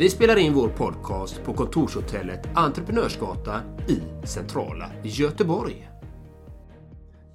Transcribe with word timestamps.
Vi 0.00 0.10
spelar 0.10 0.36
in 0.36 0.54
vår 0.54 0.68
podcast 0.68 1.42
på 1.42 1.54
kontorshotellet 1.54 2.40
Entreprenörsgatan 2.54 3.78
i 3.88 4.26
centrala 4.26 4.92
Göteborg. 5.04 5.88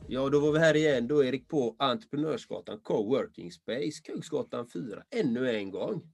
Ja, 0.07 0.29
då 0.29 0.39
var 0.39 0.51
vi 0.51 0.59
här 0.59 0.75
igen 0.75 1.07
då 1.07 1.23
Erik 1.23 1.47
på 1.47 1.75
Entreprenörsgatan 1.79 2.79
Coworking 2.79 3.51
Space, 3.51 4.01
Kungsgatan 4.05 4.67
4, 4.67 5.03
ännu 5.15 5.55
en 5.55 5.71
gång. 5.71 6.13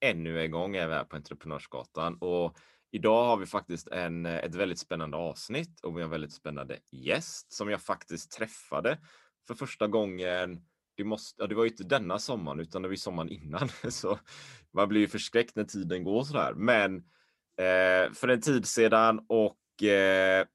Ännu 0.00 0.40
en 0.40 0.50
gång 0.50 0.76
är 0.76 0.88
vi 0.88 0.94
här 0.94 1.04
på 1.04 1.16
Entreprenörsgatan 1.16 2.14
och 2.20 2.56
idag 2.90 3.24
har 3.24 3.36
vi 3.36 3.46
faktiskt 3.46 3.88
en, 3.88 4.26
ett 4.26 4.54
väldigt 4.54 4.78
spännande 4.78 5.16
avsnitt 5.16 5.80
och 5.80 5.96
vi 5.96 6.00
har 6.00 6.04
en 6.04 6.10
väldigt 6.10 6.32
spännande 6.32 6.78
gäst 6.90 7.52
som 7.52 7.70
jag 7.70 7.82
faktiskt 7.82 8.32
träffade 8.32 8.98
för 9.46 9.54
första 9.54 9.86
gången 9.86 10.60
det, 11.00 11.04
måste, 11.04 11.42
ja, 11.42 11.46
det 11.46 11.54
var 11.54 11.64
ju 11.64 11.70
inte 11.70 11.84
denna 11.84 12.18
sommaren 12.18 12.60
utan 12.60 12.82
det 12.82 12.88
var 12.88 12.92
ju 12.92 12.96
sommaren 12.96 13.28
innan. 13.28 13.68
Så 13.88 14.18
man 14.74 14.88
blir 14.88 15.00
ju 15.00 15.08
förskräckt 15.08 15.56
när 15.56 15.64
tiden 15.64 16.04
går 16.04 16.24
sådär. 16.24 16.54
Men 16.54 16.96
eh, 17.56 18.12
för 18.12 18.28
en 18.28 18.40
tid 18.40 18.66
sedan 18.66 19.20
och 19.28 19.82
eh, 19.82 20.46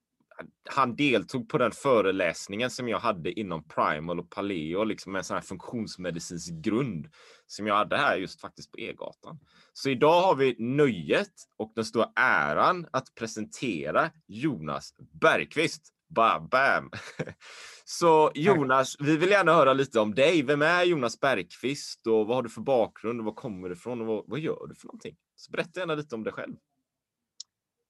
han 0.70 0.96
deltog 0.96 1.48
på 1.48 1.58
den 1.58 1.72
föreläsningen 1.72 2.70
som 2.70 2.88
jag 2.88 2.98
hade 2.98 3.40
inom 3.40 3.68
Primal 3.68 4.20
och 4.20 4.30
Paleo, 4.30 4.84
liksom 4.84 5.16
en 5.16 5.24
sån 5.24 5.34
här 5.34 5.42
funktionsmedicinsk 5.42 6.52
grund 6.52 7.08
som 7.46 7.66
jag 7.66 7.74
hade 7.74 7.96
här 7.96 8.16
just 8.16 8.40
faktiskt 8.40 8.72
på 8.72 8.78
E-gatan. 8.78 9.38
Så 9.72 9.90
idag 9.90 10.22
har 10.22 10.34
vi 10.34 10.56
nöjet 10.58 11.32
och 11.56 11.72
den 11.74 11.84
stora 11.84 12.12
äran 12.16 12.86
att 12.92 13.14
presentera 13.14 14.10
Jonas 14.26 14.94
Bergqvist. 15.20 15.92
Ba 16.08 16.40
bam. 16.40 16.90
Så 17.88 18.30
Jonas, 18.34 18.96
vi 19.00 19.16
vill 19.16 19.30
gärna 19.30 19.52
höra 19.52 19.72
lite 19.72 20.00
om 20.00 20.14
dig. 20.14 20.42
Vem 20.42 20.62
är 20.62 20.84
Jonas 20.84 21.20
Bergqvist 21.20 22.06
och 22.06 22.26
vad 22.26 22.36
har 22.36 22.42
du 22.42 22.48
för 22.48 22.60
bakgrund 22.60 23.20
och 23.20 23.24
var 23.24 23.32
kommer 23.32 23.68
du 23.68 23.74
ifrån 23.74 24.00
och 24.00 24.06
vad, 24.06 24.24
vad 24.26 24.38
gör 24.38 24.66
du 24.68 24.74
för 24.74 24.86
någonting? 24.86 25.16
Så 25.36 25.50
berätta 25.50 25.80
gärna 25.80 25.94
lite 25.94 26.14
om 26.14 26.24
dig 26.24 26.32
själv. 26.32 26.56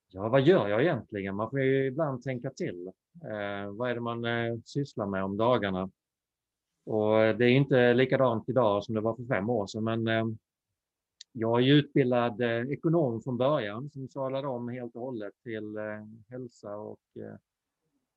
Ja, 0.08 0.28
vad 0.28 0.42
gör 0.42 0.69
jag 0.69 0.83
egentligen? 0.83 1.36
Man 1.36 1.50
får 1.50 1.61
ju 1.61 1.86
ibland 1.86 2.22
tänka 2.22 2.50
till. 2.50 2.86
Eh, 3.25 3.70
vad 3.72 3.91
är 3.91 3.94
det 3.94 4.00
man 4.00 4.25
eh, 4.25 4.58
sysslar 4.64 5.06
med 5.06 5.25
om 5.25 5.36
dagarna? 5.36 5.91
Och 6.84 7.19
det 7.38 7.44
är 7.44 7.50
inte 7.50 7.94
likadant 7.94 8.48
idag 8.48 8.84
som 8.84 8.94
det 8.94 9.00
var 9.00 9.16
för 9.16 9.25
fem 9.25 9.50
år 9.50 9.66
sedan, 9.66 9.84
men 9.84 10.08
eh, 10.08 10.25
jag 11.33 11.62
är 11.62 11.75
utbildad 11.75 12.41
eh, 12.41 12.72
ekonom 12.72 13.22
från 13.22 13.36
början 13.36 13.91
som 13.91 14.08
sadlade 14.08 14.48
om 14.48 14.69
helt 14.69 14.97
och 14.97 15.03
hållet 15.03 15.34
till 15.42 15.77
eh, 15.77 16.06
hälsa 16.28 16.77
och 16.77 17.00
eh, 17.16 17.36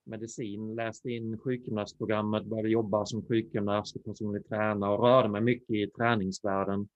medicin, 0.09 0.75
läste 0.75 1.09
in 1.09 1.37
sjukgymnastprogrammet, 1.37 2.45
började 2.45 2.69
jobba 2.69 3.05
som 3.05 3.25
sjukgymnast 3.25 3.95
och 3.95 4.05
personlig 4.05 4.47
tränare 4.47 4.91
och 4.91 5.03
rörde 5.03 5.29
mig 5.29 5.41
mycket 5.41 5.69
i 5.69 5.87
träningsvärlden. 5.87 6.87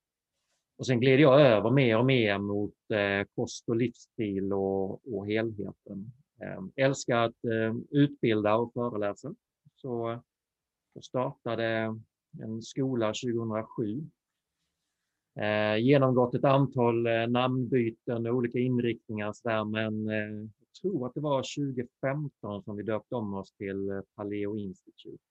Och 0.78 0.86
sen 0.86 1.00
gled 1.00 1.20
jag 1.20 1.42
över 1.42 1.72
mer 1.72 1.98
och 1.98 2.06
mer 2.06 2.38
mot 2.38 2.76
eh, 2.90 3.28
kost 3.36 3.70
och 3.70 3.76
livsstil 3.76 4.54
och, 4.54 5.16
och 5.16 5.28
helheten. 5.28 6.12
Eh, 6.42 6.86
älskar 6.86 7.18
att 7.18 7.46
eh, 7.46 7.76
utbilda 7.90 8.56
och 8.56 8.74
föreläsa. 8.74 9.36
Så 9.76 10.20
jag 10.94 11.04
startade 11.04 11.96
en 12.42 12.62
skola 12.62 13.08
2007. 13.08 14.04
Eh, 15.40 15.78
genomgått 15.78 16.36
ett 16.36 16.44
antal 16.44 17.08
eh, 17.08 17.28
namnbyten 17.28 18.28
och 18.28 18.36
olika 18.36 18.60
inriktningar 18.60 19.66
men 19.66 20.10
eh, 20.10 20.50
tror 20.82 21.06
att 21.08 21.14
det 21.14 21.22
var 21.22 21.38
2015 21.38 22.64
som 22.64 22.78
vi 22.78 22.84
döpte 22.84 23.16
om 23.16 23.34
oss 23.34 23.52
till 23.52 23.90
eh, 23.90 24.02
Paleo 24.16 24.58
Institute. 24.58 25.24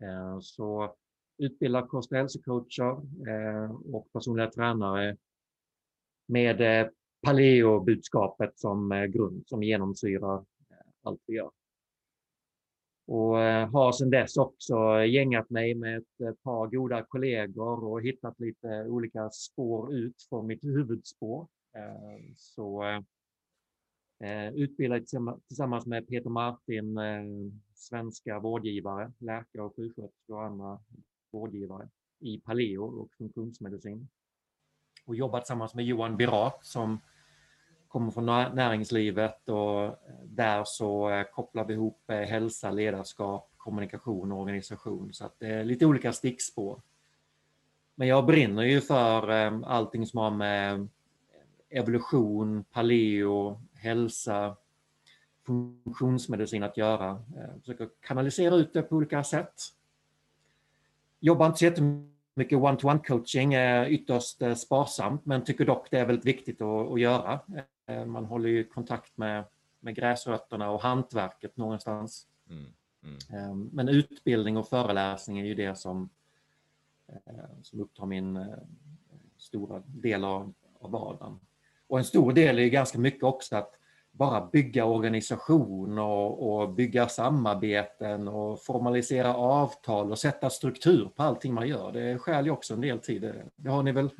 Eh, 0.00 0.40
så 0.40 0.94
utbildar 1.38 1.86
kost 1.86 2.12
och 2.12 2.18
hälsocoacher 2.18 3.00
eh, 3.28 3.70
och 3.70 4.12
personliga 4.12 4.50
tränare 4.50 5.16
med 6.26 6.90
paleo-budskapet 7.26 8.58
som 8.58 9.08
grund, 9.12 9.42
som 9.46 9.62
genomsyrar 9.62 10.44
allt 11.02 11.22
vi 11.26 11.34
gör. 11.34 11.50
Och 13.06 13.36
har 13.72 13.92
sedan 13.92 14.10
dess 14.10 14.36
också 14.36 15.04
gängat 15.04 15.50
mig 15.50 15.74
med 15.74 15.98
ett 15.98 16.42
par 16.42 16.66
goda 16.66 17.02
kollegor 17.02 17.84
och 17.84 18.02
hittat 18.02 18.40
lite 18.40 18.84
olika 18.88 19.30
spår 19.30 19.94
ut 19.94 20.22
från 20.28 20.46
mitt 20.46 20.64
huvudspår. 20.64 21.48
Så 22.36 22.82
Eh, 24.24 24.54
utbildad 24.54 25.06
tillsammans 25.48 25.86
med 25.86 26.08
Peter 26.08 26.30
Martin, 26.30 26.98
eh, 26.98 27.22
svenska 27.74 28.38
vårdgivare, 28.38 29.12
läkare 29.18 29.62
och 29.62 29.76
sjuksköterskor 29.76 30.36
och 30.36 30.44
andra 30.44 30.78
vårdgivare 31.30 31.88
i 32.18 32.38
paleo 32.38 33.00
och 33.00 33.08
funktionsmedicin. 33.18 34.08
Och 35.06 35.16
jobbat 35.16 35.44
tillsammans 35.44 35.74
med 35.74 35.84
Johan 35.84 36.16
Birak 36.16 36.64
som 36.64 36.98
kommer 37.88 38.10
från 38.10 38.26
näringslivet 38.26 39.48
och 39.48 39.84
eh, 39.84 39.94
där 40.24 40.64
så 40.66 41.24
kopplar 41.32 41.64
vi 41.64 41.74
ihop 41.74 42.02
hälsa, 42.06 42.70
ledarskap, 42.70 43.52
kommunikation 43.56 44.32
och 44.32 44.40
organisation. 44.40 45.12
Så 45.12 45.24
att 45.24 45.38
det 45.38 45.46
är 45.46 45.64
lite 45.64 45.86
olika 45.86 46.12
stickspår. 46.12 46.80
Men 47.94 48.08
jag 48.08 48.26
brinner 48.26 48.62
ju 48.62 48.80
för 48.80 49.30
allting 49.64 50.06
som 50.06 50.18
har 50.18 50.30
med 50.30 50.88
evolution, 51.70 52.64
paleo, 52.64 53.60
hälsa, 53.74 54.56
funktionsmedicin 55.46 56.62
att 56.62 56.76
göra. 56.76 57.22
Jag 57.34 57.44
eh, 57.44 57.58
försöker 57.60 57.88
kanalisera 58.00 58.54
ut 58.54 58.72
det 58.72 58.82
på 58.82 58.96
olika 58.96 59.24
sätt. 59.24 59.62
Jobbar 61.20 61.46
inte 61.46 61.58
så 61.58 61.64
jättemycket 61.64 62.58
one-to-one 62.58 62.98
coaching, 63.06 63.54
är 63.54 63.86
ytterst 63.86 64.42
eh, 64.42 64.54
sparsamt, 64.54 65.26
men 65.26 65.44
tycker 65.44 65.64
dock 65.64 65.90
det 65.90 65.98
är 65.98 66.06
väldigt 66.06 66.26
viktigt 66.26 66.60
att, 66.60 66.92
att 66.92 67.00
göra. 67.00 67.40
Eh, 67.86 68.04
man 68.04 68.24
håller 68.24 68.48
ju 68.48 68.64
kontakt 68.64 69.16
med, 69.16 69.44
med 69.80 69.94
gräsrötterna 69.94 70.70
och 70.70 70.82
hantverket 70.82 71.56
någonstans. 71.56 72.26
Mm, 72.50 72.66
mm. 73.32 73.70
Men 73.72 73.88
utbildning 73.88 74.56
och 74.56 74.68
föreläsning 74.68 75.40
är 75.40 75.44
ju 75.44 75.54
det 75.54 75.74
som, 75.74 76.08
som 77.62 77.80
upptar 77.80 78.06
min 78.06 78.46
stora 79.36 79.82
del 79.86 80.24
av, 80.24 80.52
av 80.80 80.90
vardagen. 80.90 81.40
Och 81.90 81.98
en 81.98 82.04
stor 82.04 82.32
del 82.32 82.58
är 82.58 82.66
ganska 82.66 82.98
mycket 82.98 83.22
också 83.22 83.56
att 83.56 83.74
bara 84.12 84.46
bygga 84.46 84.84
organisation 84.84 85.98
och, 85.98 86.52
och, 86.52 86.72
bygga 86.72 87.08
samarbeten 87.08 88.28
och 88.28 88.62
formalisera 88.62 89.34
avtal 89.34 90.10
och 90.10 90.18
sätta 90.18 90.50
struktur 90.50 91.10
på 91.16 91.22
allting 91.22 91.54
man 91.54 91.68
gör. 91.68 91.92
Det 91.92 92.18
skäl 92.18 92.44
ju 92.44 92.50
också 92.50 92.74
en 92.74 92.80
del 92.80 92.98
tid. 92.98 93.34
Det 93.56 93.70
har 93.70 93.82
ni 93.82 93.92
väl 93.92 94.10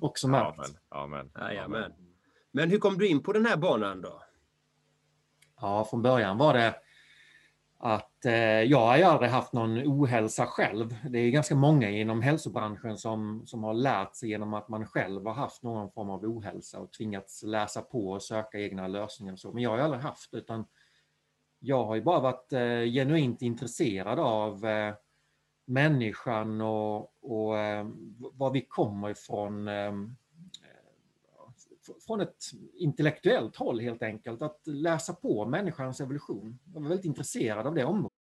också 0.00 0.28
märkt? 0.28 0.58
Amen. 0.88 1.30
Amen. 1.34 1.58
Amen. 1.64 1.92
Men 2.52 2.70
hur 2.70 2.78
kom 2.78 2.98
du 2.98 3.08
in 3.08 3.22
på 3.22 3.32
den 3.32 3.46
här 3.46 3.56
banan 3.56 4.00
då? 4.00 4.22
Ja, 5.60 5.84
från 5.90 6.02
början 6.02 6.38
var 6.38 6.54
det 6.54 6.74
att 7.78 8.24
eh, 8.24 8.34
jag 8.62 8.78
har 8.78 9.02
aldrig 9.02 9.30
haft 9.30 9.52
någon 9.52 9.78
ohälsa 9.78 10.46
själv. 10.46 10.96
Det 11.10 11.18
är 11.18 11.30
ganska 11.30 11.54
många 11.54 11.90
inom 11.90 12.22
hälsobranschen 12.22 12.98
som, 12.98 13.42
som 13.46 13.64
har 13.64 13.74
lärt 13.74 14.14
sig 14.14 14.28
genom 14.28 14.54
att 14.54 14.68
man 14.68 14.86
själv 14.86 15.26
har 15.26 15.34
haft 15.34 15.62
någon 15.62 15.90
form 15.90 16.10
av 16.10 16.24
ohälsa 16.24 16.80
och 16.80 16.92
tvingats 16.92 17.42
läsa 17.42 17.82
på 17.82 18.10
och 18.10 18.22
söka 18.22 18.58
egna 18.58 18.88
lösningar. 18.88 19.32
Och 19.32 19.38
så. 19.38 19.52
Men 19.52 19.62
jag 19.62 19.70
har 19.70 19.78
aldrig 19.78 20.02
haft 20.02 20.30
det, 20.30 20.38
utan 20.38 20.64
jag 21.60 21.84
har 21.84 21.94
ju 21.94 22.02
bara 22.02 22.20
varit 22.20 22.52
eh, 22.52 22.92
genuint 22.92 23.42
intresserad 23.42 24.18
av 24.18 24.66
eh, 24.66 24.94
människan 25.66 26.60
och, 26.60 27.12
och 27.22 27.58
eh, 27.58 27.86
var 28.32 28.50
vi 28.50 28.60
kommer 28.60 29.10
ifrån 29.10 29.68
eh, 29.68 29.92
från 32.06 32.20
ett 32.20 32.36
intellektuellt 32.74 33.56
håll 33.56 33.80
helt 33.80 34.02
enkelt, 34.02 34.42
att 34.42 34.60
läsa 34.66 35.12
på 35.12 35.44
människans 35.44 36.00
evolution. 36.00 36.58
Jag 36.74 36.80
var 36.80 36.88
väldigt 36.88 37.06
intresserad 37.06 37.66
av 37.66 37.74
det 37.74 37.84
området. 37.84 38.12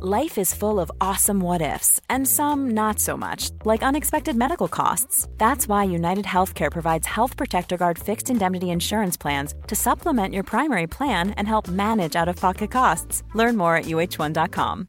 Life 0.00 0.38
is 0.38 0.54
full 0.54 0.78
of 0.78 0.92
awesome 1.00 1.40
what 1.40 1.60
ifs 1.60 2.00
and 2.08 2.28
some 2.28 2.70
not 2.70 3.00
so 3.00 3.16
much, 3.16 3.50
like 3.64 3.82
unexpected 3.82 4.36
medical 4.36 4.68
costs. 4.68 5.26
That's 5.38 5.66
why 5.66 5.92
United 5.92 6.24
Healthcare 6.24 6.70
provides 6.70 7.04
Health 7.04 7.36
Protector 7.36 7.76
Guard 7.76 7.98
fixed 7.98 8.30
indemnity 8.30 8.70
insurance 8.70 9.16
plans 9.16 9.54
to 9.66 9.74
supplement 9.74 10.34
your 10.34 10.44
primary 10.44 10.86
plan 10.86 11.32
and 11.32 11.48
help 11.48 11.66
manage 11.66 12.14
out 12.14 12.28
of 12.28 12.36
pocket 12.36 12.70
costs. 12.70 13.24
Learn 13.34 13.56
more 13.56 13.74
at 13.74 13.86
uh1.com. 13.86 14.88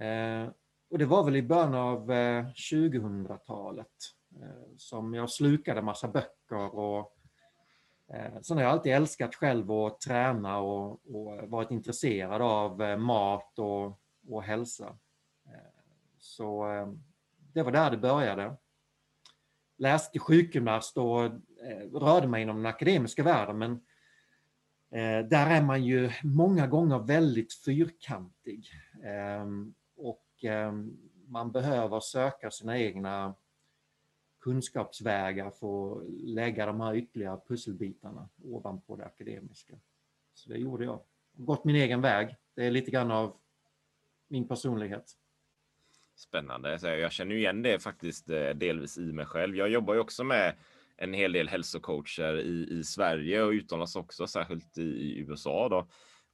Eh, 0.00 0.48
och 0.90 0.98
det 0.98 1.06
var 1.06 1.24
väl 1.24 1.36
i 1.36 1.42
början 1.42 1.74
av 1.74 2.12
eh, 2.12 2.46
2000-talet 2.72 3.86
eh, 4.42 4.76
som 4.76 5.14
jag 5.14 5.30
slukade 5.30 5.82
massa 5.82 6.08
böcker 6.08 6.74
och 6.74 7.16
sen 8.42 8.56
har 8.56 8.64
jag 8.64 8.72
alltid 8.72 8.92
älskat 8.92 9.34
själv 9.34 9.70
att 9.70 10.00
träna 10.00 10.58
och, 10.58 10.90
och 10.90 11.48
varit 11.50 11.70
intresserad 11.70 12.42
av 12.42 12.98
mat 12.98 13.58
och, 13.58 14.00
och 14.28 14.42
hälsa. 14.42 14.98
Så 16.18 16.66
det 17.52 17.62
var 17.62 17.72
där 17.72 17.90
det 17.90 17.96
började. 17.96 18.56
Läste 19.78 20.12
till 20.12 20.20
sjukgymnast 20.20 20.96
och 20.96 21.30
rörde 21.92 22.26
mig 22.28 22.42
inom 22.42 22.56
den 22.56 22.66
akademiska 22.66 23.22
världen 23.22 23.58
men 23.58 23.80
där 25.28 25.50
är 25.50 25.62
man 25.62 25.84
ju 25.84 26.10
många 26.22 26.66
gånger 26.66 26.98
väldigt 26.98 27.54
fyrkantig 27.64 28.70
ehm, 29.04 29.74
och 30.44 30.74
man 31.28 31.52
behöver 31.52 32.00
söka 32.00 32.50
sina 32.50 32.78
egna 32.78 33.34
kunskapsvägar 34.40 35.50
för 35.50 35.92
att 35.92 36.10
lägga 36.10 36.66
de 36.66 36.80
här 36.80 36.94
ytterligare 36.94 37.40
pusselbitarna 37.48 38.28
ovanpå 38.44 38.96
det 38.96 39.04
akademiska. 39.04 39.74
Så 40.34 40.48
det 40.48 40.58
gjorde 40.58 40.84
jag. 40.84 41.00
Gått 41.32 41.64
min 41.64 41.76
egen 41.76 42.00
väg. 42.00 42.36
Det 42.54 42.66
är 42.66 42.70
lite 42.70 42.90
grann 42.90 43.10
av 43.10 43.36
min 44.28 44.48
personlighet. 44.48 45.16
Spännande. 46.14 46.78
Jag 46.98 47.12
känner 47.12 47.32
ju 47.32 47.38
igen 47.38 47.62
det 47.62 47.82
faktiskt 47.82 48.30
eh, 48.30 48.48
delvis 48.48 48.98
i 48.98 49.12
mig 49.12 49.26
själv. 49.26 49.56
Jag 49.56 49.68
jobbar 49.68 49.94
ju 49.94 50.00
också 50.00 50.24
med 50.24 50.54
en 50.96 51.14
hel 51.14 51.32
del 51.32 51.48
hälsocoacher 51.48 52.40
i, 52.40 52.78
i 52.78 52.84
Sverige 52.84 53.42
och 53.42 53.50
utomlands 53.50 53.96
också, 53.96 54.26
särskilt 54.26 54.78
i, 54.78 54.82
i 54.82 55.18
USA 55.18 55.68
då. 55.68 55.88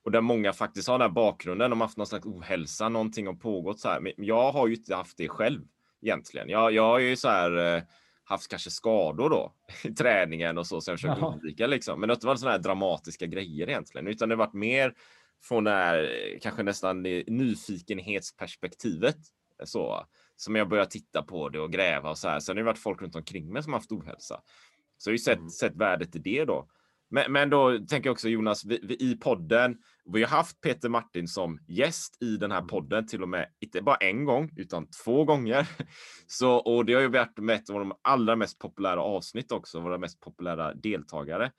Och 0.07 0.13
där 0.13 0.21
många 0.21 0.53
faktiskt 0.53 0.89
har 0.89 0.99
den 0.99 1.09
här 1.09 1.15
bakgrunden, 1.15 1.71
de 1.71 1.81
har 1.81 1.87
haft 1.87 1.97
någon 1.97 2.07
slags 2.07 2.27
ohälsa, 2.27 2.89
någonting 2.89 3.27
har 3.27 3.35
pågått 3.35 3.81
så 3.81 3.89
här. 3.89 4.01
Men 4.01 4.13
jag 4.17 4.53
har 4.53 4.67
ju 4.69 4.75
inte 4.75 4.95
haft 4.95 5.17
det 5.17 5.29
själv 5.29 5.63
egentligen. 6.03 6.49
Jag, 6.49 6.73
jag 6.73 6.83
har 6.83 6.99
ju 6.99 7.17
så 7.17 7.29
här 7.29 7.77
eh, 7.77 7.83
haft 8.25 8.49
kanske 8.49 8.71
skador 8.71 9.31
då 9.31 9.53
i 9.85 9.93
träningen 9.95 10.59
och 10.59 10.67
så, 10.67 10.81
så 10.81 10.91
jag 10.91 10.99
försöker 10.99 11.21
Jaha. 11.21 11.33
undvika 11.33 11.67
liksom. 11.67 12.01
Men 12.01 12.09
det 12.09 12.13
har 12.13 12.17
inte 12.17 12.27
varit 12.27 12.41
sådana 12.41 12.57
här 12.57 12.63
dramatiska 12.63 13.27
grejer 13.27 13.69
egentligen, 13.69 14.07
utan 14.07 14.29
det 14.29 14.35
har 14.35 14.39
varit 14.39 14.53
mer 14.53 14.95
från 15.43 15.65
det 15.65 15.71
här 15.71 15.99
eh, 16.03 16.39
kanske 16.41 16.63
nästan 16.63 17.03
nyfikenhetsperspektivet. 17.27 19.17
Så 19.65 20.07
som 20.37 20.57
jag 20.57 20.69
börjar 20.69 20.85
titta 20.85 21.23
på 21.23 21.49
det 21.49 21.61
och 21.61 21.73
gräva 21.73 22.11
och 22.11 22.19
så 22.19 22.29
här. 22.29 22.41
Sen 22.41 22.57
har 22.57 22.63
det 22.63 22.67
varit 22.67 22.79
folk 22.79 23.03
runt 23.03 23.17
omkring 23.17 23.53
mig 23.53 23.63
som 23.63 23.73
har 23.73 23.81
haft 23.81 23.93
ohälsa. 23.93 24.41
Så 24.99 25.11
jag 25.11 25.13
har 25.13 25.15
ju 25.15 25.19
sett, 25.19 25.39
Mm. 25.39 25.51
sett 25.51 25.77
värdet 25.77 26.17
i 26.17 26.19
det 26.19 26.45
då. 26.45 26.69
Men, 27.11 27.33
men 27.33 27.51
då 27.51 27.79
tänker 27.79 28.09
jag 28.09 28.13
också 28.13 28.29
Jonas, 28.29 28.65
vi, 28.65 28.81
vi, 28.83 28.95
i 28.95 29.17
podden, 29.17 29.77
vi 30.13 30.23
har 30.23 30.31
haft 30.31 30.61
Peter 30.61 30.89
Martin 30.89 31.29
som 31.29 31.59
gäst 31.69 32.23
i 32.23 32.37
den 32.37 32.51
här 32.51 32.59
Mm. 32.59 32.69
podden, 32.69 33.07
till 33.07 33.23
och 33.23 33.29
med 33.29 33.49
inte 33.61 33.83
bara 33.83 33.97
en 33.97 34.25
gång, 34.25 34.51
utan 34.57 34.87
två 35.05 35.25
gånger. 35.25 35.69
Så, 36.27 36.57
och 36.57 36.85
det 36.85 36.95
har 36.95 37.01
ju 37.01 37.09
varit 37.09 37.39
med 37.39 37.57
ett 37.57 37.71
av 37.71 37.79
de 37.79 37.93
allra 38.03 38.37
mest 38.37 38.59
populära 38.59 39.03
avsnitt 39.03 39.53
också, 39.53 39.81
våra 39.81 39.99
mest 39.99 40.21
populära 40.21 40.75
deltagare. 40.75 41.53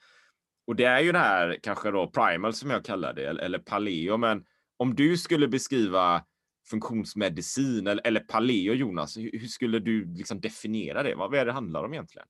Och 0.67 0.75
det 0.75 0.83
är 0.83 0.99
ju 0.99 1.11
det 1.11 1.19
här 1.19 1.57
kanske 1.63 1.91
då 1.91 2.07
primal 2.07 2.53
som 2.53 2.69
jag 2.69 2.85
kallar 2.85 3.13
det, 3.13 3.27
eller, 3.27 3.43
eller 3.43 3.59
paleo, 3.59 4.17
men 4.17 4.45
om 4.77 4.95
du 4.95 5.17
skulle 5.17 5.47
beskriva 5.47 6.23
funktionsmedicin 6.69 7.87
eller, 7.87 8.07
eller 8.07 8.19
paleo 8.19 8.73
Jonas, 8.73 9.17
hur, 9.17 9.31
hur 9.39 9.47
skulle 9.47 9.79
du 9.79 10.05
liksom 10.05 10.39
definiera 10.41 11.03
det? 11.03 11.15
Vad 11.15 11.33
är 11.33 11.37
det 11.37 11.45
det 11.45 11.51
handlar 11.51 11.83
om 11.83 11.93
egentligen? 11.93 12.27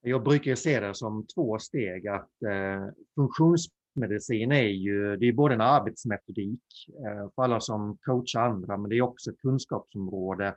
Jag 0.00 0.22
brukar 0.24 0.54
se 0.54 0.80
det 0.80 0.94
som 0.94 1.26
två 1.26 1.58
steg 1.58 2.08
att 2.08 2.42
eh, 2.42 2.86
funktionsmedicin 3.14 4.52
är 4.52 4.68
ju, 4.68 5.16
det 5.16 5.26
är 5.26 5.32
både 5.32 5.54
en 5.54 5.60
arbetsmetodik 5.60 6.62
eh, 7.06 7.30
för 7.34 7.42
alla 7.42 7.60
som 7.60 7.98
coachar 8.02 8.40
andra, 8.40 8.76
men 8.76 8.90
det 8.90 8.96
är 8.96 9.02
också 9.02 9.30
ett 9.30 9.38
kunskapsområde 9.38 10.56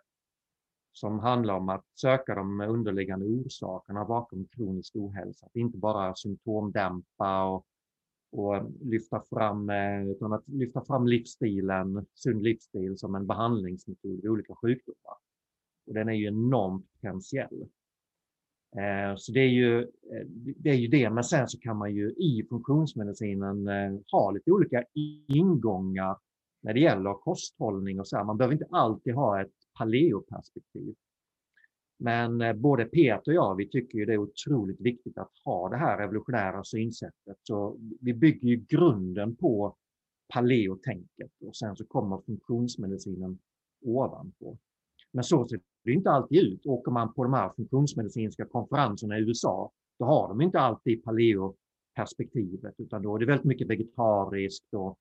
som 0.93 1.19
handlar 1.19 1.53
om 1.53 1.69
att 1.69 1.85
söka 1.95 2.35
de 2.35 2.61
underliggande 2.61 3.25
orsakerna 3.25 4.05
bakom 4.05 4.47
kronisk 4.47 4.95
ohälsa. 4.95 5.45
Att 5.45 5.55
inte 5.55 5.77
bara 5.77 6.15
symptomdämpa 6.15 7.43
och, 7.43 7.65
och 8.31 8.71
lyfta 8.81 9.23
fram, 9.29 9.69
eh, 9.69 10.07
utan 10.07 10.33
att 10.33 10.47
lyfta 10.47 10.85
fram 10.85 11.07
livsstilen, 11.07 12.05
sund 12.13 12.43
livsstil 12.43 12.97
som 12.97 13.15
en 13.15 13.27
behandlingsmetod 13.27 14.21
vid 14.21 14.29
olika 14.29 14.55
sjukdomar. 14.55 15.17
Och 15.87 15.93
den 15.93 16.09
är 16.09 16.13
ju 16.13 16.27
enormt 16.27 16.85
potentiell. 16.93 17.67
Eh, 18.77 19.15
så 19.17 19.31
det 19.31 19.39
är, 19.39 19.49
ju, 19.49 19.81
eh, 19.81 20.25
det 20.57 20.69
är 20.69 20.75
ju 20.75 20.87
det, 20.87 21.09
men 21.09 21.23
sen 21.23 21.47
så 21.47 21.59
kan 21.59 21.77
man 21.77 21.95
ju 21.95 22.09
i 22.09 22.45
funktionsmedicinen 22.49 23.67
eh, 23.67 23.99
ha 24.11 24.31
lite 24.31 24.51
olika 24.51 24.83
ingångar 25.27 26.17
när 26.61 26.73
det 26.73 26.79
gäller 26.79 27.13
kosthållning 27.13 27.99
och 27.99 28.07
så 28.07 28.17
här. 28.17 28.23
Man 28.23 28.37
behöver 28.37 28.53
inte 28.53 28.67
alltid 28.71 29.13
ha 29.13 29.41
ett 29.41 29.53
paleoperspektiv. 29.77 30.95
Men 31.99 32.61
både 32.61 32.85
Peter 32.85 33.31
och 33.31 33.35
jag, 33.35 33.55
vi 33.55 33.69
tycker 33.69 33.97
ju 33.97 34.05
det 34.05 34.13
är 34.13 34.17
otroligt 34.17 34.81
viktigt 34.81 35.17
att 35.17 35.31
ha 35.45 35.69
det 35.69 35.77
här 35.77 35.97
revolutionära 35.97 36.63
synsättet. 36.63 37.37
Så 37.43 37.77
vi 38.01 38.13
bygger 38.13 38.47
ju 38.47 38.55
grunden 38.55 39.35
på 39.35 39.75
paleotänket 40.33 41.31
och 41.45 41.55
sen 41.55 41.75
så 41.75 41.85
kommer 41.85 42.21
funktionsmedicinen 42.25 43.39
ovanpå. 43.85 44.57
Men 45.11 45.23
så 45.23 45.47
ser 45.47 45.59
det 45.83 45.91
inte 45.91 46.11
alltid 46.11 46.43
ut. 46.43 46.65
Åker 46.65 46.91
man 46.91 47.13
på 47.13 47.23
de 47.23 47.33
här 47.33 47.49
funktionsmedicinska 47.55 48.45
konferenserna 48.45 49.17
i 49.17 49.21
USA, 49.21 49.71
då 49.99 50.05
har 50.05 50.27
de 50.27 50.41
inte 50.41 50.59
alltid 50.59 51.03
paleo-perspektivet, 51.03 52.75
utan 52.77 53.01
då 53.01 53.15
är 53.15 53.19
det 53.19 53.25
väldigt 53.25 53.45
mycket 53.45 53.67
vegetariskt 53.67 54.73
och, 54.73 54.97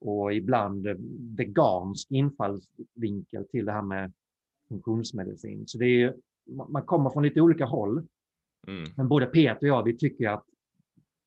och 0.00 0.34
ibland 0.34 0.86
eh, 0.86 0.96
vegansk 1.36 2.10
infallsvinkel 2.10 3.48
till 3.50 3.64
det 3.64 3.72
här 3.72 3.82
med 3.82 4.12
funktionsmedicin. 4.68 5.66
Så 5.66 5.78
det 5.78 6.02
är, 6.02 6.16
man 6.68 6.82
kommer 6.82 7.10
från 7.10 7.22
lite 7.22 7.40
olika 7.40 7.64
håll. 7.64 8.06
Mm. 8.66 8.90
Men 8.96 9.08
både 9.08 9.26
Peter 9.26 9.62
och 9.62 9.68
jag, 9.68 9.82
vi 9.82 9.96
tycker 9.96 10.28
att 10.28 10.44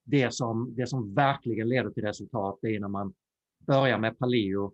det 0.04 0.34
som, 0.34 0.76
det 0.76 0.88
som 0.88 1.14
verkligen 1.14 1.70
leder 1.70 1.90
till 1.90 2.04
resultat, 2.04 2.60
det 2.62 2.76
är 2.76 2.80
när 2.80 2.88
man 2.88 3.14
börjar 3.60 4.00
med 4.00 4.20
paleo 4.20 4.74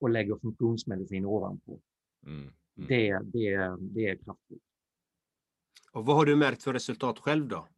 och 0.00 0.10
lägger 0.10 0.36
funktionsmedicin 0.36 1.24
ovanpå. 1.24 1.80
Mm. 2.26 2.52
Mm. 2.76 2.88
Det, 2.88 3.18
det, 3.24 3.76
det 3.80 4.08
är 4.08 4.16
kraftfullt. 4.16 4.62
Och 5.92 6.06
vad 6.06 6.16
har 6.16 6.26
du 6.26 6.36
märkt 6.36 6.62
för 6.62 6.72
resultat 6.72 7.18
själv 7.18 7.48
då? 7.48 7.68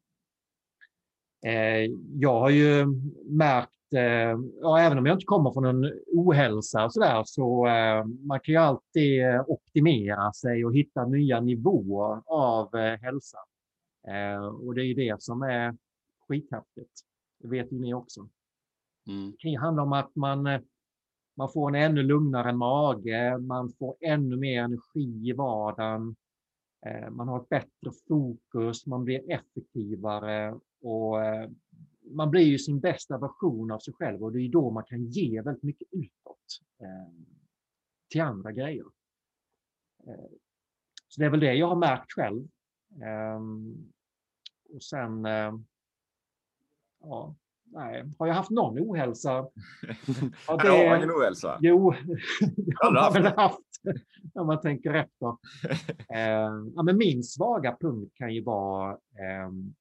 Eh, 1.46 1.90
jag 2.14 2.40
har 2.40 2.50
ju 2.50 2.86
märkt, 3.26 3.92
eh, 3.94 4.38
ja, 4.60 4.80
även 4.80 4.98
om 4.98 5.06
jag 5.06 5.16
inte 5.16 5.24
kommer 5.24 5.52
från 5.52 5.64
en 5.64 5.92
ohälsa 6.06 6.84
och 6.84 6.92
så 6.92 7.00
där, 7.00 7.22
så 7.26 7.66
eh, 7.66 8.04
man 8.04 8.40
kan 8.40 8.52
ju 8.52 8.58
alltid 8.58 9.24
optimera 9.46 10.32
sig 10.32 10.64
och 10.64 10.74
hitta 10.74 11.06
nya 11.06 11.40
nivåer 11.40 12.22
av 12.26 12.74
eh, 12.74 13.00
hälsa. 13.00 13.38
Och 14.60 14.74
det 14.74 14.82
är 14.82 14.84
ju 14.84 14.94
det 14.94 15.22
som 15.22 15.42
är 15.42 15.76
skithäftigt. 16.28 17.00
Det 17.38 17.48
vet 17.48 17.72
ju 17.72 17.78
ni 17.78 17.94
också. 17.94 18.28
Mm. 19.08 19.30
Det 19.30 19.36
kan 19.36 19.50
ju 19.50 19.58
handla 19.58 19.82
om 19.82 19.92
att 19.92 20.16
man, 20.16 20.42
man 21.36 21.52
får 21.52 21.68
en 21.68 21.82
ännu 21.82 22.02
lugnare 22.02 22.52
mage, 22.52 23.38
man 23.38 23.72
får 23.72 23.96
ännu 24.00 24.36
mer 24.36 24.62
energi 24.62 25.28
i 25.28 25.32
vardagen. 25.32 26.16
Eh, 26.86 27.10
man 27.10 27.28
har 27.28 27.42
ett 27.42 27.48
bättre 27.48 27.90
fokus, 28.08 28.86
man 28.86 29.04
blir 29.04 29.30
effektivare 29.30 30.60
och 30.82 31.24
eh, 31.24 31.50
man 32.02 32.30
blir 32.30 32.42
ju 32.42 32.58
sin 32.58 32.80
bästa 32.80 33.18
version 33.18 33.70
av 33.70 33.78
sig 33.78 33.94
själv 33.94 34.24
och 34.24 34.32
det 34.32 34.40
är 34.40 34.48
då 34.48 34.70
man 34.70 34.84
kan 34.84 35.04
ge 35.04 35.40
väldigt 35.40 35.62
mycket 35.62 35.88
utåt 35.90 36.60
eh, 36.80 37.12
till 38.10 38.20
andra 38.20 38.52
grejer. 38.52 38.84
Så 41.08 41.20
det 41.20 41.26
är 41.26 41.30
väl 41.30 41.40
det 41.40 41.54
jag 41.54 41.68
har 41.68 41.76
märkt 41.76 42.12
själv. 42.12 42.48
Ehm, 43.02 43.92
och 44.74 44.82
sen, 44.82 45.24
ja, 47.00 47.34
nej, 47.66 48.04
har 48.18 48.26
jag 48.26 48.34
haft 48.34 48.50
någon 48.50 48.78
ohälsa? 48.78 49.30
Ja, 50.48 50.56
det, 50.56 50.66
jag 50.66 50.88
har 50.88 50.96
ingen 50.96 51.10
ohälsa. 51.10 51.58
Jo, 51.60 51.90
det 52.56 52.72
har 52.76 52.92
man 52.92 53.22
väl 53.22 53.32
haft 53.36 53.60
när 54.34 54.44
man 54.44 54.60
tänker 54.60 54.94
efter. 54.94 55.36
Eh, 56.08 56.50
ja, 56.76 56.82
men 56.82 56.96
min 56.96 57.22
svaga 57.22 57.76
punkt 57.80 58.12
kan 58.14 58.34
ju 58.34 58.42
vara 58.42 58.92
ehm, 58.92 59.74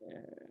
eh, 0.00 0.50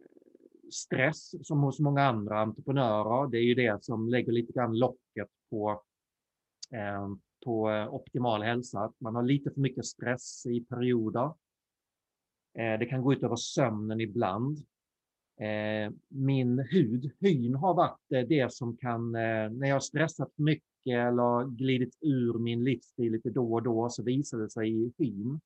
stress, 0.71 1.47
som 1.47 1.59
hos 1.59 1.79
många 1.79 2.03
andra 2.03 2.39
entreprenörer. 2.39 3.27
Det 3.27 3.37
är 3.37 3.43
ju 3.43 3.55
det 3.55 3.83
som 3.83 4.09
lägger 4.09 4.31
lite 4.31 4.53
grann 4.53 4.77
locket 4.77 5.27
på, 5.49 5.81
ehm, 6.71 7.21
på 7.45 7.71
eh, 7.71 7.93
optimal 7.93 8.43
hälsa. 8.43 8.93
Man 8.97 9.15
har 9.15 9.23
lite 9.23 9.51
för 9.51 9.61
mycket 9.61 9.85
stress 9.85 10.45
i 10.45 10.65
perioder. 10.65 11.25
Eh, 12.57 12.79
det 12.79 12.85
kan 12.89 13.01
gå 13.01 13.13
ut 13.13 13.23
över 13.23 13.35
sömnen 13.35 14.01
ibland. 14.01 14.57
Eh, 15.39 15.91
min 16.07 16.59
hud, 16.59 17.11
hyn 17.19 17.55
har 17.55 17.73
varit 17.73 18.11
eh, 18.11 18.27
det 18.27 18.53
som 18.53 18.77
kan, 18.77 19.15
eh, 19.15 19.49
när 19.49 19.67
jag 19.67 19.83
stressat 19.83 20.31
mycket 20.35 20.63
eller 20.85 21.45
glidit 21.45 21.97
ur 22.01 22.39
min 22.39 22.63
livsstil 22.63 23.11
lite 23.11 23.29
då 23.29 23.53
och 23.53 23.63
då 23.63 23.89
så 23.89 24.03
visar 24.03 24.37
det 24.37 24.49
sig 24.49 24.69
i 24.69 24.93
hyn 24.97 25.39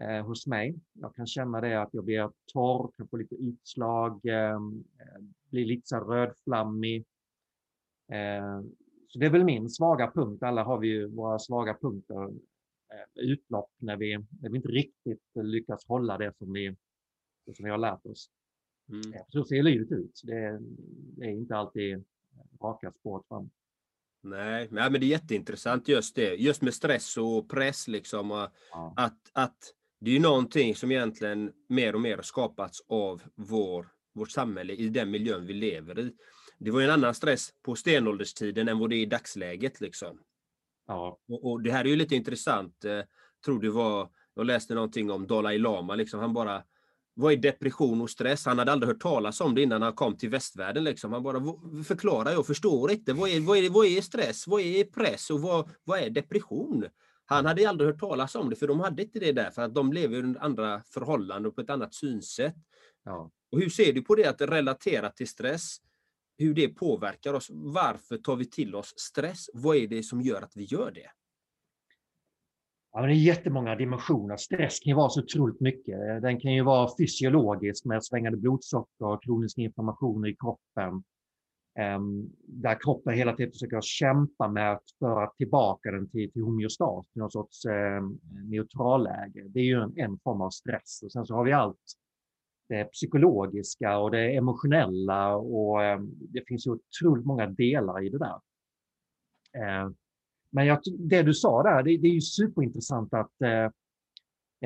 eh, 0.00 0.26
hos 0.26 0.46
mig. 0.46 0.74
Jag 0.92 1.14
kan 1.14 1.26
känna 1.26 1.60
det 1.60 1.82
att 1.82 1.94
jag 1.94 2.04
blir 2.04 2.30
torr, 2.52 2.90
kan 2.96 3.08
få 3.08 3.16
lite 3.16 3.34
utslag, 3.34 4.26
ehm, 4.26 4.84
eh, 4.98 5.22
blir 5.50 5.66
lite 5.66 5.86
så 5.86 5.96
rödflammig. 5.96 7.04
Eh, 8.12 8.60
så 9.08 9.18
det 9.18 9.26
är 9.26 9.30
väl 9.30 9.44
min 9.44 9.70
svaga 9.70 10.10
punkt. 10.10 10.42
Alla 10.42 10.64
har 10.64 10.78
vi 10.78 10.88
ju 10.88 11.06
våra 11.06 11.38
svaga 11.38 11.74
punkter. 11.74 12.22
Eh, 12.24 13.22
utlopp 13.22 13.70
när 13.78 13.96
vi, 13.96 14.18
när 14.40 14.50
vi 14.50 14.56
inte 14.56 14.68
riktigt 14.68 15.22
lyckas 15.34 15.86
hålla 15.86 16.18
det 16.18 16.36
som 16.38 16.52
vi, 16.52 16.76
det 17.46 17.54
som 17.54 17.64
vi 17.64 17.70
har 17.70 17.78
lärt 17.78 18.06
oss. 18.06 18.30
Mm. 18.90 19.12
Eh, 19.14 19.20
så 19.28 19.44
ser 19.44 19.62
livet 19.62 19.92
ut. 19.92 20.20
Det, 20.24 20.58
det 21.16 21.24
är 21.24 21.30
inte 21.30 21.56
alltid 21.56 22.04
raka 22.62 22.92
spår 22.92 23.24
fram. 23.28 23.50
Nej, 24.22 24.68
men 24.70 24.92
det 24.92 24.98
är 24.98 25.08
jätteintressant 25.08 25.88
just 25.88 26.16
det. 26.16 26.34
Just 26.34 26.62
med 26.62 26.74
stress 26.74 27.16
och 27.16 27.50
press 27.50 27.88
liksom. 27.88 28.30
Och 28.30 28.48
ja. 28.70 28.94
att, 28.96 29.30
att 29.32 29.74
det 30.00 30.16
är 30.16 30.20
någonting 30.20 30.74
som 30.74 30.90
egentligen 30.90 31.52
mer 31.68 31.94
och 31.94 32.00
mer 32.00 32.16
har 32.16 32.22
skapats 32.22 32.80
av 32.88 33.22
vår, 33.34 33.88
vårt 34.14 34.30
samhälle 34.30 34.72
i 34.72 34.88
den 34.88 35.10
miljön 35.10 35.46
vi 35.46 35.52
lever 35.52 35.98
i. 35.98 36.12
Det 36.58 36.70
var 36.70 36.80
en 36.80 36.90
annan 36.90 37.14
stress 37.14 37.50
på 37.62 37.74
stenålderstiden 37.74 38.68
än 38.68 38.78
vad 38.78 38.90
det 38.90 38.96
är 38.96 39.02
i 39.02 39.06
dagsläget. 39.06 39.80
Liksom. 39.80 40.20
Ja. 40.86 41.18
Och, 41.28 41.50
och 41.50 41.62
det 41.62 41.72
här 41.72 41.84
är 41.84 41.88
ju 41.88 41.96
lite 41.96 42.16
intressant. 42.16 42.76
Jag 42.84 42.98
eh, 42.98 43.04
tror 43.44 43.60
det 43.60 43.70
var, 43.70 44.10
jag 44.34 44.46
läste 44.46 44.74
någonting 44.74 45.10
om 45.10 45.26
Dalai 45.26 45.58
Lama, 45.58 45.94
liksom. 45.94 46.20
han 46.20 46.32
bara 46.32 46.64
vad 47.20 47.32
är 47.32 47.36
depression 47.36 48.00
och 48.00 48.10
stress? 48.10 48.46
Han 48.46 48.58
hade 48.58 48.72
aldrig 48.72 48.88
hört 48.88 49.02
talas 49.02 49.40
om 49.40 49.54
det 49.54 49.62
innan 49.62 49.82
han 49.82 49.92
kom 49.92 50.16
till 50.16 50.30
västvärlden. 50.30 50.84
Liksom. 50.84 51.12
Han 51.12 51.22
bara 51.22 51.40
förklarar, 51.84 52.32
jag 52.32 52.46
förstår 52.46 52.90
inte. 52.90 53.12
Vad 53.12 53.30
är, 53.30 53.40
vad 53.40 53.58
är, 53.58 53.70
vad 53.70 53.86
är 53.86 54.00
stress? 54.00 54.46
Vad 54.46 54.60
är 54.60 54.84
press? 54.84 55.30
Och 55.30 55.40
vad, 55.40 55.70
vad 55.84 55.98
är 55.98 56.10
depression? 56.10 56.84
Han 57.24 57.46
hade 57.46 57.68
aldrig 57.68 57.90
hört 57.90 58.00
talas 58.00 58.34
om 58.34 58.50
det, 58.50 58.56
för 58.56 58.66
de 58.66 58.80
hade 58.80 59.02
inte 59.02 59.18
det 59.18 59.32
där, 59.32 59.50
för 59.50 59.62
att 59.62 59.74
de 59.74 59.92
lever 59.92 60.18
under 60.18 60.40
andra 60.40 60.82
förhållanden 60.86 61.46
och 61.46 61.54
på 61.54 61.60
ett 61.60 61.70
annat 61.70 61.94
synsätt. 61.94 62.54
Ja. 63.04 63.30
Och 63.52 63.60
hur 63.60 63.70
ser 63.70 63.92
du 63.92 64.02
på 64.02 64.14
det 64.14 64.24
att 64.24 64.40
relatera 64.40 65.10
till 65.10 65.28
stress? 65.28 65.76
Hur 66.38 66.54
det 66.54 66.68
påverkar 66.68 67.34
oss? 67.34 67.46
Varför 67.50 68.16
tar 68.16 68.36
vi 68.36 68.44
till 68.44 68.74
oss 68.74 68.92
stress? 68.96 69.50
Vad 69.52 69.76
är 69.76 69.86
det 69.86 70.02
som 70.02 70.20
gör 70.20 70.42
att 70.42 70.56
vi 70.56 70.64
gör 70.64 70.90
det? 70.90 71.10
Ja, 72.92 73.00
det 73.06 73.12
är 73.12 73.14
jättemånga 73.14 73.76
dimensioner. 73.76 74.36
Stress 74.36 74.80
kan 74.80 74.90
ju 74.90 74.96
vara 74.96 75.08
så 75.08 75.20
otroligt 75.20 75.60
mycket. 75.60 76.22
Den 76.22 76.40
kan 76.40 76.52
ju 76.52 76.62
vara 76.62 76.90
fysiologisk 76.98 77.84
med 77.84 78.04
svängande 78.04 78.38
blodsocker 78.38 79.06
och 79.06 79.22
kroniska 79.22 79.62
inflammationer 79.62 80.28
i 80.28 80.36
kroppen. 80.36 81.02
Ehm, 81.78 82.30
där 82.46 82.80
kroppen 82.80 83.14
hela 83.14 83.36
tiden 83.36 83.52
försöker 83.52 83.80
kämpa 83.80 84.48
med 84.48 84.72
att 84.72 84.84
föra 84.98 85.26
tillbaka 85.26 85.90
den 85.90 86.10
till, 86.10 86.32
till 86.32 86.42
homeostas, 86.42 87.06
till 87.12 87.20
någon 87.20 87.30
sorts 87.30 87.64
eh, 87.64 88.02
neutralläge. 88.48 89.48
Det 89.48 89.60
är 89.60 89.64
ju 89.64 89.80
en, 89.80 89.92
en, 89.96 90.18
form 90.18 90.40
av 90.40 90.50
stress. 90.50 91.02
Och 91.04 91.12
sen 91.12 91.26
så 91.26 91.34
har 91.34 91.44
vi 91.44 91.52
allt 91.52 91.76
det 92.68 92.84
psykologiska 92.84 93.98
och 93.98 94.10
det 94.10 94.36
emotionella 94.36 95.36
och 95.36 95.84
eh, 95.84 96.00
det 96.18 96.42
finns 96.46 96.66
ju 96.66 96.70
otroligt 96.70 97.26
många 97.26 97.46
delar 97.46 98.06
i 98.06 98.08
det 98.08 98.18
där. 98.18 98.40
Ehm, 99.62 99.94
men 100.50 100.66
jag, 100.66 100.78
det 100.98 101.22
du 101.22 101.34
sa 101.34 101.62
där, 101.62 101.82
det, 101.82 101.96
det 101.96 102.08
är 102.08 102.12
ju 102.12 102.20
superintressant 102.20 103.14
att 103.14 103.42
eh, 103.42 103.64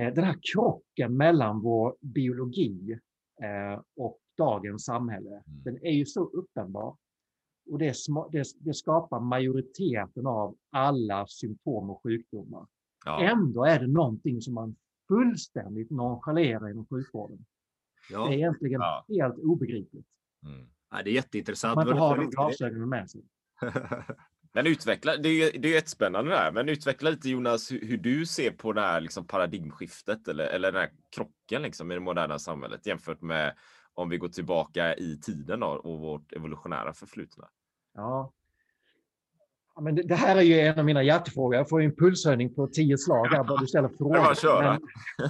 eh, 0.04 0.14
den 0.14 0.24
här 0.24 0.38
krocken 0.54 1.16
mellan 1.16 1.60
vår 1.60 1.96
biologi 2.00 2.98
eh, 3.42 3.80
och 3.96 4.18
dagens 4.36 4.84
samhälle, 4.84 5.30
mm. 5.30 5.42
den 5.46 5.86
är 5.86 5.92
ju 5.92 6.06
så 6.06 6.24
uppenbar. 6.24 6.96
Och 7.70 7.78
det, 7.78 7.94
det, 8.32 8.44
det, 8.58 8.74
skapar 8.74 9.20
majoriteten 9.20 10.26
av 10.26 10.56
alla 10.70 11.26
symptom 11.26 11.90
och 11.90 12.02
sjukdomar. 12.02 12.66
Ja. 13.04 13.20
Ändå 13.20 13.64
är 13.64 13.80
det 13.80 13.86
någonting 13.86 14.40
som 14.40 14.54
man 14.54 14.76
fullständigt 15.08 15.90
nonchalerar 15.90 16.70
inom 16.70 16.86
sjukvården. 16.86 17.44
Ja. 18.10 18.26
Det 18.26 18.34
är 18.34 18.38
egentligen 18.38 18.80
ja. 18.80 19.04
helt 19.08 19.38
obegripligt. 19.38 20.06
Mm. 20.46 20.68
Ja, 20.90 21.02
det 21.02 21.10
är 21.10 21.14
jätteintressant. 21.14 21.76
Man 21.76 21.86
får 21.86 21.92
ha 21.92 22.16
de 22.16 22.30
glasögonen 22.30 22.88
med 22.88 23.10
sig. 23.10 23.22
Men 24.56 24.66
utveckla, 24.66 25.16
det 25.16 25.28
är, 25.28 25.58
det 25.58 25.68
är 25.68 25.72
jättespännande 25.72 26.30
det 26.30 26.36
här, 26.36 26.52
men 26.52 26.68
utveckla 26.68 27.10
lite 27.10 27.28
Jonas 27.28 27.72
hur, 27.72 27.86
hur 27.86 27.96
du 27.96 28.26
ser 28.26 28.50
på 28.50 28.72
det 28.72 28.80
här 28.80 29.00
liksom 29.00 29.26
paradigmskiftet 29.26 30.28
eller, 30.28 30.46
eller 30.46 30.72
den 30.72 30.80
här 30.80 30.90
krocken 31.10 31.62
liksom 31.62 31.90
i 31.92 31.94
det 31.94 32.00
moderna 32.00 32.38
samhället 32.38 32.86
jämfört 32.86 33.20
med 33.20 33.54
om 33.94 34.08
vi 34.08 34.18
går 34.18 34.28
tillbaka 34.28 34.94
i 34.94 35.18
tiden 35.22 35.60
då, 35.60 35.66
och 35.66 36.00
vårt 36.00 36.32
evolutionära 36.32 36.92
förflutna. 36.92 37.48
Ja. 37.94 38.32
ja 39.74 39.80
men 39.80 39.94
det, 39.94 40.02
det, 40.02 40.14
här 40.14 40.36
är 40.36 40.42
ju 40.42 40.60
en 40.60 40.78
av 40.78 40.84
mina 40.84 41.02
hjärtefrågor. 41.02 41.56
Jag 41.56 41.68
får 41.68 41.80
ju 41.80 41.86
en 41.86 41.96
pulshöjning 41.96 42.54
på 42.54 42.66
tio 42.66 42.98
slag 42.98 43.26
här 43.26 43.44
bara 43.44 43.60
du 43.60 43.66
ställer 43.66 43.88
frågor. 43.88 44.14
Det 44.14 44.18
är 44.18 44.22
bara 44.22 44.32
att 44.32 44.40
köra. 44.40 44.78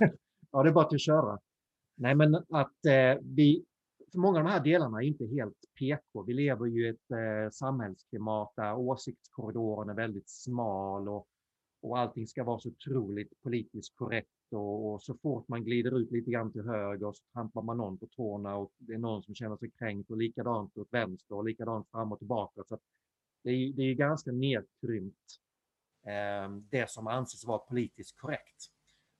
Men, 0.00 0.10
ja, 0.52 0.62
det 0.62 0.68
är 0.68 0.72
bara 0.72 0.86
att 0.86 1.00
köra. 1.00 1.38
Nej, 1.96 2.14
men 2.14 2.34
att 2.34 2.86
eh, 2.86 3.22
vi, 3.22 3.64
många 4.14 4.38
av 4.38 4.44
de 4.44 4.50
här 4.50 4.60
delarna 4.60 5.02
är 5.02 5.06
inte 5.06 5.26
helt 5.26 5.56
PK. 5.78 6.22
Vi 6.22 6.34
lever 6.34 6.66
ju 6.66 6.86
i 6.86 6.88
ett 6.88 7.10
eh, 7.10 7.50
samhällsklimat 7.52 8.52
där 8.56 8.76
åsiktskorridoren 8.76 9.88
är 9.88 9.94
väldigt 9.94 10.30
smal 10.30 11.08
och, 11.08 11.26
och 11.82 11.98
allting 11.98 12.26
ska 12.26 12.44
vara 12.44 12.58
så 12.58 12.68
otroligt 12.68 13.40
politiskt 13.42 13.96
korrekt 13.96 14.28
och, 14.52 14.92
och, 14.92 15.02
så 15.02 15.14
fort 15.14 15.48
man 15.48 15.64
glider 15.64 15.98
ut 15.98 16.10
lite 16.10 16.30
grann 16.30 16.52
till 16.52 16.62
höger 16.62 17.12
så 17.12 17.22
trampar 17.32 17.62
man 17.62 17.76
någon 17.76 17.98
på 17.98 18.06
tårna 18.06 18.56
och 18.56 18.72
det 18.78 18.94
är 18.94 18.98
någon 18.98 19.22
som 19.22 19.34
känner 19.34 19.56
sig 19.56 19.70
kränkt 19.70 20.10
och 20.10 20.16
likadant 20.16 20.78
åt 20.78 20.88
vänster 20.92 21.34
och 21.34 21.44
likadant 21.44 21.90
fram 21.90 22.12
och 22.12 22.18
tillbaka. 22.18 22.62
Så 22.66 22.78
det 23.44 23.50
är, 23.50 23.72
det 23.72 23.82
är 23.82 23.94
ganska 23.94 24.32
nedkrympt 24.32 25.40
eh, 26.06 26.50
det 26.70 26.90
som 26.90 27.06
anses 27.06 27.44
vara 27.44 27.58
politiskt 27.58 28.16
korrekt. 28.18 28.66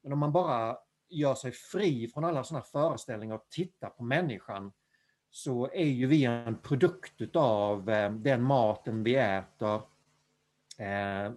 Men 0.03 0.13
om 0.13 0.19
man 0.19 0.33
bara 0.33 0.79
gör 1.09 1.35
sig 1.35 1.53
fri 1.53 2.09
från 2.09 2.25
alla 2.25 2.45
sådana 2.45 2.65
föreställningar 2.65 3.35
och 3.35 3.47
tittar 3.51 3.91
på 3.91 4.05
människan 4.05 4.73
så 5.35 5.71
är 5.73 5.85
ju 5.85 6.07
vi 6.07 6.25
en 6.25 6.59
produkt 6.59 7.37
av 7.37 7.91
eh, 7.91 8.13
den 8.13 8.43
maten 8.43 9.05
vi 9.05 9.15
äter, 9.15 9.75
eh, 10.79 11.33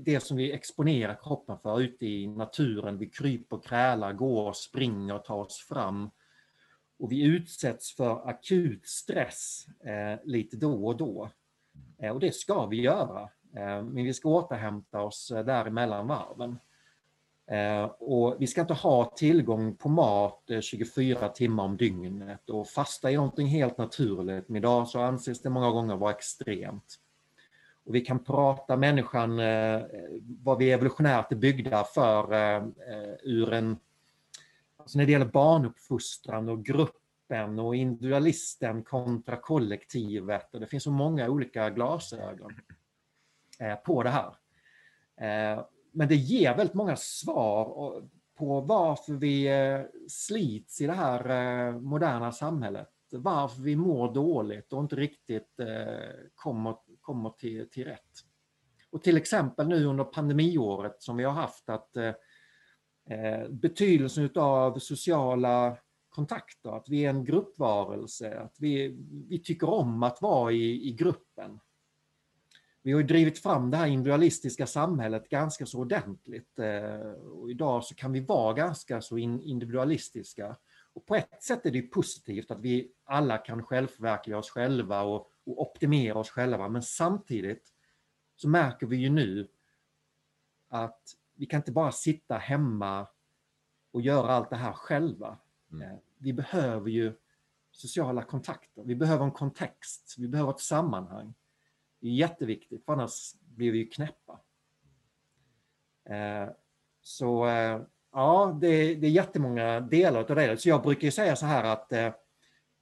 det 0.00 0.22
som 0.22 0.36
vi 0.36 0.52
exponerar 0.52 1.18
kroppen 1.22 1.58
för 1.58 1.80
ute 1.80 2.06
i 2.06 2.26
naturen. 2.26 2.98
Vi 2.98 3.06
kryper, 3.06 3.60
krälar, 3.64 4.12
går, 4.12 4.52
springer, 4.52 5.18
tar 5.18 5.36
oss 5.36 5.66
fram. 5.68 6.10
Och 6.98 7.12
vi 7.12 7.22
utsätts 7.24 7.96
för 7.96 8.28
akut 8.28 8.86
stress 8.86 9.66
eh, 9.84 10.20
lite 10.24 10.56
då 10.56 10.86
och 10.86 10.96
då. 10.96 11.30
Och 12.12 12.20
det 12.20 12.34
ska 12.34 12.66
vi 12.66 12.80
göra. 12.80 13.28
Men 13.54 13.94
vi 13.94 14.14
ska 14.14 14.28
återhämta 14.28 15.00
oss 15.00 15.28
däremellan 15.28 16.06
varven. 16.06 16.58
Eh, 17.46 17.84
och 17.84 18.36
vi 18.38 18.46
ska 18.46 18.60
inte 18.60 18.74
ha 18.74 19.04
tillgång 19.04 19.76
på 19.76 19.88
mat 19.88 20.50
eh, 20.50 20.60
24 20.60 21.28
timmar 21.28 21.64
om 21.64 21.76
dygnet 21.76 22.50
och 22.50 22.68
fasta 22.68 23.10
är 23.10 23.16
någonting 23.16 23.46
helt 23.46 23.78
naturligt, 23.78 24.48
men 24.48 24.56
idag 24.56 24.88
så 24.88 25.00
anses 25.00 25.42
det 25.42 25.50
många 25.50 25.70
gånger 25.70 25.96
vara 25.96 26.12
extremt. 26.12 26.98
Och 27.84 27.94
vi 27.94 28.00
kan 28.00 28.24
prata 28.24 28.76
människan, 28.76 29.38
eh, 29.38 29.82
vad 30.42 30.58
vi 30.58 30.70
evolutionärt 30.70 31.32
är 31.32 31.36
byggda 31.36 31.84
för 31.84 32.34
ur 33.22 33.52
en... 33.52 33.76
Alltså 34.76 34.98
när 34.98 35.06
det 35.06 35.12
gäller 35.12 35.26
barnuppfostran 35.26 36.48
och 36.48 36.64
gruppen 36.64 37.58
och 37.58 37.76
individualisten 37.76 38.82
kontra 38.82 39.36
kollektivet. 39.36 40.54
Och 40.54 40.60
det 40.60 40.66
finns 40.66 40.84
så 40.84 40.90
många 40.90 41.28
olika 41.28 41.70
glasögon 41.70 42.52
på 43.84 44.02
det 44.02 44.10
här 44.10 44.34
men 45.92 46.08
det 46.08 46.16
ger 46.16 46.56
väldigt 46.56 46.74
många 46.74 46.96
svar 46.96 48.02
på 48.38 48.60
varför 48.60 49.12
vi 49.12 49.46
eh, 49.46 49.80
slits 50.08 50.80
i 50.80 50.86
det 50.86 50.92
här 50.92 51.30
eh, 51.68 51.80
moderna 51.80 52.32
samhället. 52.32 52.88
Varför 53.10 53.62
vi 53.62 53.76
mår 53.76 54.14
dåligt 54.14 54.72
och 54.72 54.80
inte 54.80 54.96
riktigt 54.96 55.60
eh, 55.60 56.10
kommer, 56.34 56.76
kommer 57.00 57.30
till, 57.30 57.70
till 57.70 57.84
rätt. 57.84 58.10
Och 58.90 59.02
till 59.02 59.16
exempel 59.16 59.68
nu 59.68 59.84
under 59.84 60.04
pandemiåret 60.04 61.02
som 61.02 61.16
vi 61.16 61.24
har 61.24 61.32
haft 61.32 61.68
att 61.68 61.96
betydelsen 63.48 64.30
av 64.34 64.78
sociala 64.78 65.76
kontakter, 66.08 66.70
att 66.76 66.88
vi 66.88 67.04
är 67.04 67.10
en 67.10 67.24
gruppvarelse, 67.24 68.40
att 68.40 68.56
vi, 68.58 68.96
vi 69.28 69.38
tycker 69.38 69.70
om 69.70 70.02
att 70.02 70.22
vara 70.22 70.52
i, 70.52 70.88
i 70.88 70.92
gruppen. 70.92 71.60
Vi 72.82 72.92
har 72.92 73.00
ju 73.00 73.06
drivit 73.06 73.38
fram 73.38 73.70
det 73.70 73.76
här 73.76 73.86
individualistiska 73.86 74.66
samhället 74.66 75.28
ganska 75.28 75.66
så 75.66 75.78
ordentligt. 75.78 76.58
Eh, 76.58 77.12
och 77.12 77.50
idag 77.50 77.84
så 77.84 77.94
kan 77.94 78.12
vi 78.12 78.20
vara 78.20 78.52
ganska 78.52 79.00
så 79.00 79.18
individualistiska. 79.18 80.56
Och 80.92 81.06
på 81.06 81.14
ett 81.14 81.42
sätt 81.42 81.66
är 81.66 81.70
det 81.70 81.82
positivt 81.82 82.50
att 82.50 82.60
vi 82.60 82.92
alla 83.04 83.38
kan 83.38 83.62
självförverkliga 83.62 84.38
oss 84.38 84.50
själva 84.50 85.02
och, 85.02 85.30
och 85.46 85.60
optimera 85.60 86.18
oss 86.18 86.30
själva. 86.30 86.68
Men 86.68 86.82
samtidigt 86.82 87.72
så 88.36 88.48
märker 88.48 88.86
vi 88.86 88.96
ju 88.96 89.10
nu 89.10 89.48
att 90.68 91.02
vi 91.34 91.46
kan 91.46 91.60
inte 91.60 91.72
bara 91.72 91.92
sitta 91.92 92.36
hemma 92.36 93.06
och 93.92 94.02
göra 94.02 94.32
allt 94.32 94.50
det 94.50 94.56
här 94.56 94.72
själva. 94.72 95.38
Mm. 95.72 95.82
Eh, 95.82 95.98
vi 96.18 96.32
behöver 96.32 96.90
ju 96.90 97.12
sociala 97.70 98.22
kontakter, 98.22 98.82
vi 98.84 98.94
behöver 98.94 99.24
en 99.24 99.32
kontext, 99.32 100.14
vi 100.18 100.28
behöver 100.28 100.50
ett 100.50 100.60
sammanhang. 100.60 101.34
Det 102.02 102.08
är 102.08 102.12
jätteviktigt, 102.12 102.84
för 102.84 102.92
annars 102.92 103.34
blir 103.40 103.72
vi 103.72 103.78
ju 103.78 103.86
knäppa. 103.86 104.40
Eh, 106.10 106.48
så 107.00 107.46
eh, 107.46 107.80
ja, 108.12 108.58
det, 108.60 108.94
det 108.94 109.06
är 109.06 109.10
jättemånga 109.10 109.80
delar 109.80 110.30
av 110.30 110.36
det. 110.36 110.60
Så 110.60 110.68
jag 110.68 110.82
brukar 110.82 111.04
ju 111.04 111.10
säga 111.10 111.36
så 111.36 111.46
här 111.46 111.64
att 111.64 111.92
eh, 111.92 112.12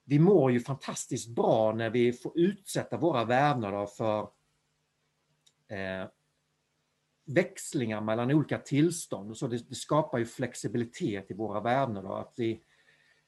vi 0.05 0.19
mår 0.19 0.53
ju 0.53 0.61
fantastiskt 0.61 1.29
bra 1.29 1.73
när 1.73 1.91
vi 1.91 2.13
får 2.13 2.39
utsätta 2.39 2.97
våra 2.97 3.25
vävnader 3.25 3.87
för 3.87 4.21
eh, 5.69 6.09
växlingar 7.27 8.01
mellan 8.01 8.31
olika 8.31 8.59
tillstånd. 8.59 9.37
Så 9.37 9.47
det, 9.47 9.69
det, 9.69 9.75
skapar 9.75 10.19
ju 10.19 10.27
flexibilitet 10.27 11.31
i 11.31 11.35
våra 11.35 11.61
vävnader. 11.61 12.21
Att 12.21 12.35
vi, 12.37 12.63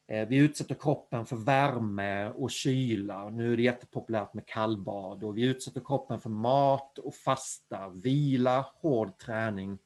vi 0.07 0.37
utsätter 0.37 0.75
kroppen 0.75 1.27
för 1.27 1.37
värme 1.37 2.29
och 2.29 2.51
kyla. 2.51 3.31
Nu 3.31 3.53
är 3.53 3.57
det 3.57 3.63
jättepopulärt 3.63 4.35
med 4.35 4.47
kallbad 4.47 5.25
och 5.25 5.37
vi 5.37 5.43
utsätter 5.43 5.81
kroppen 5.81 6.21
för 6.21 6.31
mat 6.31 6.99
och 6.99 7.15
fasta, 7.15 7.89
vila, 7.89 8.67
hård 8.75 9.19
träning. 9.19 9.79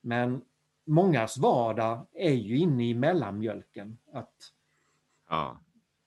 Men 0.00 0.42
mångas 0.84 1.38
vardag 1.38 2.06
är 2.12 2.32
ju 2.32 2.58
inne 2.58 2.88
i 2.88 2.94
mellanmjölken. 2.94 3.98
Att 4.12 4.52
ja. 5.28 5.60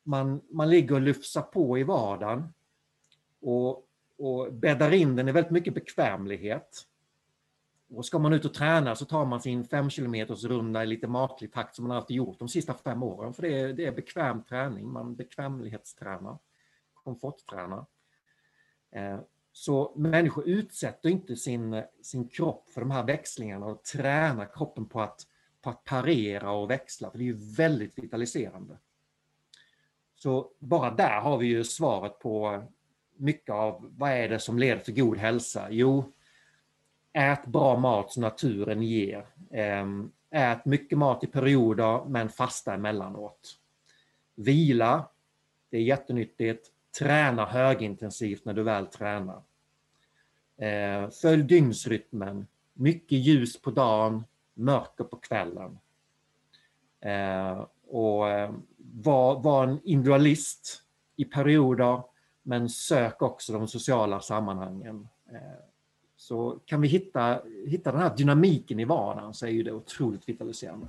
man, 0.03 0.41
man 0.49 0.69
ligger 0.69 0.95
och 0.95 1.01
lufsar 1.01 1.41
på 1.41 1.77
i 1.77 1.83
vardagen 1.83 2.53
och, 3.41 3.87
och 4.17 4.53
bäddar 4.53 4.93
in 4.93 5.15
den 5.15 5.27
i 5.27 5.31
väldigt 5.31 5.51
mycket 5.51 5.73
bekvämlighet. 5.73 6.87
Och 7.89 8.05
ska 8.05 8.19
man 8.19 8.33
ut 8.33 8.45
och 8.45 8.53
träna 8.53 8.95
så 8.95 9.05
tar 9.05 9.25
man 9.25 9.41
sin 9.41 9.63
5 9.63 9.89
km 9.89 10.15
runda 10.25 10.83
i 10.83 10.87
lite 10.87 11.07
maklig 11.07 11.53
takt 11.53 11.75
som 11.75 11.87
man 11.87 11.97
alltid 11.97 12.17
gjort 12.17 12.39
de 12.39 12.49
sista 12.49 12.73
fem 12.73 13.03
åren. 13.03 13.33
För 13.33 13.41
det 13.41 13.59
är, 13.59 13.73
det 13.73 13.85
är 13.85 13.91
bekväm 13.91 14.43
träning, 14.43 14.91
man 14.91 15.15
bekvämlighetstränar, 15.15 16.37
komforttränar. 16.93 17.85
Eh, 18.91 19.19
så 19.51 19.93
människor 19.95 20.47
utsätter 20.47 21.09
inte 21.09 21.35
sin, 21.35 21.83
sin 22.01 22.27
kropp 22.27 22.69
för 22.69 22.81
de 22.81 22.91
här 22.91 23.03
växlingarna 23.03 23.65
och 23.65 23.83
tränar 23.83 24.53
kroppen 24.53 24.85
på 24.85 25.01
att, 25.01 25.27
på 25.61 25.69
att 25.69 25.83
parera 25.83 26.51
och 26.51 26.69
växla, 26.69 27.11
för 27.11 27.17
det 27.17 27.23
är 27.23 27.33
ju 27.33 27.55
väldigt 27.55 27.97
vitaliserande. 27.97 28.77
Så 30.15 30.51
bara 30.59 30.91
där 30.91 31.21
har 31.21 31.37
vi 31.37 31.47
ju 31.47 31.63
svaret 31.63 32.19
på 32.19 32.63
mycket 33.15 33.55
av 33.55 33.91
vad 33.97 34.11
är 34.11 34.29
det 34.29 34.39
som 34.39 34.59
leder 34.59 34.81
till 34.81 34.95
god 34.95 35.17
hälsa? 35.17 35.67
Jo, 35.69 36.13
Ät 37.17 37.45
bra 37.45 37.77
mat 37.77 38.11
som 38.11 38.21
naturen 38.21 38.81
ger. 38.81 39.25
Ehm, 39.51 40.11
ät 40.29 40.65
mycket 40.65 40.97
mat 40.97 41.23
i 41.23 41.27
perioder 41.27 42.05
men 42.05 42.29
fasta 42.29 42.73
emellanåt. 42.73 43.59
Vila, 44.35 45.07
det 45.69 45.77
är 45.77 45.81
jättenyttigt. 45.81 46.71
Träna 46.99 47.45
högintensivt 47.45 48.45
när 48.45 48.53
du 48.53 48.63
väl 48.63 48.87
tränar. 48.87 49.41
Ehm, 50.57 51.11
följ 51.11 51.43
dygnsrytmen. 51.43 52.47
Mycket 52.73 53.17
ljus 53.17 53.61
på 53.61 53.71
dagen, 53.71 54.23
mörker 54.53 55.03
på 55.03 55.17
kvällen. 55.17 55.79
Ehm, 57.01 57.57
och 57.87 58.25
var, 58.77 59.39
var 59.39 59.63
en 59.63 59.79
individualist 59.83 60.83
i 61.15 61.25
perioder 61.25 62.03
men 62.43 62.69
sök 62.69 63.21
också 63.21 63.53
de 63.53 63.67
sociala 63.67 64.19
sammanhangen 64.19 65.07
så 66.27 66.59
kan 66.65 66.81
vi 66.81 66.87
hitta, 66.87 67.41
hitta 67.67 67.91
den 67.91 68.01
här 68.01 68.15
dynamiken 68.17 68.79
i 68.79 68.85
vardagen 68.85 69.33
så 69.33 69.45
är 69.45 69.49
ju 69.49 69.63
det 69.63 69.71
otroligt 69.71 70.29
vitaliserande. 70.29 70.87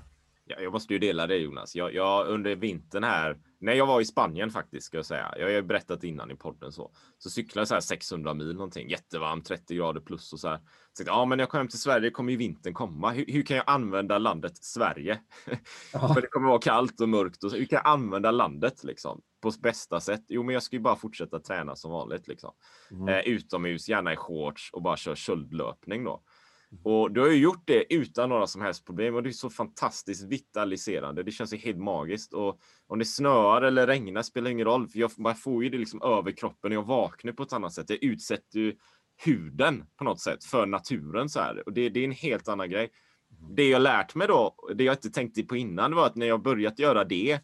Ja, 0.49 0.57
jag 0.61 0.73
måste 0.73 0.93
ju 0.93 0.99
dela 0.99 1.27
det 1.27 1.37
Jonas. 1.37 1.77
Jag, 1.77 1.95
jag, 1.95 2.27
under 2.27 2.57
vintern 2.57 3.05
här, 3.05 3.39
när 3.61 3.73
jag 3.73 3.87
var 3.87 4.01
i 4.01 4.05
Spanien 4.05 4.51
faktiskt 4.51 4.87
ska 4.87 4.97
jag 4.97 5.07
säga. 5.07 5.35
Jag 5.37 5.45
har 5.45 5.51
ju 5.51 5.63
berättat 5.63 6.05
innan 6.05 6.31
i 6.31 6.37
podden 6.37 6.73
så. 6.73 6.91
Så 7.19 7.31
cyklade 7.31 7.61
jag 7.61 7.69
så 7.69 7.75
här 7.75 7.81
600 7.81 8.35
mil 8.35 8.53
någonting, 8.53 8.89
jättevarmt, 8.89 9.47
30 9.47 9.75
grader 9.75 10.01
plus 10.01 10.33
och 10.33 10.41
så 10.41 10.49
här. 10.49 10.61
Så 10.93 11.03
ja, 11.07 11.25
men 11.25 11.39
jag 11.39 11.49
kommer 11.49 11.61
hem 11.61 11.69
till 11.69 11.81
Sverige 11.81 12.11
kommer 12.11 12.31
ju 12.33 12.37
vintern 12.37 12.75
komma. 12.75 13.11
Hur, 13.11 13.25
hur 13.29 13.43
kan 13.43 13.57
jag 13.57 13.65
använda 13.67 14.19
landet 14.19 14.57
Sverige? 14.57 15.21
Ja. 15.93 16.09
För 16.15 16.21
det 16.21 16.27
kommer 16.27 16.49
vara 16.49 16.61
kallt 16.61 17.01
och 17.01 17.09
mörkt 17.09 17.45
och 17.45 17.51
så. 17.51 17.57
Hur 17.57 17.67
kan 17.67 17.77
jag 17.77 17.93
använda 17.93 18.31
landet 18.31 18.85
liksom 18.85 19.23
på 19.43 19.53
bästa 19.63 20.01
sätt? 20.01 20.25
Jo, 20.29 20.43
men 20.43 20.53
jag 20.53 20.63
ska 20.63 20.77
ju 20.77 20.83
bara 20.83 20.97
fortsätta 20.97 21.41
träna 21.41 21.77
som 21.77 21.91
vanligt 21.91 22.29
liksom. 22.29 22.55
Mm. 22.91 23.09
Eh, 23.09 23.21
utomhus, 23.21 23.89
gärna 23.89 24.13
i 24.13 24.17
shorts 24.17 24.71
och 24.73 24.83
bara 24.83 24.97
köra 24.97 25.17
köldlöpning 25.17 26.05
då. 26.05 26.23
Och 26.85 27.13
du 27.13 27.21
har 27.21 27.29
ju 27.29 27.37
gjort 27.37 27.63
det 27.65 27.95
utan 27.95 28.29
några 28.29 28.47
som 28.47 28.63
helst 28.63 28.87
problem 28.87 29.15
och 29.15 29.23
det 29.23 29.31
är 29.31 29.33
så 29.33 29.51
fantastiskt 29.51 30.25
vitaliserande. 30.25 31.23
Det 31.23 31.31
känns 31.31 31.55
ju 31.55 31.57
helt 31.57 31.79
magiskt 31.79 32.35
och 32.35 32.59
om 32.87 32.99
det 32.99 33.05
snöar 33.05 33.63
eller 33.63 33.87
regnar 33.87 34.23
spelar 34.23 34.51
ingen 34.51 34.67
roll 34.67 34.89
för 34.89 34.99
jag, 34.99 35.11
jag 35.17 35.41
får 35.41 35.65
ju 35.65 35.71
det 35.71 35.79
liksom 35.79 36.03
över 36.03 36.33
kroppen 36.33 36.73
och 36.73 36.77
jag 36.77 36.87
vaknar 36.87 37.33
på 37.33 37.43
ett 37.43 37.53
annat 37.53 37.73
sätt. 37.73 37.91
Jag 37.91 38.05
utsätter 38.05 38.59
ju 38.59 38.75
huden 39.25 39.85
på 39.99 40.05
något 40.05 40.21
sätt 40.21 40.45
för 40.45 40.67
naturen 40.67 41.29
så 41.29 41.41
här 41.41 41.63
och 41.67 41.73
det, 41.73 41.89
det 41.89 42.01
är 42.01 42.05
en 42.05 42.13
helt 42.13 42.49
annan 42.49 42.71
grej. 42.71 42.91
Det 43.57 43.69
jag 43.69 43.83
lärt 43.83 44.15
mig 44.15 44.29
då, 44.29 44.55
det 44.75 44.85
jag 44.85 44.95
inte 44.95 45.11
tänkte 45.11 45.43
på 45.43 45.57
innan 45.57 45.95
var 45.95 46.07
att 46.07 46.17
när 46.17 46.27
jag 46.27 46.43
börjat 46.43 46.79
göra 46.79 47.05
det 47.05 47.41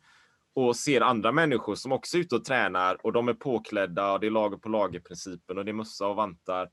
och 0.55 0.77
ser 0.77 1.01
andra 1.01 1.33
människor 1.33 1.75
som 1.75 1.93
också 1.93 2.17
är 2.17 2.21
ute 2.21 2.37
och 2.37 2.45
tränar 2.45 3.07
och 3.07 3.13
de 3.13 3.29
är 3.29 3.35
påklädda 3.35 4.13
och 4.13 4.21
det 4.21 4.27
är 4.27 4.31
lager 4.31 4.57
på 4.57 4.69
lager 4.69 5.01
principen 5.01 5.59
och 5.59 5.65
det 5.65 5.71
är 5.71 5.75
mössa 5.75 6.07
och 6.07 6.17
vantar 6.17 6.69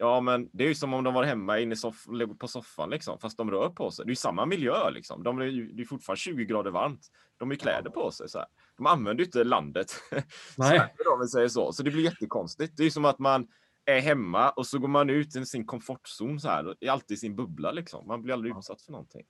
Ja, 0.00 0.20
men 0.20 0.48
det 0.52 0.64
är 0.64 0.68
ju 0.68 0.74
som 0.74 0.94
om 0.94 1.04
de 1.04 1.14
var 1.14 1.24
hemma 1.24 1.58
inne 1.58 1.76
soff 1.76 2.06
på 2.38 2.48
soffan 2.48 2.90
liksom, 2.90 3.18
fast 3.18 3.36
de 3.36 3.50
rör 3.50 3.68
på 3.68 3.90
sig. 3.90 4.04
Det 4.04 4.08
är 4.08 4.12
ju 4.12 4.16
samma 4.16 4.46
miljö 4.46 4.90
liksom. 4.90 5.22
De 5.22 5.38
är 5.38 5.44
ju, 5.44 5.72
det 5.72 5.82
är 5.82 5.86
fortfarande 5.86 6.20
20 6.20 6.44
grader 6.44 6.70
varmt. 6.70 7.06
De 7.38 7.48
har 7.48 7.52
ju 7.52 7.58
kläder 7.58 7.90
på 7.90 8.10
sig 8.10 8.28
så 8.28 8.38
här. 8.38 8.46
De 8.76 8.86
använder 8.86 9.22
ju 9.22 9.24
inte 9.24 9.44
landet. 9.44 9.92
Nej. 10.56 10.94
så, 11.04 11.18
vi 11.20 11.28
säger 11.28 11.48
så. 11.48 11.72
så 11.72 11.82
det 11.82 11.90
blir 11.90 12.04
jättekonstigt. 12.04 12.76
Det 12.76 12.84
är 12.84 12.90
som 12.90 13.04
att 13.04 13.18
man 13.18 13.46
är 13.84 14.00
hemma 14.00 14.50
och 14.50 14.66
så 14.66 14.78
går 14.78 14.88
man 14.88 15.10
ut 15.10 15.36
i 15.36 15.46
sin 15.46 15.66
komfortzon 15.66 16.40
så 16.40 16.48
här. 16.48 16.74
Är 16.80 16.90
alltid 16.90 17.14
i 17.14 17.18
sin 17.18 17.36
bubbla 17.36 17.72
liksom. 17.72 18.06
Man 18.06 18.22
blir 18.22 18.34
aldrig 18.34 18.56
utsatt 18.56 18.82
för 18.82 18.92
någonting. 18.92 19.26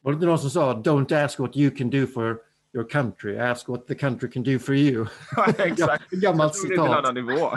Var 0.00 0.12
det 0.12 0.14
inte 0.14 0.26
någon 0.26 0.38
som 0.38 0.50
sa 0.50 0.74
“Don't 0.74 1.24
ask 1.24 1.38
what 1.38 1.56
you 1.56 1.70
can 1.76 1.90
do 1.90 2.06
for 2.06 2.38
your 2.74 2.88
country, 2.88 3.38
ask 3.38 3.68
what 3.68 3.86
the 3.86 3.94
country 3.94 4.30
can 4.30 4.42
do 4.42 4.58
for 4.58 4.74
you. 4.74 5.06
exakt. 5.58 6.10
Gammalt 6.10 6.54
citat. 6.54 6.76
Det 6.76 6.82
är 6.82 6.86
en 6.86 6.92
annan 6.92 7.14
nivå. 7.14 7.50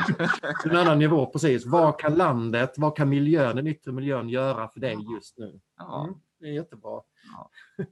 en 0.65 0.75
annan 0.75 0.99
nivå, 0.99 1.25
precis. 1.25 1.65
Vad 1.65 1.99
kan 1.99 2.15
landet, 2.15 2.73
vad 2.77 2.97
kan 2.97 3.09
miljön, 3.09 3.55
den 3.55 3.67
yttre 3.67 3.91
miljön 3.91 4.29
göra 4.29 4.67
för 4.67 4.79
dig 4.79 4.97
just 5.15 5.37
nu? 5.37 5.59
Ja. 5.77 6.03
Mm, 6.03 6.19
det 6.39 6.45
är 6.47 6.51
jättebra. 6.51 7.01
Ja. 7.31 7.51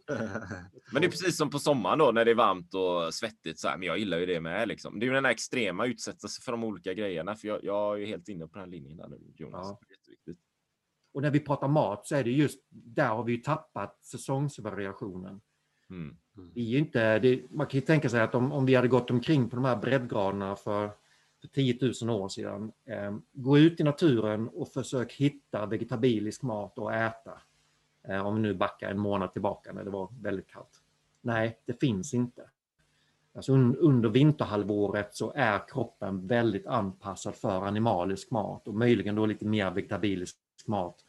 Men 0.92 1.02
det 1.02 1.08
är 1.08 1.12
precis 1.12 1.38
som 1.38 1.50
på 1.50 1.60
sommaren 1.60 2.00
då 2.00 2.12
när 2.12 2.26
det 2.26 2.32
är 2.32 2.36
varmt 2.36 2.74
och 2.74 3.14
svettigt. 3.14 3.60
Så 3.60 3.68
här. 3.68 3.78
Men 3.78 3.88
jag 3.88 3.98
gillar 3.98 4.18
ju 4.18 4.26
det 4.26 4.40
med. 4.40 4.68
Liksom. 4.68 5.00
Det 5.00 5.06
är 5.06 5.08
ju 5.08 5.14
den 5.14 5.26
här 5.26 5.32
extrema 5.32 5.86
utsätta 5.86 6.28
sig 6.28 6.44
för 6.44 6.52
de 6.52 6.64
olika 6.64 6.94
grejerna. 6.94 7.36
För 7.36 7.48
jag, 7.48 7.64
jag 7.64 8.02
är 8.02 8.06
helt 8.06 8.30
inne 8.30 8.48
på 8.48 8.60
den 8.60 8.70
linjen 8.70 8.98
där 8.98 9.08
nu, 9.08 9.20
Jonas. 9.36 9.68
Ja. 9.68 9.80
Jätteviktigt. 9.90 10.40
Och 11.14 11.22
när 11.22 11.32
vi 11.32 11.40
pratar 11.40 11.68
mat 11.68 12.08
så 12.08 12.16
är 12.16 12.24
det 12.24 12.32
just 12.32 12.60
där 12.70 13.08
har 13.08 13.24
vi 13.24 13.38
tappat 13.38 14.06
säsongsvariationen. 14.06 15.42
Mm. 15.90 16.18
Vi 16.54 16.76
är 16.76 16.80
inte, 16.80 17.20
det, 17.20 17.42
man 17.50 17.68
kan 17.68 17.80
ju 17.80 17.86
tänka 17.86 18.10
sig 18.10 18.22
att 18.22 18.36
om, 18.36 18.52
om 18.52 18.66
vi 18.66 18.76
hade 18.76 18.88
gått 18.88 19.12
omkring 19.12 19.50
på 19.50 19.56
de 19.56 19.66
här 19.66 19.76
breddgraderna 19.76 20.56
för, 20.56 20.92
för 21.42 21.48
10 21.48 21.78
000 22.02 22.10
år 22.22 22.30
sedan, 22.30 22.72
eh, 22.86 23.16
gå 23.34 23.58
ut 23.58 23.80
i 23.80 23.84
naturen 23.84 24.48
och 24.48 24.68
försök 24.68 25.14
hitta 25.14 25.66
vegetabilisk 25.66 26.42
mat 26.42 26.78
och 26.78 26.94
äta. 26.94 27.42
Eh, 28.08 28.28
om 28.28 28.36
vi 28.36 28.42
nu 28.42 28.54
backar 28.54 28.92
en 28.92 29.00
månad 29.00 29.34
tillbaka 29.34 29.74
när 29.74 29.84
det 29.84 29.90
var 29.90 30.10
väldigt 30.22 30.48
kallt. 30.48 30.82
Nej, 31.22 31.60
det 31.66 31.80
finns 31.80 32.14
inte. 32.14 32.50
Alltså 33.36 33.54
un, 33.54 33.76
under 33.76 34.10
vinterhalvåret 34.10 35.16
så 35.16 35.34
är 35.36 35.68
kroppen 35.68 36.28
väldigt 36.28 36.68
anpassad 36.68 37.36
för 37.36 37.66
animalisk 37.66 38.32
mat 38.32 38.68
och 38.68 38.74
möjligen 38.74 39.16
då 39.16 39.26
lite 39.26 39.46
mer 39.46 39.72
vegetabilisk 39.72 40.38
mat. 40.66 41.02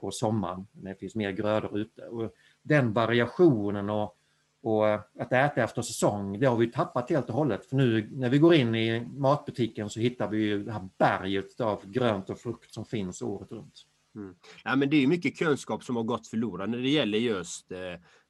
på 0.00 0.10
sommaren 0.10 0.66
när 0.72 0.90
det 0.90 0.98
finns 0.98 1.14
mer 1.14 1.30
grödor 1.30 1.78
ute. 1.78 2.02
Och 2.02 2.34
den 2.62 2.92
variationen 2.92 3.90
och, 3.90 4.17
och 4.68 4.94
att 4.94 5.32
äta 5.32 5.62
efter 5.62 5.82
säsong, 5.82 6.40
det 6.40 6.46
har 6.46 6.56
vi 6.56 6.72
tappat 6.72 7.10
helt 7.10 7.28
och 7.28 7.34
hållet. 7.34 7.66
För 7.66 7.76
nu 7.76 8.08
när 8.12 8.28
vi 8.28 8.38
går 8.38 8.54
in 8.54 8.74
i 8.74 9.00
matbutiken 9.00 9.90
så 9.90 10.00
hittar 10.00 10.28
vi 10.28 10.38
ju 10.38 10.64
det 10.64 10.72
här 10.72 10.88
berget 10.98 11.60
av 11.60 11.86
grönt 11.86 12.30
och 12.30 12.38
frukt 12.38 12.74
som 12.74 12.84
finns 12.84 13.22
året 13.22 13.52
runt. 13.52 13.84
Mm. 14.14 14.34
Ja, 14.64 14.76
men 14.76 14.90
det 14.90 15.02
är 15.02 15.06
mycket 15.06 15.38
kunskap 15.38 15.84
som 15.84 15.96
har 15.96 16.02
gått 16.02 16.26
förlorad 16.26 16.70
när 16.70 16.78
det 16.78 16.88
gäller 16.88 17.18
just 17.18 17.72
eh, 17.72 17.78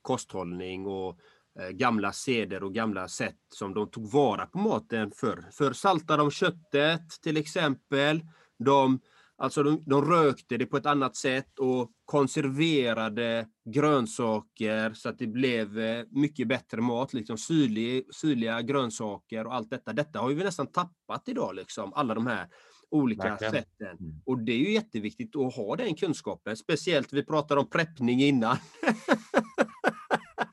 kosthållning 0.03 0.87
och 0.87 1.19
eh, 1.61 1.69
gamla 1.69 2.13
seder 2.13 2.63
och 2.63 2.75
gamla 2.75 3.09
sätt 3.09 3.39
som 3.55 3.75
de 3.75 3.91
tog 3.91 4.11
vara 4.11 4.47
på 4.47 4.59
maten 4.59 5.11
för. 5.11 5.45
För 5.53 5.73
saltade 5.73 6.23
de 6.23 6.31
köttet 6.31 7.11
till 7.23 7.37
exempel. 7.37 8.21
De, 8.59 9.01
alltså 9.39 9.63
de, 9.63 9.83
de 9.87 10.05
rökte 10.05 10.57
det 10.57 10.67
på 10.67 10.77
ett 10.77 10.87
annat 10.87 11.17
sätt 11.17 11.59
och 11.59 11.91
konserverade 12.05 13.49
grönsaker 13.75 14.93
så 14.95 15.09
att 15.09 15.19
det 15.19 15.27
blev 15.27 15.79
eh, 15.79 16.05
mycket 16.11 16.49
bättre 16.49 16.81
mat. 16.81 17.13
Liksom 17.13 17.39
syrlig, 17.39 18.15
syrliga 18.15 18.63
grönsaker 18.63 19.47
och 19.47 19.55
allt 19.55 19.71
detta. 19.71 19.93
Detta 19.93 20.19
har 20.19 20.29
vi 20.29 20.45
nästan 20.45 20.67
tappat 20.67 21.29
idag, 21.29 21.55
liksom, 21.55 21.93
alla 21.93 22.15
de 22.15 22.27
här 22.27 22.49
olika 22.91 23.23
Verkligen. 23.23 23.53
sätten. 23.53 23.97
Mm. 24.01 24.23
Och 24.27 24.39
det 24.39 24.53
är 24.53 24.59
ju 24.59 24.73
jätteviktigt 24.73 25.37
att 25.37 25.55
ha 25.55 25.77
den 25.77 25.95
kunskapen. 25.95 26.57
Speciellt, 26.57 27.13
vi 27.13 27.25
pratade 27.25 27.61
om 27.61 27.71
preppning 27.71 28.23
innan. 28.23 28.57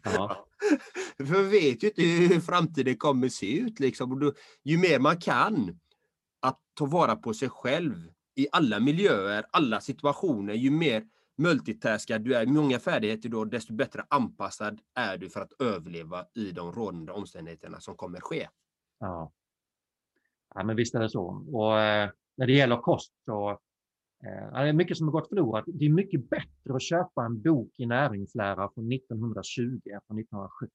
Ja, 0.03 0.47
För 1.17 1.43
vi 1.43 1.59
vet 1.59 1.83
ju 1.83 1.87
inte 1.87 2.01
hur 2.01 2.39
framtiden 2.39 2.97
kommer 2.97 3.29
se 3.29 3.57
ut. 3.57 3.79
Liksom. 3.79 4.11
Och 4.11 4.19
då, 4.19 4.33
ju 4.63 4.77
mer 4.77 4.99
man 4.99 5.17
kan 5.17 5.79
att 6.39 6.59
ta 6.73 6.85
vara 6.85 7.15
på 7.15 7.33
sig 7.33 7.49
själv 7.49 8.14
i 8.35 8.47
alla 8.51 8.79
miljöer, 8.79 9.45
alla 9.51 9.81
situationer, 9.81 10.53
ju 10.53 10.71
mer 10.71 11.03
multitaskad 11.37 12.21
du 12.21 12.35
är, 12.35 12.45
ju 12.45 12.51
många 12.53 12.79
färdigheter 12.79 13.29
då, 13.29 13.45
desto 13.45 13.73
bättre 13.73 14.05
anpassad 14.09 14.79
är 14.95 15.17
du 15.17 15.29
för 15.29 15.41
att 15.41 15.61
överleva 15.61 16.25
i 16.35 16.51
de 16.51 16.71
rådande 16.71 17.11
omständigheterna 17.11 17.79
som 17.79 17.95
kommer 17.95 18.19
ske. 18.19 18.47
ja. 18.99 19.31
ja 20.55 20.63
men 20.63 20.75
visst 20.75 20.95
är 20.95 20.99
det 20.99 21.09
så. 21.09 21.45
Och 21.53 21.79
eh, 21.79 22.09
när 22.37 22.47
det 22.47 22.53
gäller 22.53 22.77
kost 22.77 23.13
så 23.25 23.49
eh, 24.25 24.49
ja, 24.51 24.61
det 24.61 24.69
är 24.69 24.73
mycket 24.73 24.97
som 24.97 25.07
har 25.07 25.11
gått 25.11 25.29
förlorat. 25.29 25.63
Det 25.67 25.85
är 25.85 25.89
mycket 25.89 26.29
bättre 26.29 26.75
att 26.75 26.83
köpa 26.83 27.25
en 27.25 27.41
bok 27.41 27.71
i 27.77 27.85
näringslära 27.85 28.69
från 28.73 28.91
1920 28.91 29.63
än 29.63 30.01
från 30.07 30.19
1970. 30.19 30.71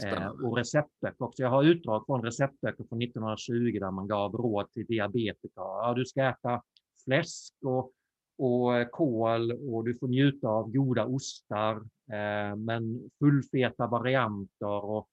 Det 0.00 0.06
är 0.06 0.12
Eh, 0.12 0.16
spännande. 0.16 0.46
och 0.46 0.56
receptböcker 0.56 1.24
också. 1.24 1.42
Jag 1.42 1.50
har 1.50 1.64
utdrag 1.64 2.06
från 2.06 2.22
receptböcker 2.22 2.84
från 2.84 3.02
1920 3.02 3.78
där 3.80 3.90
man 3.90 4.08
gav 4.08 4.32
råd 4.32 4.72
till 4.72 4.86
diabetiker. 4.86 5.50
Ja, 5.54 5.94
du 5.96 6.06
ska 6.06 6.24
äta 6.24 6.62
fläsk 7.04 7.54
och, 7.62 7.92
och 8.38 8.76
eh, 8.76 8.88
kål 8.88 9.52
och 9.52 9.84
du 9.84 9.94
får 9.94 10.08
njuta 10.08 10.48
av 10.48 10.70
goda 10.70 11.04
ostar, 11.06 11.76
eh, 12.12 12.56
men 12.56 13.10
fullfeta 13.18 13.86
varianter. 13.86 14.84
Och, 14.84 15.08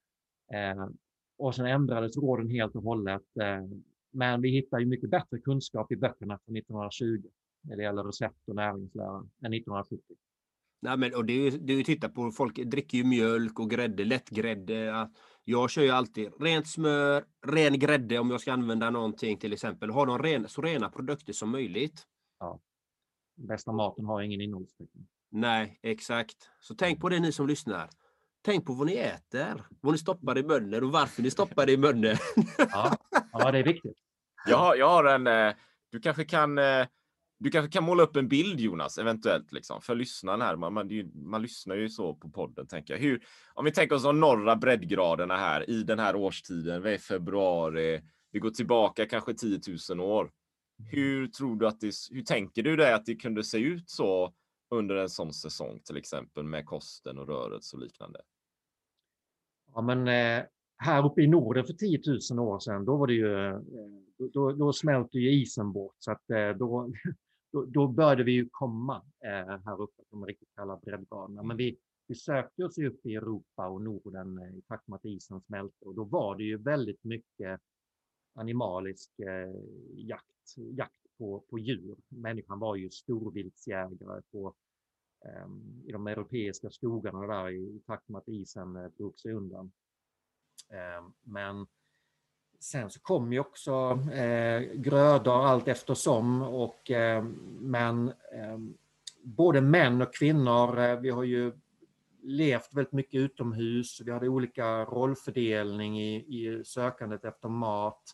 eh, 0.54 0.88
och 1.38 1.56
sen 1.56 1.66
ändrades 1.66 2.18
råden 2.18 2.50
helt 2.50 2.76
och 2.76 2.84
hållet. 2.84 3.38
Eh, 3.42 3.66
men 4.14 4.42
vi 4.42 4.50
hittar 4.50 4.80
ju 4.80 4.86
mycket 4.86 5.10
bättre 5.10 5.40
kunskap 5.40 5.92
i 5.92 5.96
böckerna 5.96 6.40
från 6.46 6.56
1920 6.58 7.24
när 7.62 7.78
det 7.78 7.84
gäller 7.84 8.04
recept 8.04 8.50
och 8.50 8.56
näringslära 8.56 9.18
än 9.18 9.54
1970. 9.54 10.16
Nej, 10.84 10.98
men, 10.98 11.16
och 11.16 11.26
det 11.26 11.34
är 11.34 11.52
ju, 11.52 11.58
det 11.58 11.74
är 11.74 11.78
ju 11.78 11.84
titta 11.84 12.10
på, 12.10 12.32
folk 12.32 12.56
dricker 12.56 12.98
ju 12.98 13.04
mjölk 13.04 13.60
och 13.60 13.70
grädde, 13.70 14.06
lättgrädde. 14.06 14.74
Ja. 14.74 15.12
Jag 15.44 15.70
kör 15.70 15.82
ju 15.82 15.90
alltid 15.90 16.32
rent 16.40 16.68
smör, 16.68 17.24
ren 17.48 17.80
grädde 17.80 18.20
om 18.20 18.32
jag 18.32 18.42
ska 18.42 18.54
använda 18.54 18.90
någonting 18.90 19.38
till 19.38 19.54
exempel. 19.54 19.90
Ha 19.90 20.06
de 20.06 20.20
ren, 20.20 20.48
så 20.48 20.62
rena 20.62 20.90
produkter 20.90 21.34
som 21.34 21.50
möjligt. 21.50 22.06
Bästa 23.36 23.72
maten 23.72 24.06
har 24.06 24.22
ingen 24.22 24.42
innehållsförteckning. 24.42 25.08
Nej, 25.32 25.80
exakt. 25.84 26.50
Så 26.60 26.76
tänk 26.76 27.02
på 27.02 27.10
det 27.10 27.20
ni 27.20 27.32
som 27.32 27.48
lyssnar. 27.48 27.90
Tänk 28.42 28.66
på 28.66 28.74
vad 28.74 28.88
ni 28.88 28.96
äter, 28.96 29.68
vad 29.82 29.94
ni 29.94 29.98
stoppar 29.98 30.38
i 30.38 30.44
munnen 30.44 30.84
och 30.84 30.92
varför 30.92 31.22
ni 31.22 31.32
stoppar 31.32 31.66
det 31.66 31.72
i 31.72 31.78
munnen. 31.78 32.18
Ja, 32.58 32.98
ja, 33.32 33.52
det 33.52 33.60
är 33.60 33.64
viktigt. 33.64 33.98
Jag 34.48 34.58
har, 34.58 34.76
jag 34.76 34.90
har 34.90 35.04
en... 35.04 35.28
eh, 35.28 35.54
Du 35.90 36.00
kanske 36.00 36.26
kan... 36.26 36.58
Du 37.42 37.50
kanske 37.50 37.72
kan 37.72 37.84
måla 37.84 38.04
upp 38.04 38.16
en 38.16 38.28
bild 38.28 38.60
Jonas, 38.60 38.98
eventuellt, 38.98 39.52
liksom, 39.52 39.82
för 39.82 39.96
lyssnarna 39.96 40.46
här. 40.46 40.56
Man, 40.56 40.74
man, 40.74 41.12
man 41.14 41.42
lyssnar 41.42 41.76
ju 41.76 41.90
så 41.90 42.16
på 42.16 42.30
podden, 42.30 42.68
tänker 42.68 42.94
jag. 42.94 43.02
Hur, 43.02 43.24
om 43.54 43.66
vi 43.66 43.72
tänker 43.72 43.96
oss 43.96 44.04
de 44.04 44.20
norra 44.20 44.56
breddgraderna 44.56 45.38
här 45.38 45.70
i 45.70 45.84
den 45.84 46.00
här 46.00 46.16
årstiden, 46.16 46.82
vi 46.82 46.94
är 46.94 46.98
februari, 46.98 48.02
vi 48.32 48.40
går 48.40 48.50
tillbaka 48.50 49.06
kanske 49.06 49.34
10 49.34 49.60
000 49.90 50.00
år. 50.00 50.32
Hur 50.92 51.28
tror 51.28 51.56
du 51.56 51.68
att 51.68 51.80
det, 51.80 51.94
hur 52.12 52.22
tänker 52.22 52.64
du 52.64 52.76
dig 52.76 52.94
att 52.94 53.06
det 53.06 53.16
kunde 53.16 53.44
se 53.44 53.58
ut 53.58 53.90
så 53.90 54.34
under 54.70 54.96
en 54.96 55.10
sån 55.10 55.34
säsong, 55.34 55.80
till 55.86 55.98
exempel 55.98 56.44
med 56.44 56.66
kosten 56.66 57.18
och 57.18 57.28
rörelse 57.28 57.76
och 57.76 57.82
liknande? 57.84 58.22
Ja, 59.74 59.82
men 59.82 60.08
eh, 60.08 60.44
här 60.78 61.06
uppe 61.06 61.22
i 61.22 61.28
Norden 61.28 61.66
för 61.66 61.74
10 61.74 62.02
000 62.32 62.40
år 62.40 62.60
sedan, 62.60 62.86
då 62.86 62.98
var 62.98 63.08
det 63.08 63.14
ju, 63.14 63.48
eh, 63.48 63.60
då, 64.18 64.28
då, 64.34 64.52
då 64.52 64.74
smälte 64.74 65.18
ju 65.18 65.42
isen 65.42 65.72
bort. 65.72 65.96
Så 66.00 66.12
att 66.12 66.30
eh, 66.30 66.50
då, 66.50 66.94
då, 67.52 67.66
då 67.66 67.88
började 67.88 68.24
vi 68.24 68.32
ju 68.32 68.50
komma 68.52 69.06
eh, 69.24 69.60
här 69.66 69.82
uppe, 69.82 70.04
de 70.10 70.26
riktigt 70.26 70.56
kalla 70.56 70.78
breddgraderna. 70.78 71.44
Men 71.44 71.58
vi, 71.58 71.78
vi 72.08 72.16
sökte 72.16 72.64
oss 72.64 72.78
ju 72.78 72.88
upp 72.88 73.06
i 73.06 73.16
Europa 73.16 73.68
och 73.68 73.82
Norden 73.82 74.38
eh, 74.38 74.58
i 74.58 74.62
takt 74.62 74.88
med 74.88 74.98
att 74.98 75.06
isen 75.06 75.42
smälte. 75.42 75.86
Och 75.86 75.96
då 75.96 76.04
var 76.04 76.36
det 76.36 76.44
ju 76.44 76.58
väldigt 76.58 77.04
mycket 77.04 77.62
animalisk 78.34 79.20
eh, 79.20 79.56
jakt, 79.96 80.58
jakt 80.58 81.18
på, 81.18 81.44
på 81.50 81.60
djur. 81.60 81.98
Människan 82.08 82.60
var 82.60 82.76
ju 82.76 82.90
storviltsjägare 82.90 84.22
på, 84.32 84.56
eh, 85.26 85.48
i 85.86 85.92
de 85.92 86.08
europeiska 86.08 86.70
skogarna 86.70 87.28
där 87.28 87.50
i, 87.50 87.76
i 87.76 87.82
takt 87.88 88.10
med 88.10 88.20
att 88.20 88.28
isen 88.28 88.76
eh, 88.76 88.92
drog 88.98 89.20
sig 89.20 89.34
undan. 89.34 89.72
Ehm, 90.70 91.14
men 91.22 91.68
sen 92.62 92.90
så 92.90 93.00
kom 93.00 93.34
ju 93.34 93.40
också 93.40 94.00
eh, 94.14 94.62
grödor 94.62 95.46
allt 95.46 95.68
eftersom 95.68 96.42
och 96.42 96.92
eh, 96.92 97.24
men 97.60 98.08
eh, 98.08 98.58
både 99.24 99.62
män 99.62 100.02
och 100.02 100.16
kvinnor, 100.16 100.80
eh, 100.80 101.00
vi 101.00 101.10
har 101.10 101.24
ju 101.24 101.52
levt 102.24 102.74
väldigt 102.74 102.94
mycket 102.94 103.20
utomhus. 103.20 104.02
Vi 104.06 104.12
hade 104.12 104.30
olika 104.30 104.86
rollfördelning 104.86 106.02
i, 106.02 106.16
i 106.16 106.64
sökandet 106.64 107.26
efter 107.26 107.50
mat. 107.50 108.14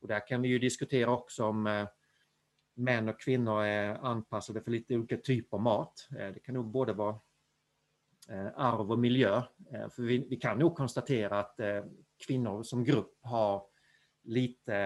Och 0.00 0.08
där 0.08 0.26
kan 0.26 0.42
vi 0.42 0.48
ju 0.48 0.58
diskutera 0.58 1.10
också 1.10 1.44
om 1.44 1.66
eh, 1.66 1.86
män 2.74 3.08
och 3.08 3.20
kvinnor 3.20 3.62
är 3.62 3.94
anpassade 3.94 4.62
för 4.62 4.70
lite 4.70 4.96
olika 4.96 5.16
typer 5.16 5.56
av 5.56 5.62
mat. 5.62 6.08
Eh, 6.18 6.28
det 6.34 6.40
kan 6.40 6.54
nog 6.54 6.66
både 6.66 6.92
vara 6.92 7.18
eh, 8.28 8.46
arv 8.56 8.92
och 8.92 8.98
miljö. 8.98 9.42
Eh, 9.72 9.88
för 9.88 10.02
vi, 10.02 10.26
vi 10.30 10.36
kan 10.36 10.58
nog 10.58 10.76
konstatera 10.76 11.38
att 11.38 11.60
eh, 11.60 11.84
kvinnor 12.26 12.62
som 12.62 12.84
grupp 12.84 13.18
har 13.22 13.73
lite 14.24 14.76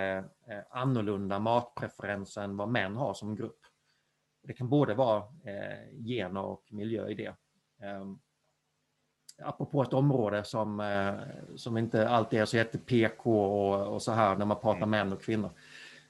eh, 0.46 0.59
annorlunda 0.70 1.38
matpreferenser 1.38 2.42
än 2.42 2.57
vad 2.57 2.68
män 2.68 2.96
har 2.96 3.14
som 3.14 3.37
grupp. 3.37 3.61
Det 4.42 4.53
kan 4.53 4.68
både 4.68 4.94
vara 4.94 5.16
eh, 5.44 6.05
gener 6.05 6.42
och 6.42 6.64
miljö 6.70 7.09
i 7.09 7.14
det. 7.14 7.35
Um, 7.87 8.20
apropå 9.42 9.83
ett 9.83 9.92
område 9.92 10.44
som, 10.44 10.81
eh, 10.81 11.14
som 11.57 11.77
inte 11.77 12.09
alltid 12.09 12.40
är 12.40 12.44
så 12.44 12.57
jätte 12.57 12.79
PK 12.79 13.44
och, 13.44 13.94
och 13.94 14.03
så 14.03 14.12
här 14.12 14.37
när 14.37 14.46
man 14.46 14.61
pratar 14.61 14.87
män 14.87 15.12
och 15.12 15.22
kvinnor. 15.22 15.51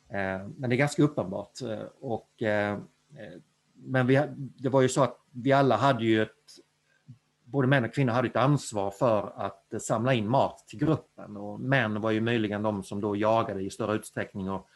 Eh, 0.09 0.49
men 0.57 0.71
det 0.71 0.77
är 0.77 0.79
ganska 0.79 1.03
uppenbart. 1.03 1.53
Och, 2.01 2.43
men 3.75 4.07
vi, 4.07 4.23
det 4.37 4.69
var 4.69 4.81
ju 4.81 4.88
så 4.88 5.03
att 5.03 5.21
vi 5.31 5.53
alla 5.53 5.77
hade 5.77 6.05
ju 6.05 6.23
ett, 6.23 6.31
både 7.51 7.69
män 7.69 7.85
och 7.85 7.95
kvinnor 7.95 8.13
hade 8.13 8.29
ett 8.29 8.37
ansvar 8.37 8.91
för 8.91 9.33
att 9.37 9.73
eh, 9.73 9.79
samla 9.79 10.15
in 10.15 10.29
mat 10.29 10.65
till 10.69 10.79
gruppen. 10.79 11.37
Och 11.37 11.61
män 11.61 12.01
var 12.01 12.11
ju 12.11 12.21
möjligen 12.21 12.63
de 12.63 12.83
som 12.83 13.01
då 13.01 13.17
jagade 13.17 13.63
i 13.63 13.71
större 13.71 13.97
utsträckning 13.97 14.51
och 14.51 14.69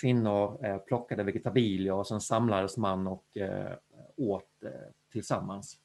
kvinnor 0.00 0.66
eh, 0.66 0.78
plockade 0.78 1.22
vegetabilier 1.22 1.92
och 1.92 2.06
sen 2.06 2.20
samlades 2.20 2.76
man 2.76 3.06
och 3.06 3.36
eh, 3.36 3.72
åt 4.16 4.48
tillsammans 5.12 5.76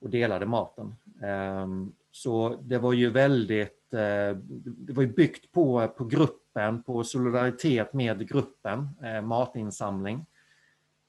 och 0.00 0.10
delade 0.10 0.46
maten. 0.46 0.94
Ehm, 1.22 1.92
så 2.10 2.56
det 2.62 2.78
var 2.78 2.92
ju 2.92 3.10
väldigt, 3.10 3.90
det 3.90 4.92
var 4.92 5.02
ju 5.02 5.12
byggt 5.12 5.52
på, 5.52 5.88
på 5.88 6.04
gruppen, 6.04 6.82
på 6.82 7.04
solidaritet 7.04 7.92
med 7.92 8.28
gruppen, 8.28 8.88
matinsamling. 9.22 10.26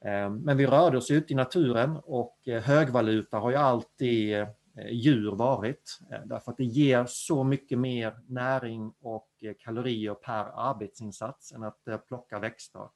Ehm, 0.05 0.37
Men 0.37 0.57
vi 0.57 0.65
rörde 0.67 0.97
oss 0.97 1.11
ut 1.11 1.31
i 1.31 1.35
naturen 1.35 1.97
och 2.03 2.47
eh, 2.47 2.61
högvaluta 2.63 3.37
har 3.39 3.49
ju 3.51 3.55
alltid 3.55 4.35
eh, 4.35 4.47
djur 4.91 5.31
varit. 5.35 5.99
eh, 6.11 6.21
Därför 6.25 6.51
att 6.51 6.57
det 6.57 6.63
ger 6.65 7.05
så 7.07 7.43
mycket 7.43 7.79
mer 7.79 8.19
näring 8.27 8.93
och 8.99 9.29
kalorier 9.59 10.13
per 10.13 10.69
arbetsinsats 10.69 11.51
än 11.51 11.63
att 11.63 12.05
plocka 12.07 12.39
växter. 12.39 12.89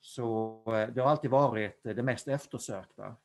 Så 0.00 0.62
det 0.94 1.00
har 1.00 1.10
alltid 1.10 1.30
varit 1.30 1.82
det 1.82 2.02
mest 2.02 2.28
eftersökta 2.28 3.16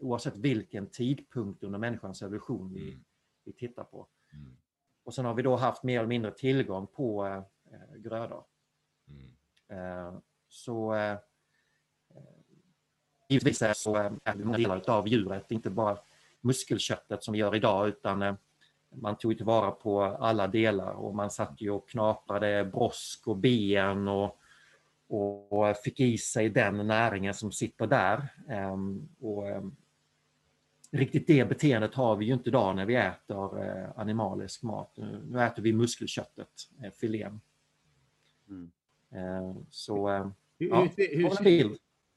oavsett 0.00 0.36
vilken 0.36 0.86
tidpunkt 0.90 1.62
under 1.62 1.78
människans 1.78 2.22
evolution 2.22 2.72
vi, 2.72 2.88
Mm. 2.90 3.04
vi 3.44 3.52
tittar 3.52 3.84
på. 3.84 4.06
Mm. 4.32 4.56
Och 5.04 5.14
sen 5.14 5.24
har 5.24 5.34
vi 5.34 5.42
då 5.42 5.56
haft 5.56 5.82
mer 5.82 5.98
eller 5.98 6.08
mindre 6.08 6.30
tillgång 6.30 6.86
på 6.86 7.42
grödor. 7.96 8.44
Mm. 9.08 9.26
Eh, 9.68 10.18
så 10.48 10.94
givetvis 13.28 13.62
är 13.62 13.72
så 13.72 13.96
är 13.96 14.10
det 14.24 14.44
många 14.44 14.58
delar 14.58 14.90
av 14.90 15.08
djuret, 15.08 15.50
inte 15.50 15.70
bara 15.70 15.98
muskelköttet 16.40 17.24
som 17.24 17.32
vi 17.32 17.38
gör 17.38 17.54
idag 17.54 17.88
utan 17.88 18.36
man 18.96 19.16
tog 19.16 19.36
tillvara 19.36 19.70
på 19.70 20.02
alla 20.02 20.46
delar 20.46 20.92
och 20.92 21.14
man 21.14 21.30
satt 21.30 21.60
ju 21.60 21.70
och 21.70 21.88
knaprade 21.88 22.64
brosk 22.64 23.26
och 23.26 23.36
ben 23.36 24.08
och, 24.08 24.38
och 25.08 25.76
fick 25.76 26.00
i 26.00 26.18
sig 26.18 26.48
den 26.48 26.86
näringen 26.86 27.34
som 27.34 27.52
sitter 27.52 27.86
där. 27.86 28.28
Ehm, 28.48 29.08
och 29.20 29.48
ehm, 29.48 29.76
riktigt 30.90 31.26
det 31.26 31.48
beteendet 31.48 31.94
har 31.94 32.16
vi 32.16 32.24
ju 32.24 32.32
inte 32.32 32.48
idag 32.48 32.76
när 32.76 32.86
vi 32.86 32.94
äter 32.94 33.64
eh, 33.64 33.88
animalisk 33.96 34.62
mat. 34.62 34.96
Nu 35.30 35.42
äter 35.42 35.62
vi 35.62 35.72
muskelköttet, 35.72 36.48
eh, 36.84 36.90
filén. 37.00 37.40
Mm. 38.48 38.70
Ehm, 39.10 39.66
så, 39.70 40.08
ja, 40.58 40.88
hur, 40.96 41.16
hur, 41.16 41.76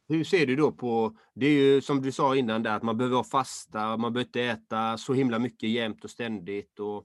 hur 0.09 0.23
ser 0.23 0.45
du 0.45 0.55
då 0.55 0.71
på, 0.71 1.17
det 1.35 1.45
är 1.45 1.51
ju 1.51 1.81
som 1.81 2.01
du 2.01 2.11
sa 2.11 2.35
innan 2.35 2.63
där, 2.63 2.75
att 2.75 2.83
man 2.83 2.97
behöver 2.97 3.23
fasta, 3.23 3.97
man 3.97 4.13
behöver 4.13 4.27
inte 4.27 4.41
äta 4.41 4.97
så 4.97 5.13
himla 5.13 5.39
mycket 5.39 5.69
jämt 5.69 6.03
och 6.03 6.09
ständigt. 6.09 6.79
Och, 6.79 6.97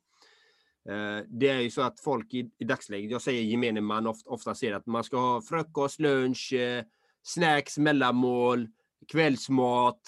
eh, 0.93 1.25
det 1.29 1.49
är 1.49 1.61
ju 1.61 1.71
så 1.71 1.83
att 1.83 2.01
folk 2.01 2.35
i, 2.35 2.51
i 2.59 2.65
dagsläget, 2.65 3.11
jag 3.11 3.23
säger 3.23 3.43
gemene 3.43 3.81
man, 3.81 4.07
ofta, 4.07 4.31
ofta 4.31 4.55
ser 4.55 4.73
att 4.73 4.87
man 4.87 5.05
ska 5.05 5.17
ha 5.17 5.43
frukost, 5.43 6.01
lunch, 6.01 6.53
eh, 6.53 6.85
snacks, 7.23 7.79
mellanmål, 7.79 8.69
kvällsmat 9.13 10.01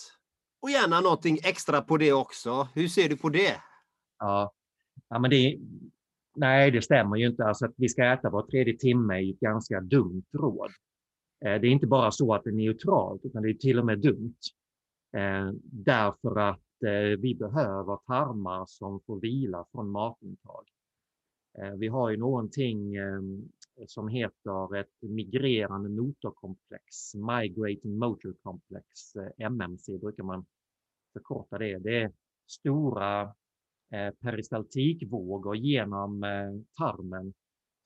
och 0.62 0.70
gärna 0.70 1.00
någonting 1.00 1.38
extra 1.44 1.82
på 1.82 1.96
det 1.96 2.12
också. 2.12 2.68
Hur 2.74 2.88
ser 2.88 3.08
du 3.08 3.16
på 3.16 3.28
det? 3.28 3.56
Ja, 4.18 4.52
ja 5.08 5.18
men 5.18 5.30
det, 5.30 5.58
nej 6.36 6.70
det 6.70 6.82
stämmer 6.82 7.16
ju 7.16 7.26
inte. 7.26 7.44
Alltså 7.44 7.66
att 7.66 7.74
vi 7.76 7.88
ska 7.88 8.04
äta 8.04 8.30
var 8.30 8.42
tredje 8.42 8.76
timme 8.76 9.14
är 9.14 9.30
ett 9.30 9.40
ganska 9.40 9.80
dumt 9.80 10.24
råd. 10.32 10.70
Eh, 11.44 11.60
det 11.60 11.66
är 11.66 11.70
inte 11.70 11.86
bara 11.86 12.10
så 12.10 12.34
att 12.34 12.44
det 12.44 12.50
är 12.50 12.54
neutralt, 12.54 13.24
utan 13.24 13.42
det 13.42 13.50
är 13.50 13.54
till 13.54 13.78
och 13.78 13.86
med 13.86 13.98
dumt. 13.98 14.38
Eh, 15.16 15.50
därför 15.62 16.38
att 16.38 16.82
eh, 16.86 17.20
vi 17.20 17.34
behöver 17.34 17.96
tarmar 17.96 18.64
som 18.66 19.00
får 19.00 19.20
vila 19.20 19.66
från 19.72 19.90
matintag. 19.90 20.64
Vi 21.76 21.88
har 21.88 22.10
ju 22.10 22.16
någonting 22.16 22.96
ehm, 22.96 23.48
som 23.86 24.08
heter 24.08 24.76
ett 24.76 24.92
migrerande 25.00 25.88
motorkomplex, 25.88 27.14
Migrating 27.14 27.98
Motor 27.98 28.34
Complex, 28.42 28.86
MMC 29.38 29.98
brukar 29.98 30.22
man 30.22 30.46
förkorta 31.12 31.58
det. 31.58 31.78
Det 31.78 32.02
är 32.02 32.12
stora 32.46 33.34
peristaltikvågor 34.20 35.56
genom 35.56 36.20
tarmen 36.76 37.34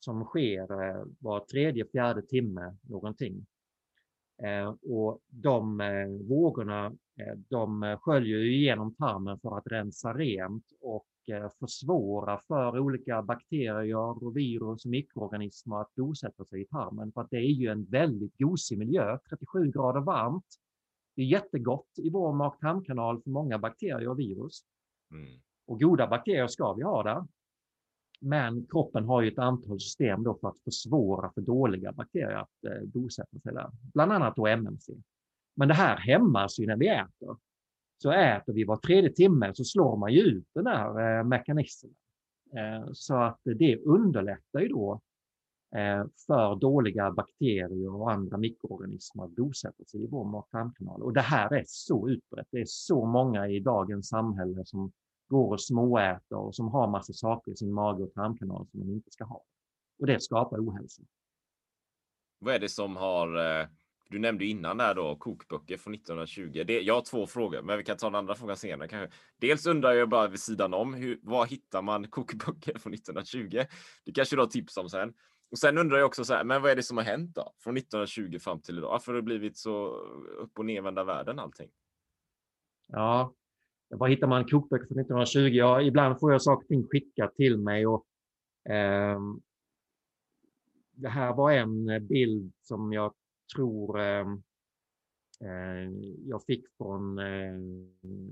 som 0.00 0.24
sker 0.24 0.82
eh, 0.82 1.04
var 1.18 1.40
tredje, 1.40 1.84
fjärde 1.84 2.22
timme 2.22 2.76
någonting. 2.82 3.46
Eh, 4.42 4.74
och 4.82 5.20
de 5.28 5.80
eh, 5.80 6.28
vågorna 6.28 6.92
de 7.48 7.96
sköljer 8.00 8.38
igenom 8.38 8.94
tarmen 8.94 9.40
för 9.40 9.58
att 9.58 9.66
rensa 9.66 10.12
rent 10.14 10.64
och 10.80 11.06
försvåra 11.58 12.40
för 12.48 12.78
olika 12.78 13.22
bakterier, 13.22 14.24
och 14.24 14.36
virus 14.36 14.84
och 14.84 14.90
mikroorganismer 14.90 15.80
att 15.80 15.94
bosätta 15.94 16.44
sig 16.44 16.62
i 16.62 16.64
tarmen. 16.64 17.12
För 17.12 17.20
att 17.20 17.30
det 17.30 17.36
är 17.36 17.52
ju 17.52 17.68
en 17.68 17.84
väldigt 17.84 18.38
gosig 18.38 18.78
miljö, 18.78 19.18
37 19.28 19.70
grader 19.70 20.00
varmt. 20.00 20.46
Det 21.16 21.22
är 21.22 21.26
jättegott 21.26 21.88
i 21.96 22.10
vår 22.10 22.32
mag-tarmkanal 22.32 23.22
för 23.22 23.30
många 23.30 23.58
bakterier 23.58 24.08
och 24.08 24.18
virus. 24.18 24.60
Mm. 25.10 25.40
Och 25.66 25.80
goda 25.80 26.06
bakterier 26.06 26.46
ska 26.46 26.72
vi 26.72 26.82
ha 26.82 27.02
där. 27.02 27.24
Men 28.20 28.66
kroppen 28.66 29.04
har 29.04 29.22
ju 29.22 29.28
ett 29.28 29.38
antal 29.38 29.80
system 29.80 30.22
då 30.22 30.34
för 30.34 30.48
att 30.48 30.60
försvåra 30.64 31.32
för 31.32 31.40
dåliga 31.40 31.92
bakterier 31.92 32.36
att 32.36 32.64
eh, 32.66 32.84
bosätta 32.84 33.38
sig 33.38 33.52
där, 33.52 33.70
bland 33.94 34.12
annat 34.12 34.36
då 34.36 34.46
MMC. 34.46 34.92
Men 35.56 35.68
det 35.68 35.74
här 35.74 35.96
hämmas 35.96 36.58
ju 36.58 36.66
när 36.66 36.76
vi 36.76 36.88
äter. 36.88 37.36
Så 38.02 38.12
äter 38.12 38.52
vi 38.52 38.64
var 38.64 38.76
tredje 38.76 39.10
timme 39.12 39.54
så 39.54 39.64
slår 39.64 39.96
man 39.96 40.12
ju 40.12 40.20
ut 40.20 40.46
den 40.54 40.64
där 40.64 41.18
eh, 41.18 41.24
mekanismen. 41.24 41.94
Eh, 42.56 42.88
så 42.92 43.16
att 43.16 43.40
det 43.44 43.76
underlättar 43.76 44.60
ju 44.60 44.68
då 44.68 45.00
eh, 45.76 46.04
för 46.26 46.56
dåliga 46.56 47.10
bakterier 47.10 47.94
och 47.94 48.12
andra 48.12 48.36
mikroorganismer 48.36 49.24
att 49.24 49.30
bosätta 49.30 49.84
sig 49.84 50.04
i 50.04 50.06
vår 50.06 50.24
mag-tarmkanal. 50.24 51.02
Och 51.02 51.12
det 51.12 51.20
här 51.20 51.54
är 51.54 51.64
så 51.66 52.08
utbrett. 52.08 52.46
Det 52.50 52.60
är 52.60 52.66
så 52.66 53.06
många 53.06 53.48
i 53.48 53.60
dagens 53.60 54.08
samhälle 54.08 54.64
som 54.64 54.92
går 55.30 55.52
och 55.52 55.62
småäter 55.62 56.36
och 56.36 56.54
som 56.54 56.68
har 56.68 56.88
massa 56.88 57.12
saker 57.12 57.52
i 57.52 57.56
sin 57.56 57.72
mage 57.72 58.02
och 58.02 58.14
tarmkanal 58.14 58.66
som 58.66 58.80
man 58.80 58.90
inte 58.90 59.10
ska 59.10 59.24
ha. 59.24 59.44
Och 60.00 60.06
det 60.06 60.22
skapar 60.22 60.58
ohälsa. 60.58 61.02
Vad 62.38 62.54
är 62.54 62.58
det 62.58 62.68
som 62.68 62.96
har, 62.96 63.60
eh, 63.60 63.66
du 64.08 64.18
nämnde 64.18 64.44
innan 64.44 64.76
där 64.76 64.94
då 64.94 65.16
kokböcker 65.16 65.76
från 65.76 65.94
1920. 65.94 66.64
Det, 66.66 66.80
jag 66.80 66.94
har 66.94 67.02
två 67.02 67.26
frågor, 67.26 67.62
men 67.62 67.78
vi 67.78 67.84
kan 67.84 67.96
ta 67.96 68.06
den 68.06 68.14
andra 68.14 68.34
frågan 68.34 68.56
senare 68.56 68.88
kanske. 68.88 69.16
Dels 69.38 69.66
undrar 69.66 69.92
jag 69.92 70.08
bara 70.08 70.28
vid 70.28 70.40
sidan 70.40 70.74
om, 70.74 70.94
hur, 70.94 71.20
var 71.22 71.46
hittar 71.46 71.82
man 71.82 72.08
kokböcker 72.10 72.78
från 72.78 72.94
1920? 72.94 73.64
Det 74.04 74.12
kanske 74.12 74.36
du 74.36 74.40
har 74.40 74.46
tips 74.46 74.76
om 74.76 74.88
sen. 74.88 75.14
Och 75.50 75.58
sen 75.58 75.78
undrar 75.78 75.98
jag 75.98 76.06
också 76.06 76.24
så 76.24 76.34
här, 76.34 76.44
men 76.44 76.62
vad 76.62 76.70
är 76.70 76.76
det 76.76 76.82
som 76.82 76.96
har 76.96 77.04
hänt 77.04 77.34
då? 77.34 77.52
Från 77.58 77.76
1920 77.76 78.38
fram 78.38 78.60
till 78.60 78.78
idag? 78.78 78.90
Varför 78.90 79.12
har 79.12 79.16
det 79.16 79.22
blivit 79.22 79.56
så 79.56 79.86
upp 80.38 80.58
och 80.58 80.66
nervända 80.66 81.04
världen 81.04 81.38
allting? 81.38 81.70
Ja, 82.86 83.34
var 83.90 84.08
hittar 84.08 84.26
man 84.26 84.44
kokböcker 84.44 84.86
från 84.86 84.98
1920? 84.98 85.38
Ja, 85.38 85.82
ibland 85.82 86.20
får 86.20 86.32
jag 86.32 86.42
saker 86.42 86.64
och 86.64 86.68
ting 86.68 86.88
skickat 86.88 87.34
till 87.34 87.58
mig. 87.58 87.86
Och, 87.86 88.06
eh, 88.72 89.20
det 90.92 91.08
här 91.08 91.34
var 91.34 91.52
en 91.52 92.06
bild 92.06 92.52
som 92.62 92.92
jag 92.92 93.14
tror 93.56 94.00
ehm, 94.00 94.42
eh, 95.40 95.90
jag 96.26 96.44
fick 96.44 96.64
från, 96.76 97.18
eh, 97.18 97.58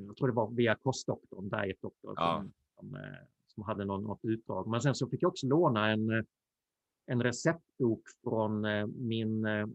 jag 0.07 0.17
tror 0.17 0.29
det 0.29 0.35
var 0.35 0.51
via 0.51 0.75
kostdoktorn, 0.75 1.49
dietdoktorn, 1.49 2.15
ja. 2.17 2.37
som, 2.41 2.53
som, 2.77 2.95
eh, 2.95 3.19
som, 3.47 3.63
hade 3.63 3.85
någon, 3.85 4.03
något 4.03 4.25
utdrag. 4.25 4.67
Men 4.67 4.81
sen 4.81 4.95
så 4.95 5.09
fick 5.09 5.23
jag 5.23 5.29
också 5.29 5.47
låna 5.47 5.91
en, 5.91 6.27
en 7.07 7.23
receptbok 7.23 8.03
från 8.23 8.65
eh, 8.65 8.87
min, 8.87 9.45
eh, 9.45 9.67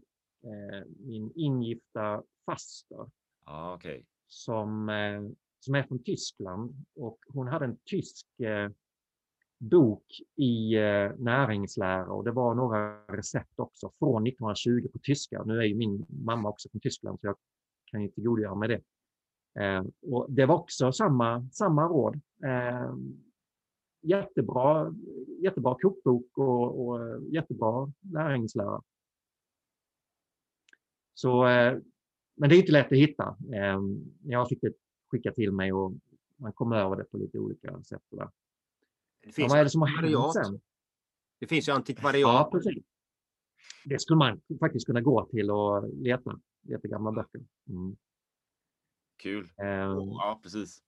min 0.98 1.32
ingifta 1.34 2.22
faster. 2.46 3.10
Ah, 3.44 3.74
okay. 3.74 4.02
Som 4.26 4.88
som 5.64 5.74
är 5.74 5.82
från 5.82 6.02
Tyskland 6.02 6.74
och 6.96 7.18
hon 7.28 7.48
hade 7.48 7.64
en 7.64 7.76
tysk 7.84 8.40
eh, 8.40 8.70
bok 9.58 10.04
i 10.36 10.74
eh, 10.74 11.12
näringslära 11.18 12.12
och 12.12 12.24
det 12.24 12.30
var 12.30 12.54
några 12.54 13.06
recept 13.06 13.58
också 13.58 13.90
från 13.98 14.26
1920 14.26 14.88
på 14.92 14.98
tyska. 14.98 15.42
Nu 15.42 15.58
är 15.58 15.64
ju 15.64 15.74
min 15.74 16.06
mamma 16.08 16.48
också 16.48 16.68
från 16.68 16.80
Tyskland 16.80 17.20
så 17.20 17.26
jag 17.26 17.36
kan 17.84 18.02
ju 18.02 18.08
tillgodogöra 18.08 18.54
mig 18.54 18.68
det. 18.68 18.82
Eh, 19.62 19.84
och 20.02 20.26
det 20.28 20.46
var 20.46 20.54
också 20.54 20.92
samma, 20.92 21.48
samma 21.52 21.88
råd. 21.88 22.20
Eh, 22.44 22.94
jättebra, 24.02 24.94
jättebra 25.42 25.76
kokbok 25.80 26.38
och, 26.38 26.88
och 26.88 27.22
jättebra 27.22 27.92
näringslära. 28.00 28.82
Så, 31.14 31.46
eh, 31.46 31.78
men 32.36 32.48
det 32.48 32.56
är 32.56 32.60
inte 32.60 32.72
lätt 32.72 32.92
att 32.92 32.98
hitta. 32.98 33.36
Eh, 33.54 33.80
jag 34.22 34.48
fick 34.48 34.64
ett 34.64 34.83
skicka 35.14 35.32
till 35.32 35.52
mig 35.52 35.72
och 35.72 35.92
man 36.36 36.52
kommer 36.52 36.76
över 36.76 36.96
det 36.96 37.04
på 37.04 37.16
lite 37.16 37.38
olika 37.38 37.82
sätt. 37.82 38.02
Där. 38.10 38.30
Det 39.22 39.32
finns 39.32 39.52
vad 39.52 39.60
är 39.60 39.64
det 39.64 39.70
som 39.70 39.80
har 39.80 39.88
hänt 39.88 40.32
sen? 40.32 40.60
Det 41.40 41.46
finns 41.46 41.68
ju 41.68 41.72
antikvariat. 41.72 42.20
Ja, 42.20 42.48
precis. 42.52 42.84
Det 43.84 44.00
skulle 44.00 44.16
man 44.16 44.40
faktiskt 44.60 44.86
kunna 44.86 45.00
gå 45.00 45.26
till 45.26 45.50
och 45.50 45.88
leta, 45.94 46.40
leta 46.62 46.88
gamla 46.88 47.12
böcker. 47.12 47.40
Mm. 47.68 47.96
Kul. 49.16 49.44
Um, 49.44 50.08
ja, 50.08 50.40
precis. 50.42 50.82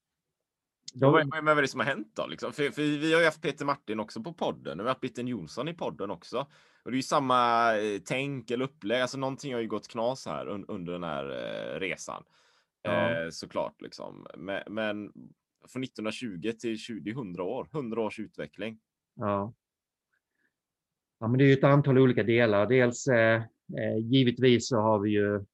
Då, 0.93 1.11
vad, 1.11 1.45
vad 1.45 1.57
är 1.57 1.61
det 1.61 1.67
som 1.67 1.79
har 1.79 1.87
hänt 1.87 2.11
då? 2.15 2.27
Liksom? 2.27 2.53
För, 2.53 2.69
för, 2.69 2.81
vi 2.81 3.13
har 3.13 3.19
ju 3.19 3.25
haft 3.25 3.41
Peter 3.41 3.65
Martin 3.65 3.99
också 3.99 4.23
på 4.23 4.33
podden 4.33 4.79
och 4.79 4.85
vi 4.85 4.87
har 4.87 4.93
haft 4.93 5.01
Bitten 5.01 5.27
Jonsson 5.27 5.67
i 5.67 5.73
podden 5.73 6.11
också. 6.11 6.47
Och 6.83 6.91
det 6.91 6.95
är 6.95 6.97
ju 6.97 7.03
samma 7.03 7.71
eh, 7.77 8.01
tänk 8.05 8.51
eller 8.51 8.65
upplägg. 8.65 9.01
Alltså 9.01 9.17
någonting 9.17 9.53
har 9.53 9.61
ju 9.61 9.67
gått 9.67 9.87
knas 9.87 10.25
här 10.25 10.47
un, 10.47 10.65
under 10.67 10.93
den 10.93 11.03
här 11.03 11.25
eh, 11.25 11.79
resan. 11.79 12.23
Ja. 12.87 13.23
Eh, 13.23 13.29
såklart 13.29 13.81
liksom. 13.81 14.27
Men, 14.37 14.63
men 14.67 15.11
från 15.67 15.83
1920 15.83 16.51
till 16.59 16.77
20, 16.77 17.11
100 17.11 17.43
år, 17.43 17.67
100 17.73 18.01
års 18.01 18.19
utveckling. 18.19 18.79
Ja. 19.15 19.53
Ja, 21.19 21.27
men 21.27 21.37
det 21.37 21.43
är 21.43 21.47
ju 21.47 21.53
ett 21.53 21.63
antal 21.63 21.97
olika 21.97 22.23
delar. 22.23 22.67
Dels 22.67 23.07
eh, 23.07 23.43
eh, 23.77 23.97
givetvis 23.97 24.67
så 24.67 24.77
har 24.77 24.99
vi 24.99 25.09
ju 25.09 25.45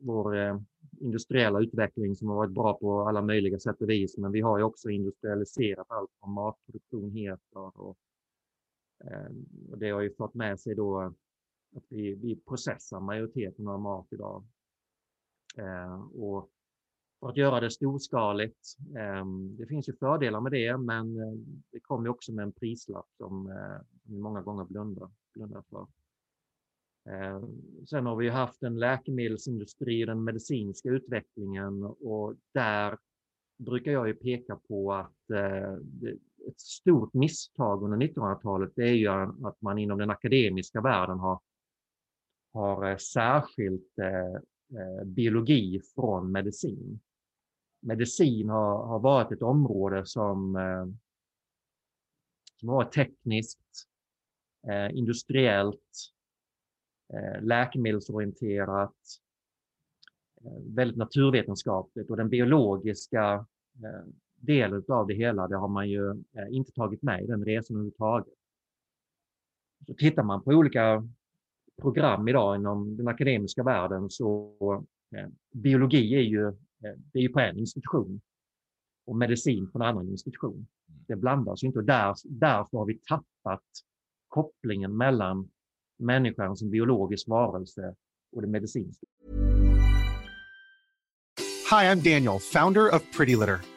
vår 0.00 0.36
eh, 0.36 0.60
industriella 1.00 1.60
utveckling 1.60 2.16
som 2.16 2.28
har 2.28 2.36
varit 2.36 2.54
bra 2.54 2.78
på 2.78 3.08
alla 3.08 3.22
möjliga 3.22 3.58
sätt 3.58 3.82
och 3.82 3.90
vis. 3.90 4.18
Men 4.18 4.32
vi 4.32 4.40
har 4.40 4.58
ju 4.58 4.64
också 4.64 4.90
industrialiserat 4.90 5.86
allt 5.90 6.10
från 6.20 6.32
matproduktion 6.32 7.10
heter 7.10 7.80
och, 7.80 7.96
eh, 9.04 9.30
och 9.70 9.78
det 9.78 9.90
har 9.90 10.00
ju 10.00 10.14
fått 10.14 10.34
med 10.34 10.60
sig 10.60 10.74
då 10.74 11.14
att 11.76 11.84
vi, 11.88 12.14
vi 12.14 12.36
processar 12.36 13.00
majoriteten 13.00 13.68
av 13.68 13.80
mat 13.80 14.06
idag 14.10 14.44
Eh, 15.58 16.02
och 16.02 16.50
för 17.20 17.28
att 17.28 17.36
göra 17.36 17.60
det 17.60 17.70
storskaligt. 17.70 18.76
Ehm, 18.98 19.56
det 19.56 19.66
finns 19.66 19.88
ju 19.88 19.92
fördelar 19.92 20.40
med 20.40 20.52
det, 20.52 20.76
men 20.76 21.20
eh, 21.20 21.32
det 21.72 21.80
kommer 21.80 22.08
också 22.08 22.32
med 22.32 22.42
en 22.42 22.52
prislapp 22.52 23.06
som 23.16 23.50
eh, 23.50 23.80
vi 24.02 24.16
eh, 24.16 24.22
många 24.22 24.42
gånger 24.42 24.64
blundar, 24.64 25.10
blundar 25.34 25.62
för. 25.70 25.86
Eh, 27.08 27.42
sen 27.86 28.06
har 28.06 28.16
vi 28.16 28.28
haft 28.28 28.62
en 28.62 28.78
läkemedelsindustri, 28.78 30.02
och 30.02 30.06
den 30.06 30.24
medicinska 30.24 30.88
utvecklingen 30.88 31.84
och 31.84 32.34
där 32.52 32.98
brukar 33.58 33.92
jag 33.92 34.08
ju 34.08 34.14
peka 34.14 34.56
på 34.68 34.92
att 34.92 35.30
eh, 35.30 35.72
ett 36.48 36.60
stort 36.60 37.14
misstag 37.14 37.82
under 37.82 38.06
1900-talet 38.06 38.72
det 38.76 38.88
är 38.88 38.94
ju 38.94 39.08
att 39.46 39.60
man 39.62 39.78
inom 39.78 39.98
den 39.98 40.10
akademiska 40.10 40.80
världen 40.80 41.18
har, 41.18 41.40
har 42.52 42.96
särskilt 42.96 43.98
Eh, 44.70 45.04
biologi 45.04 45.80
från 45.94 46.32
medicin. 46.32 47.00
Medicin 47.80 48.48
har, 48.48 48.86
har 48.86 48.98
varit 48.98 49.32
ett 49.32 49.42
område 49.42 50.06
som, 50.06 50.56
eh, 50.56 50.86
som 52.60 52.68
har 52.68 52.76
varit 52.76 52.92
tekniskt, 52.92 53.88
eh, 54.68 54.96
industriellt, 54.98 56.10
läkemedelsorienterat, 57.40 58.96
väldigt 60.66 60.96
naturvetenskapligt 60.96 62.10
och 62.10 62.16
den 62.16 62.28
biologiska 62.28 63.46
delen 64.36 64.84
av 64.88 65.06
det 65.06 65.14
hela, 65.14 65.48
det 65.48 65.56
har 65.56 65.68
man 65.68 65.88
ju 65.88 66.24
inte 66.50 66.72
tagit 66.72 67.02
med 67.02 67.22
i 67.22 67.26
den 67.26 67.44
resan 67.44 67.76
överhuvudtaget. 67.76 68.34
Så 69.86 69.94
tittar 69.94 70.22
man 70.22 70.42
på 70.42 70.50
olika 70.50 71.08
program 71.82 72.28
idag 72.28 72.56
inom 72.56 72.96
den 72.96 73.08
akademiska 73.08 73.62
världen 73.62 74.10
så 74.10 74.54
biologi 75.54 76.14
är 76.14 76.20
ju, 76.20 76.52
det 77.12 77.18
är 77.18 77.22
ju 77.22 77.28
på 77.28 77.40
en 77.40 77.58
institution 77.58 78.20
och 79.06 79.16
medicin 79.16 79.70
på 79.70 79.78
en 79.78 79.82
annan 79.82 80.08
institution. 80.08 80.66
Det 80.86 81.16
blandas 81.16 81.62
inte 81.62 81.78
och 81.78 81.84
där, 81.84 82.14
därför 82.24 82.78
har 82.78 82.86
vi 82.86 82.98
tappat 82.98 83.62
kopplingen 84.28 84.96
mellan 84.96 85.48
människan 85.98 86.56
som 86.56 86.70
biologisk 86.70 87.28
varelse 87.28 87.94
och 88.36 88.42
det 88.42 88.48
medicinska. 88.48 89.06
Hi, 91.70 91.86
I'm 91.88 92.02
Daniel, 92.02 92.38
founder 92.40 92.94
of 92.94 93.16
Pretty 93.16 93.36
Litter. 93.36 93.73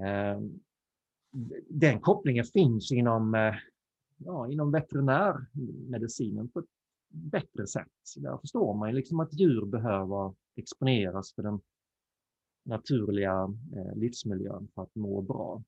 Ehm, 0.00 0.60
den 1.68 2.00
kopplingen 2.00 2.44
finns 2.44 2.92
inom, 2.92 3.34
eh, 3.34 3.54
ja, 4.16 4.48
inom 4.48 4.70
veterinärmedicinen 4.72 6.48
på 6.48 6.58
ett 6.58 6.70
bättre 7.08 7.66
sätt. 7.66 7.88
Där 8.16 8.38
förstår 8.38 8.74
man 8.74 8.94
liksom 8.94 9.20
att 9.20 9.40
djur 9.40 9.66
behöver 9.66 10.34
exponeras 10.56 11.34
för 11.34 11.42
den 11.42 11.60
naturliga 12.64 13.54
eh, 13.76 13.96
livsmiljön 13.96 14.68
för 14.74 14.82
att 14.82 14.94
må 14.94 15.22
bra. 15.22 15.62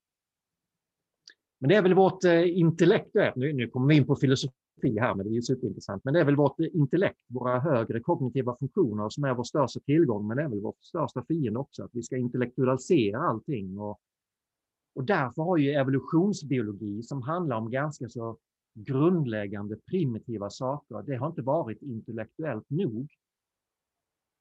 Men 1.59 1.69
det 1.69 1.75
är 1.75 1.83
väl 1.83 1.95
vårt 1.95 2.25
eh, 2.25 2.59
intellekt, 2.59 3.15
nu, 3.37 3.53
nu 3.53 3.69
kommer 3.69 3.89
vi 3.89 3.97
in 3.97 4.07
på 4.07 4.17
filosofi 4.17 4.99
här, 4.99 5.15
men 5.15 5.27
det 5.27 5.33
är 5.33 5.35
ju 5.35 5.43
superintressant, 5.43 6.05
men 6.05 6.15
det 6.15 6.21
är 6.21 6.25
väl 6.25 6.37
vårt 6.37 6.61
intellekt, 6.61 7.19
våra 7.27 7.61
högre 7.61 8.01
kognitiva 8.01 8.57
funktioner 8.57 9.09
som 9.09 9.25
är 9.25 9.35
vår 9.35 9.45
största 9.45 9.81
tillgång, 9.81 10.27
men 10.27 10.37
det 10.37 10.43
är 10.43 10.49
väl 10.49 10.61
vår 10.61 10.75
största 10.81 11.25
fiende 11.25 11.59
också, 11.61 11.85
att 11.85 11.91
vi 11.95 12.03
ska 12.03 12.17
intellektualisera 12.17 13.19
allting. 13.19 13.79
Och, 13.79 14.01
och 14.97 15.05
därför 15.05 15.43
har 15.43 15.57
ju 15.57 15.71
evolutionsbiologi, 15.71 17.03
som 17.03 17.23
handlar 17.23 17.57
om 17.57 17.71
ganska 17.71 18.09
så 18.09 18.39
grundläggande 18.75 19.77
primitiva 19.77 20.51
saker, 20.51 21.03
det 21.03 21.17
har 21.17 21.27
inte 21.27 21.43
varit 21.43 21.83
intellektuellt 21.83 22.71
nog. 22.71 23.11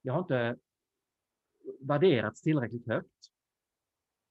Det 0.03 0.09
har 0.09 0.19
inte 0.19 0.57
värderats 1.79 2.41
tillräckligt 2.41 2.87
högt. 2.87 3.31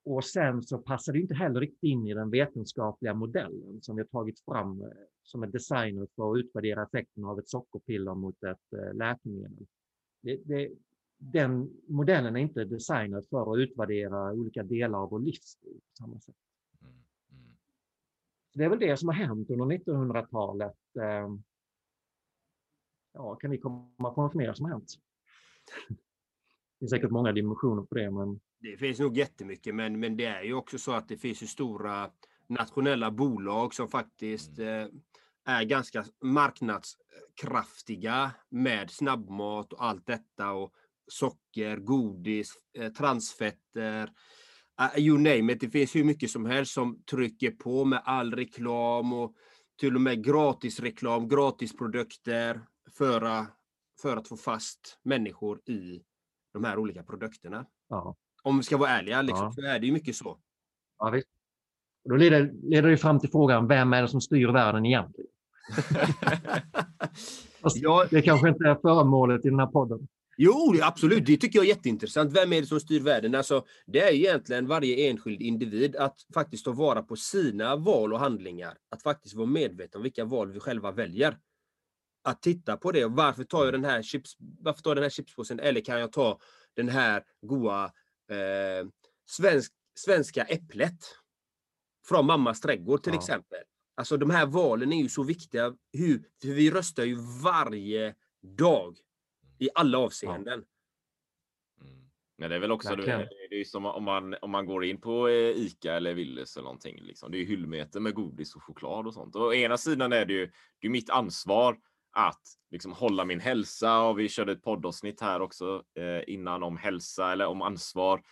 Och 0.05 0.25
sen 0.25 0.63
så 0.63 0.79
passar 0.79 1.13
det 1.13 1.21
inte 1.21 1.35
heller 1.35 1.61
riktigt 1.61 1.83
in 1.83 2.07
i 2.07 2.15
den 2.15 2.31
vetenskapliga 2.31 3.15
modellen 3.15 3.83
som 3.83 3.97
vi 3.97 4.03
har 4.03 4.09
tagit 4.09 4.41
fram 4.41 4.81
eh, 4.81 4.89
som 5.23 5.43
är 5.43 5.47
designad 5.47 6.09
för 6.17 6.33
att 6.33 6.39
utvärdera 6.39 6.83
effekten 6.83 7.25
av 7.25 7.39
ett 7.39 7.49
sockerpiller 7.49 8.15
mot 8.15 8.43
ett 8.43 8.73
eh, 8.73 8.95
läkemedel. 8.95 9.67
Det, 10.21 10.41
det, 10.45 10.71
den 11.33 11.71
modellen 11.87 12.37
är 12.37 12.41
inte 12.41 12.65
designad 12.65 13.27
för 13.31 13.53
att 13.53 13.59
utvärdera 13.59 14.33
olika 14.33 14.63
delar 14.63 14.99
av 14.99 15.11
vår 15.11 15.21
livsstil 15.21 15.81
på 15.89 15.97
samma 15.97 16.21
sätt. 16.21 16.35
Mm, 16.83 16.95
mm. 17.33 17.57
Det 18.55 18.65
är 18.65 18.69
väl 18.69 18.79
det 18.79 18.97
som 18.97 19.09
har 19.09 19.15
hänt 19.15 19.51
under 19.51 19.65
1900-talet. 19.65 20.77
Eh, 21.01 21.29
ja, 23.13 23.35
kan 23.35 23.51
ni 23.51 23.59
komma 23.59 24.15
på 24.15 24.23
något 24.23 24.35
mer 24.35 24.53
som 24.53 24.65
har 24.65 24.73
hänt? 24.73 24.95
finns 26.79 26.91
säkert 26.91 27.11
många 27.11 27.33
dimensioner 27.33 27.83
på 27.83 27.95
det. 27.95 28.11
Men... 28.11 28.41
Det 28.59 28.77
finns 28.77 28.99
nog 28.99 29.17
jättemycket, 29.17 29.75
men, 29.75 30.01
men 30.01 30.17
det 30.17 30.25
är 30.25 30.43
ju 30.43 30.55
också 30.55 30.79
så 30.79 30.93
att 30.93 31.09
det 31.09 31.17
finns 31.17 31.43
ju 31.43 31.47
stora 31.47 32.11
nationella 32.47 33.11
bolag 33.11 33.75
som 33.75 33.89
faktiskt 33.89 34.59
mm. 34.59 34.85
eh, 34.85 34.91
är 35.45 35.65
ganska 35.65 36.05
marknadskraftiga 36.23 38.31
med 38.49 38.91
snabbmat 38.91 39.73
och 39.73 39.85
allt 39.85 40.07
detta 40.07 40.53
och 40.53 40.75
socker, 41.07 41.77
godis, 41.77 42.53
eh, 42.79 42.93
transfetter, 42.93 44.11
uh, 44.81 44.99
you 44.99 45.19
name 45.19 45.53
it. 45.53 45.61
Det 45.61 45.71
finns 45.71 45.97
hur 45.97 46.05
mycket 46.05 46.31
som 46.31 46.47
helst 46.47 46.73
som 46.73 47.03
trycker 47.11 47.51
på 47.51 47.85
med 47.85 48.03
all 48.05 48.35
reklam 48.35 49.13
och 49.13 49.35
till 49.81 49.95
och 49.95 50.01
med 50.01 50.25
gratisreklam, 50.25 51.29
gratisprodukter 51.29 52.61
för, 52.99 53.47
för 54.03 54.17
att 54.17 54.29
få 54.29 54.37
fast 54.37 54.99
människor 55.03 55.61
i 55.71 56.03
de 56.53 56.65
här 56.65 56.79
olika 56.79 57.03
produkterna. 57.03 57.67
Ja. 57.89 58.17
Om 58.43 58.57
vi 58.57 58.63
ska 58.63 58.77
vara 58.77 58.91
ärliga, 58.91 59.23
liksom, 59.23 59.45
ja. 59.45 59.53
så 59.53 59.63
är 59.63 59.79
det 59.79 59.87
ju 59.87 59.93
mycket 59.93 60.17
så. 60.17 60.39
Ja, 60.99 61.11
visst. 61.11 61.29
Och 62.05 62.11
då 62.11 62.17
leder, 62.17 62.53
leder 62.63 62.89
det 62.89 62.97
fram 62.97 63.21
till 63.21 63.31
frågan, 63.31 63.69
vem 63.69 63.93
är 63.93 64.03
det 64.03 64.09
som 64.09 64.21
styr 64.21 64.49
världen 64.49 64.87
egentligen? 64.87 65.31
ja. 67.75 68.07
Det 68.11 68.23
kanske 68.23 68.49
inte 68.49 68.69
är 68.69 68.75
föremålet 68.75 69.45
i 69.45 69.49
den 69.49 69.59
här 69.59 69.67
podden. 69.67 70.09
Jo, 70.37 70.75
absolut. 70.83 71.27
Det 71.27 71.37
tycker 71.37 71.59
jag 71.59 71.65
är 71.65 71.69
jätteintressant. 71.69 72.33
Vem 72.33 72.53
är 72.53 72.61
det 72.61 72.67
som 72.67 72.81
styr 72.81 73.01
världen? 73.01 73.35
Alltså, 73.35 73.65
det 73.87 74.01
är 74.01 74.13
egentligen 74.13 74.67
varje 74.67 75.11
enskild 75.11 75.43
individ 75.43 75.97
att 75.97 76.17
faktiskt 76.35 76.65
ta 76.65 76.73
vara 76.73 77.03
på 77.03 77.17
sina 77.17 77.77
val 77.77 78.13
och 78.13 78.19
handlingar. 78.19 78.77
Att 78.91 79.03
faktiskt 79.03 79.35
vara 79.35 79.47
medveten 79.47 79.99
om 79.99 80.03
vilka 80.03 80.25
val 80.25 80.53
vi 80.53 80.61
själva 80.61 80.93
väljer 80.93 81.39
att 82.25 82.43
titta 82.43 82.77
på 82.77 82.93
det. 82.93 83.05
Varför 83.07 83.45
tar 83.45 83.65
jag 83.65 83.75
den 83.75 83.85
här, 83.85 84.03
chips, 84.03 84.37
varför 84.39 84.83
tar 84.83 84.91
jag 84.91 84.97
den 84.97 85.03
här 85.03 85.11
chipspåsen? 85.11 85.61
Eller 85.61 85.81
kan 85.81 86.01
jag 86.01 86.13
ta 86.13 86.39
den 86.77 86.89
här 86.89 87.23
goa 87.43 87.85
eh, 88.31 88.89
svensk, 89.27 89.73
svenska 89.95 90.43
äpplet 90.43 90.99
från 92.09 92.27
mammas 92.27 92.61
trädgård 92.61 93.03
till 93.03 93.13
ja. 93.13 93.19
exempel. 93.21 93.59
Alltså 93.97 94.17
de 94.17 94.31
här 94.31 94.47
valen 94.47 94.93
är 94.93 95.03
ju 95.03 95.09
så 95.09 95.23
viktiga. 95.23 95.75
Hur, 95.93 96.23
för 96.43 96.49
vi 96.49 96.71
röstar 96.71 97.05
ju 97.05 97.17
varje 97.43 98.15
dag 98.59 98.97
i 99.59 99.69
alla 99.75 99.99
avseenden. 99.99 100.65
Ja. 101.81 101.87
Mm. 101.87 102.05
Men 102.39 102.51
det 102.51 102.57
är 102.57 102.61
väl 102.61 102.73
också 102.73 102.97
det, 102.97 103.29
det 103.51 103.61
är 103.61 103.65
som 103.65 103.87
om 103.87 104.05
man, 104.05 104.35
om 104.43 104.51
man 104.51 104.67
går 104.67 104.85
in 104.85 105.01
på 105.01 105.29
eh, 105.29 105.35
Ica 105.35 105.93
eller 105.93 106.15
Willys 106.15 106.57
eller 106.57 106.65
någonting. 106.65 106.99
Liksom. 107.03 107.31
Det 107.31 107.39
är 107.39 107.45
hyllmeter 107.45 108.01
med 108.01 108.15
godis 108.15 108.55
och 108.55 108.63
choklad 108.63 109.07
och 109.07 109.15
sånt. 109.15 109.37
Och 109.37 109.47
å 109.47 109.55
ena 109.55 109.77
sidan 109.77 110.13
är 110.13 110.25
det 110.25 110.33
ju 110.33 110.51
det 110.81 110.87
är 110.87 110.91
mitt 110.91 111.11
ansvar 111.11 111.79
att 112.13 112.43
liksom 112.71 112.93
hålla 112.93 113.25
min 113.25 113.41
hälsa 113.41 114.01
och 114.01 114.19
vi 114.19 114.29
körde 114.29 114.53
ett 114.53 114.63
poddavsnitt 114.63 115.21
här 115.21 115.41
också 115.41 115.83
eh, 115.99 116.35
innan 116.35 116.63
om 116.63 116.77
hälsa 116.77 117.33
eller 117.33 117.47
om 117.47 117.63
ansvar 117.63 118.23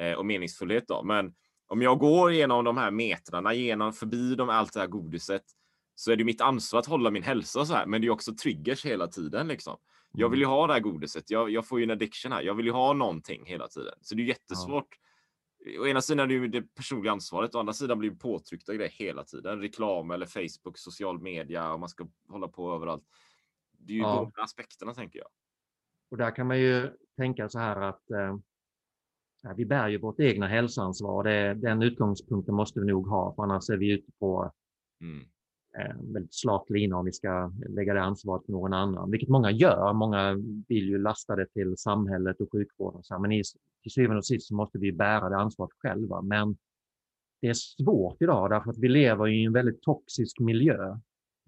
eh, 0.00 0.12
och 0.12 0.26
meningsfullhet. 0.26 0.84
Då. 0.88 1.02
Men 1.02 1.34
om 1.66 1.82
jag 1.82 1.98
går 1.98 2.32
igenom 2.32 2.64
de 2.64 2.76
här 2.76 2.90
metrarna, 2.90 3.54
genom 3.54 3.92
förbi 3.92 4.34
de, 4.34 4.48
allt 4.48 4.72
det 4.72 4.80
här 4.80 4.86
godiset 4.86 5.42
så 5.94 6.12
är 6.12 6.16
det 6.16 6.24
mitt 6.24 6.40
ansvar 6.40 6.80
att 6.80 6.86
hålla 6.86 7.10
min 7.10 7.22
hälsa 7.22 7.66
så 7.66 7.74
här. 7.74 7.86
Men 7.86 8.00
det 8.00 8.06
är 8.06 8.10
också 8.10 8.34
triggers 8.34 8.84
hela 8.84 9.06
tiden 9.06 9.48
liksom. 9.48 9.76
Jag 10.18 10.28
vill 10.28 10.40
ju 10.40 10.46
ha 10.46 10.66
det 10.66 10.72
här 10.72 10.80
godiset. 10.80 11.30
Jag, 11.30 11.50
jag 11.50 11.66
får 11.66 11.78
ju 11.78 11.84
en 11.84 11.90
addiction 11.90 12.32
här. 12.32 12.42
Jag 12.42 12.54
vill 12.54 12.66
ju 12.66 12.72
ha 12.72 12.92
någonting 12.92 13.46
hela 13.46 13.68
tiden. 13.68 13.94
Så 14.00 14.14
det 14.14 14.22
är 14.22 14.24
jättesvårt. 14.24 14.88
Ja. 14.90 15.02
Å 15.80 15.86
ena 15.86 16.00
sidan 16.00 16.20
är 16.20 16.26
det 16.26 16.34
ju 16.34 16.48
det 16.48 16.62
personliga 16.74 17.12
ansvaret, 17.12 17.54
å 17.54 17.58
andra 17.58 17.72
sidan 17.72 17.98
blir 17.98 18.10
vi 18.10 18.16
påtryckta 18.16 18.74
grejer 18.74 18.90
hela 18.90 19.24
tiden. 19.24 19.60
Reklam 19.60 20.10
eller 20.10 20.26
Facebook, 20.26 20.78
social 20.78 21.20
media 21.20 21.72
och 21.72 21.80
man 21.80 21.88
ska 21.88 22.08
hålla 22.28 22.48
på 22.48 22.74
överallt. 22.74 23.04
Det 23.78 23.92
är 23.92 23.96
ju 23.96 24.02
ja. 24.02 24.30
de 24.34 24.42
aspekterna 24.42 24.94
tänker 24.94 25.18
jag. 25.18 25.28
Och 26.10 26.16
där 26.16 26.36
kan 26.36 26.46
man 26.46 26.58
ju 26.58 26.90
tänka 27.16 27.48
så 27.48 27.58
här 27.58 27.80
att 27.80 28.10
eh, 28.10 28.36
vi 29.56 29.66
bär 29.66 29.88
ju 29.88 29.98
vårt 29.98 30.20
egna 30.20 30.48
hälsoansvar. 30.48 31.24
Det, 31.24 31.54
den 31.54 31.82
utgångspunkten 31.82 32.54
måste 32.54 32.80
vi 32.80 32.86
nog 32.86 33.08
ha, 33.08 33.34
för 33.34 33.42
annars 33.42 33.70
är 33.70 33.76
vi 33.76 33.92
ute 33.92 34.12
på 34.18 34.52
mm. 35.00 35.26
Eh, 35.78 35.96
väldigt 36.12 36.34
slak 36.34 36.70
lina 36.70 36.96
om 36.96 37.04
vi 37.04 37.12
ska 37.12 37.52
lägga 37.68 37.94
det 37.94 38.02
ansvaret 38.02 38.46
på 38.46 38.52
någon 38.52 38.72
annan, 38.72 39.10
vilket 39.10 39.28
många 39.28 39.50
gör. 39.50 39.92
Många 39.92 40.34
vill 40.68 40.88
ju 40.88 40.98
lasta 40.98 41.36
det 41.36 41.46
till 41.46 41.76
samhället 41.76 42.40
och 42.40 42.52
sjukvården, 42.52 43.02
så 43.02 43.14
här, 43.14 43.20
men 43.20 43.32
i, 43.32 43.42
till 43.82 43.92
syvende 43.92 44.16
och 44.16 44.26
sist 44.26 44.46
så 44.46 44.54
måste 44.54 44.78
vi 44.78 44.92
bära 44.92 45.28
det 45.28 45.36
ansvaret 45.36 45.72
själva. 45.78 46.22
Men 46.22 46.56
det 47.40 47.48
är 47.48 47.54
svårt 47.54 48.22
idag 48.22 48.50
därför 48.50 48.70
att 48.70 48.78
vi 48.78 48.88
lever 48.88 49.28
i 49.28 49.44
en 49.44 49.52
väldigt 49.52 49.82
toxisk 49.82 50.40
miljö. 50.40 50.98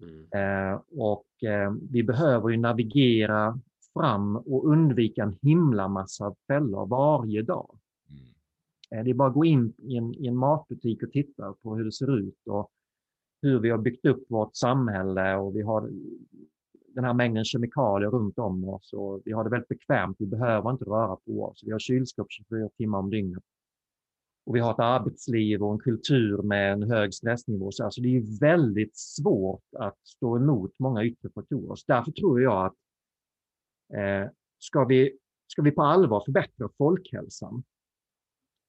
Mm. 0.01 0.73
Eh, 0.73 0.81
och 0.91 1.43
eh, 1.43 1.73
vi 1.91 2.03
behöver 2.03 2.49
ju 2.49 2.57
navigera 2.57 3.59
fram 3.93 4.35
och 4.35 4.65
undvika 4.67 5.23
en 5.23 5.37
himla 5.41 5.87
massa 5.87 6.35
fällor 6.47 6.85
varje 6.85 7.41
dag. 7.41 7.77
Mm. 8.89 9.05
Det 9.05 9.09
är 9.09 9.13
bara 9.13 9.27
att 9.27 9.33
gå 9.33 9.45
in 9.45 9.73
i 9.77 9.97
en, 9.97 10.13
i 10.13 10.27
en 10.27 10.37
matbutik 10.37 11.03
och 11.03 11.11
titta 11.11 11.53
på 11.53 11.75
hur 11.75 11.85
det 11.85 11.91
ser 11.91 12.19
ut 12.19 12.47
och 12.47 12.71
hur 13.41 13.59
vi 13.59 13.69
har 13.69 13.77
byggt 13.77 14.05
upp 14.05 14.25
vårt 14.29 14.55
samhälle 14.55 15.35
och 15.35 15.55
vi 15.55 15.61
har 15.61 15.89
den 16.95 17.03
här 17.03 17.13
mängden 17.13 17.45
kemikalier 17.45 18.09
runt 18.09 18.39
om 18.39 18.69
oss 18.69 18.93
och 18.93 19.21
vi 19.25 19.31
har 19.31 19.43
det 19.43 19.49
väldigt 19.49 19.69
bekvämt. 19.69 20.15
Vi 20.19 20.25
behöver 20.25 20.71
inte 20.71 20.85
röra 20.85 21.15
på 21.15 21.43
oss. 21.43 21.63
Vi 21.65 21.71
har 21.71 21.79
kylskåp 21.79 22.27
24 22.29 22.69
timmar 22.77 22.99
om 22.99 23.09
dygnet. 23.09 23.43
Och 24.45 24.55
vi 24.55 24.59
har 24.59 24.71
ett 24.71 24.79
arbetsliv 24.79 25.63
och 25.63 25.73
en 25.73 25.79
kultur 25.79 26.41
med 26.41 26.73
en 26.73 26.91
hög 26.91 27.13
stressnivå. 27.13 27.71
Så 27.71 27.83
alltså 27.83 28.01
det 28.01 28.17
är 28.17 28.39
väldigt 28.39 28.97
svårt 28.97 29.63
att 29.79 29.97
stå 30.03 30.37
emot 30.37 30.71
många 30.79 31.03
yttre 31.03 31.29
faktorer. 31.29 31.75
Så 31.75 31.83
därför 31.87 32.11
tror 32.11 32.41
jag 32.41 32.65
att 32.65 32.75
Eh, 33.93 34.29
ska, 34.59 34.85
vi, 34.85 35.17
ska 35.47 35.61
vi 35.61 35.71
på 35.71 35.81
allvar 35.81 36.23
förbättra 36.25 36.69
folkhälsan? 36.77 37.63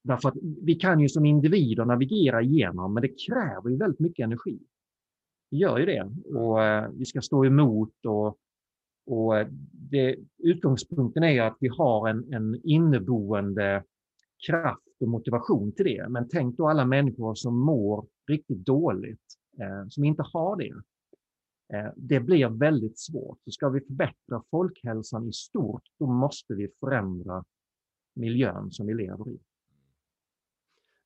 Därför 0.03 0.29
att 0.29 0.37
vi 0.63 0.75
kan 0.75 1.01
ju 1.01 1.09
som 1.09 1.27
individer 1.27 1.85
navigera 1.85 2.43
igenom, 2.43 2.95
men 2.95 3.03
det 3.03 3.27
kräver 3.27 3.71
ju 3.71 3.77
väldigt 3.77 4.01
mycket 4.01 4.25
energi. 4.25 4.59
Vi 5.51 5.59
gör 5.59 5.79
ju 5.79 5.87
det. 5.87 6.11
Och 6.35 6.65
eh, 6.65 6.91
vi 6.91 7.05
ska 7.05 7.21
stå 7.21 7.45
emot 7.45 8.07
och, 8.07 8.39
och 9.07 9.39
eh, 9.39 9.47
det, 9.73 10.17
utgångspunkten 10.39 11.23
är 11.23 11.43
att 11.43 11.57
vi 11.61 11.69
har 11.69 12.09
en, 12.09 12.33
en 12.33 12.61
inneboende 12.65 13.85
kraft 14.47 14.81
och 15.01 15.09
motivation 15.09 15.73
till 15.73 15.85
det. 15.85 16.09
Men 16.09 16.29
tänk 16.29 16.57
då 16.57 16.69
alla 16.69 16.85
människor 16.85 17.35
som 17.35 17.61
mår 17.61 18.07
riktigt 18.29 18.65
dåligt, 18.65 19.25
eh, 19.61 19.89
som 19.89 20.05
inte 20.05 20.23
har 20.23 20.57
det. 20.57 20.75
Eh, 21.73 21.93
det 21.97 22.21
blir 22.21 22.49
väldigt 22.49 22.99
svårt. 22.99 23.39
Så 23.45 23.51
ska 23.51 23.69
vi 23.69 23.81
förbättra 23.81 24.43
folkhälsan 24.51 25.29
i 25.29 25.33
stort, 25.33 25.83
då 25.99 26.07
måste 26.07 26.55
vi 26.55 26.69
förändra 26.81 27.45
miljön 28.15 28.71
som 28.71 28.87
vi 28.87 28.95
lever 28.95 29.31
i. 29.31 29.39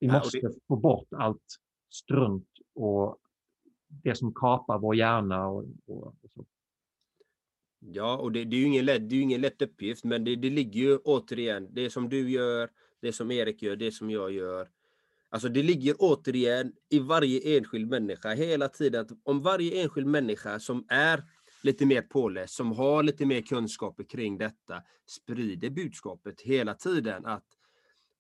Vi 0.06 0.12
måste 0.12 0.50
få 0.68 0.76
bort 0.76 1.08
allt 1.10 1.56
strunt 1.90 2.48
och 2.74 3.18
det 3.88 4.14
som 4.14 4.34
kapar 4.34 4.78
vår 4.78 4.96
hjärna. 4.96 5.46
Och, 5.46 5.64
och, 5.86 6.06
och 6.06 6.30
så. 6.34 6.44
Ja, 7.78 8.16
och 8.16 8.32
det, 8.32 8.44
det, 8.44 8.56
är 8.56 8.60
ju 8.60 8.66
ingen 8.66 8.84
lätt, 8.84 9.10
det 9.10 9.16
är 9.16 9.20
ingen 9.20 9.40
lätt 9.40 9.62
uppgift, 9.62 10.04
men 10.04 10.24
det, 10.24 10.36
det 10.36 10.50
ligger 10.50 10.80
ju 10.80 10.96
återigen, 10.96 11.68
det 11.74 11.90
som 11.90 12.08
du 12.08 12.30
gör, 12.30 12.70
det 13.00 13.12
som 13.12 13.30
Erik 13.30 13.62
gör, 13.62 13.76
det 13.76 13.92
som 13.92 14.10
jag 14.10 14.32
gör, 14.32 14.68
Alltså 15.34 15.48
det 15.48 15.62
ligger 15.62 15.94
återigen 15.98 16.72
i 16.90 16.98
varje 16.98 17.58
enskild 17.58 17.90
människa 17.90 18.34
hela 18.34 18.68
tiden. 18.68 19.06
Om 19.22 19.42
varje 19.42 19.82
enskild 19.82 20.06
människa 20.06 20.60
som 20.60 20.86
är 20.88 21.24
lite 21.62 21.86
mer 21.86 22.02
påläst, 22.02 22.54
som 22.54 22.72
har 22.72 23.02
lite 23.02 23.26
mer 23.26 23.40
kunskaper 23.40 24.04
kring 24.04 24.38
detta, 24.38 24.82
sprider 25.06 25.70
budskapet 25.70 26.40
hela 26.40 26.74
tiden 26.74 27.26
att, 27.26 27.44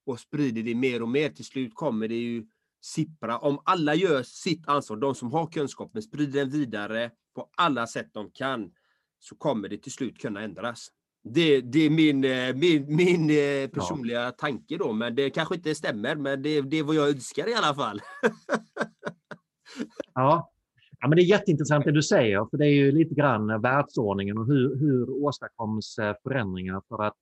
och 0.06 0.20
sprider 0.20 0.62
det 0.62 0.74
mer 0.74 1.02
och 1.02 1.08
mer, 1.08 1.28
till 1.28 1.44
slut 1.44 1.74
kommer 1.74 2.08
det 2.08 2.14
ju 2.14 2.46
sippra. 2.84 3.38
Om 3.38 3.58
alla 3.64 3.94
gör 3.94 4.22
sitt 4.22 4.68
ansvar, 4.68 4.96
de 4.96 5.14
som 5.14 5.32
har 5.32 5.46
kunskapen, 5.46 6.02
sprider 6.02 6.40
den 6.40 6.50
vidare 6.50 7.10
på 7.34 7.48
alla 7.56 7.86
sätt 7.86 8.08
de 8.12 8.30
kan, 8.30 8.70
så 9.18 9.36
kommer 9.36 9.68
det 9.68 9.78
till 9.78 9.92
slut 9.92 10.18
kunna 10.18 10.40
ändras. 10.40 10.88
Det, 11.24 11.60
det 11.60 11.78
är 11.78 11.90
min, 11.90 12.24
eh, 12.24 12.54
min, 12.54 12.96
min 12.96 13.30
eh, 13.30 13.70
personliga 13.70 14.22
ja. 14.22 14.30
tanke 14.30 14.76
då, 14.76 14.92
men 14.92 15.14
det 15.14 15.30
kanske 15.30 15.54
inte 15.54 15.74
stämmer. 15.74 16.16
Men 16.16 16.42
det, 16.42 16.60
det 16.60 16.76
är 16.76 16.82
vad 16.82 16.94
jag 16.94 17.08
önskar 17.08 17.48
i 17.48 17.54
alla 17.54 17.74
fall. 17.74 18.00
ja. 20.14 20.52
ja, 21.00 21.08
men 21.08 21.16
det 21.16 21.22
är 21.22 21.24
jätteintressant 21.24 21.84
det 21.84 21.92
du 21.92 22.02
säger, 22.02 22.46
för 22.50 22.56
det 22.56 22.66
är 22.66 22.74
ju 22.74 22.92
lite 22.92 23.14
grann 23.14 23.60
världsordningen 23.60 24.38
och 24.38 24.46
hur, 24.46 24.76
hur 24.76 25.10
åstadkoms 25.24 25.98
eh, 25.98 26.14
förändringar. 26.22 26.82
För 26.88 27.02
att 27.04 27.16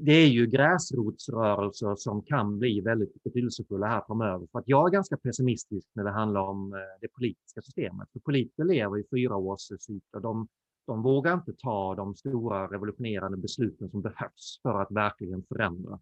det 0.00 0.12
är 0.12 0.28
ju 0.28 0.46
gräsrotsrörelser 0.46 1.94
som 1.96 2.22
kan 2.22 2.58
bli 2.58 2.80
väldigt 2.80 3.22
betydelsefulla 3.24 3.86
här 3.86 4.02
framöver. 4.06 4.46
För 4.52 4.58
att 4.58 4.68
jag 4.68 4.88
är 4.88 4.92
ganska 4.92 5.16
pessimistisk 5.16 5.88
när 5.94 6.04
det 6.04 6.10
handlar 6.10 6.40
om 6.40 6.72
eh, 6.72 6.78
det 7.00 7.08
politiska 7.08 7.62
systemet. 7.62 8.08
För 8.12 8.20
politiker 8.20 8.64
lever 8.64 8.98
i 8.98 9.04
fyra 9.10 9.36
års 9.36 9.60
cykler. 9.60 10.20
De 10.20 10.48
de 10.86 11.02
vågar 11.02 11.34
inte 11.34 11.52
ta 11.52 11.94
de 11.94 12.14
stora 12.14 12.66
revolutionerande 12.66 13.36
besluten 13.36 13.90
som 13.90 14.02
behövs 14.02 14.60
för 14.62 14.82
att 14.82 14.90
verkligen 14.90 15.42
förändra. 15.42 16.00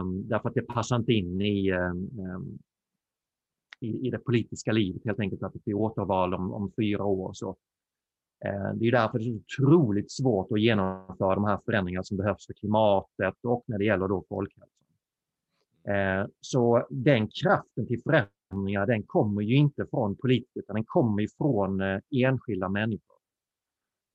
Um, 0.00 0.28
därför 0.28 0.48
att 0.48 0.54
det 0.54 0.62
passar 0.62 0.96
inte 0.96 1.12
in 1.12 1.40
i, 1.40 1.72
um, 1.72 2.58
i, 3.80 4.06
i, 4.06 4.10
det 4.10 4.18
politiska 4.18 4.72
livet 4.72 5.04
helt 5.04 5.20
enkelt 5.20 5.42
att 5.42 5.52
det 5.52 5.64
blir 5.64 5.74
återval 5.74 6.34
om, 6.34 6.52
om 6.52 6.72
fyra 6.76 7.04
år. 7.04 7.32
Så, 7.32 7.56
Eh, 8.44 8.72
det 8.74 8.86
är 8.86 8.92
därför 8.92 9.18
det 9.18 9.24
är 9.24 9.38
så 9.48 9.62
otroligt 9.62 10.12
svårt 10.12 10.52
att 10.52 10.60
genomföra 10.60 11.34
de 11.34 11.44
här 11.44 11.58
förändringarna 11.64 12.04
som 12.04 12.16
behövs 12.16 12.46
för 12.46 12.54
klimatet 12.54 13.34
och 13.42 13.64
när 13.66 13.78
det 13.78 13.84
gäller 13.84 14.08
då 14.08 14.24
folkhälsan. 14.28 14.68
Eh, 15.88 16.26
så 16.40 16.86
den 16.90 17.28
kraften 17.28 17.86
till 17.86 18.02
förändringar 18.02 18.86
den 18.86 19.02
kommer 19.02 19.42
ju 19.42 19.56
inte 19.56 19.86
från 19.90 20.16
politiker 20.16 20.60
utan 20.60 20.74
den 20.74 20.84
kommer 20.84 21.22
ju 21.22 21.28
från 21.28 21.80
eh, 21.80 22.00
enskilda 22.10 22.68
människor. 22.68 23.16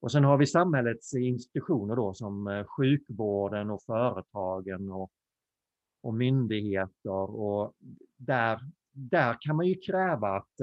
Och 0.00 0.12
sen 0.12 0.24
har 0.24 0.36
vi 0.36 0.46
samhällets 0.46 1.14
institutioner 1.14 1.96
då 1.96 2.14
som 2.14 2.64
sjukvården 2.76 3.70
och 3.70 3.82
företagen 3.82 4.90
och, 4.90 5.10
och 6.02 6.14
myndigheter. 6.14 7.30
Och 7.30 7.72
där, 8.16 8.60
där 8.92 9.36
kan 9.40 9.56
man 9.56 9.66
ju 9.66 9.74
kräva 9.74 10.28
att 10.28 10.60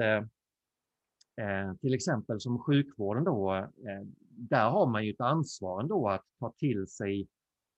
eh, 1.38 1.74
till 1.76 1.94
exempel 1.94 2.42
som 2.42 2.60
sjukvården 2.60 3.24
då, 3.24 3.56
eh, 3.56 4.08
där 4.30 4.70
har 4.70 4.88
man 4.88 5.06
ju 5.06 5.12
ett 5.12 5.22
ansvar 5.22 5.82
ändå 5.82 6.10
att 6.10 6.26
ta 6.40 6.52
till 6.52 6.88
sig 6.88 7.28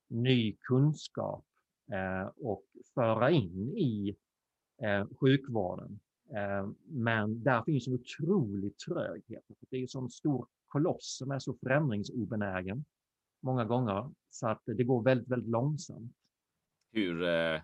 ny 0.09 0.55
kunskap 0.59 1.45
eh, 1.91 2.31
och 2.35 2.63
föra 2.93 3.31
in 3.31 3.77
i 3.77 4.15
eh, 4.83 5.07
sjukvården. 5.19 5.99
Eh, 6.35 6.69
men 6.85 7.43
där 7.43 7.63
finns 7.63 7.87
en 7.87 7.93
otrolig 7.93 8.77
tröghet. 8.77 9.43
Det 9.69 9.77
är 9.77 9.81
en 9.81 9.87
sån 9.87 10.09
stor 10.09 10.47
koloss 10.67 11.17
som 11.17 11.31
är 11.31 11.39
så 11.39 11.53
förändringsobenägen 11.53 12.85
många 13.43 13.65
gånger 13.65 14.11
så 14.29 14.47
att 14.47 14.61
det 14.65 14.83
går 14.83 15.03
väldigt, 15.03 15.29
väldigt 15.29 15.49
långsamt. 15.49 16.15
Hur, 16.91 17.23
eh, 17.23 17.61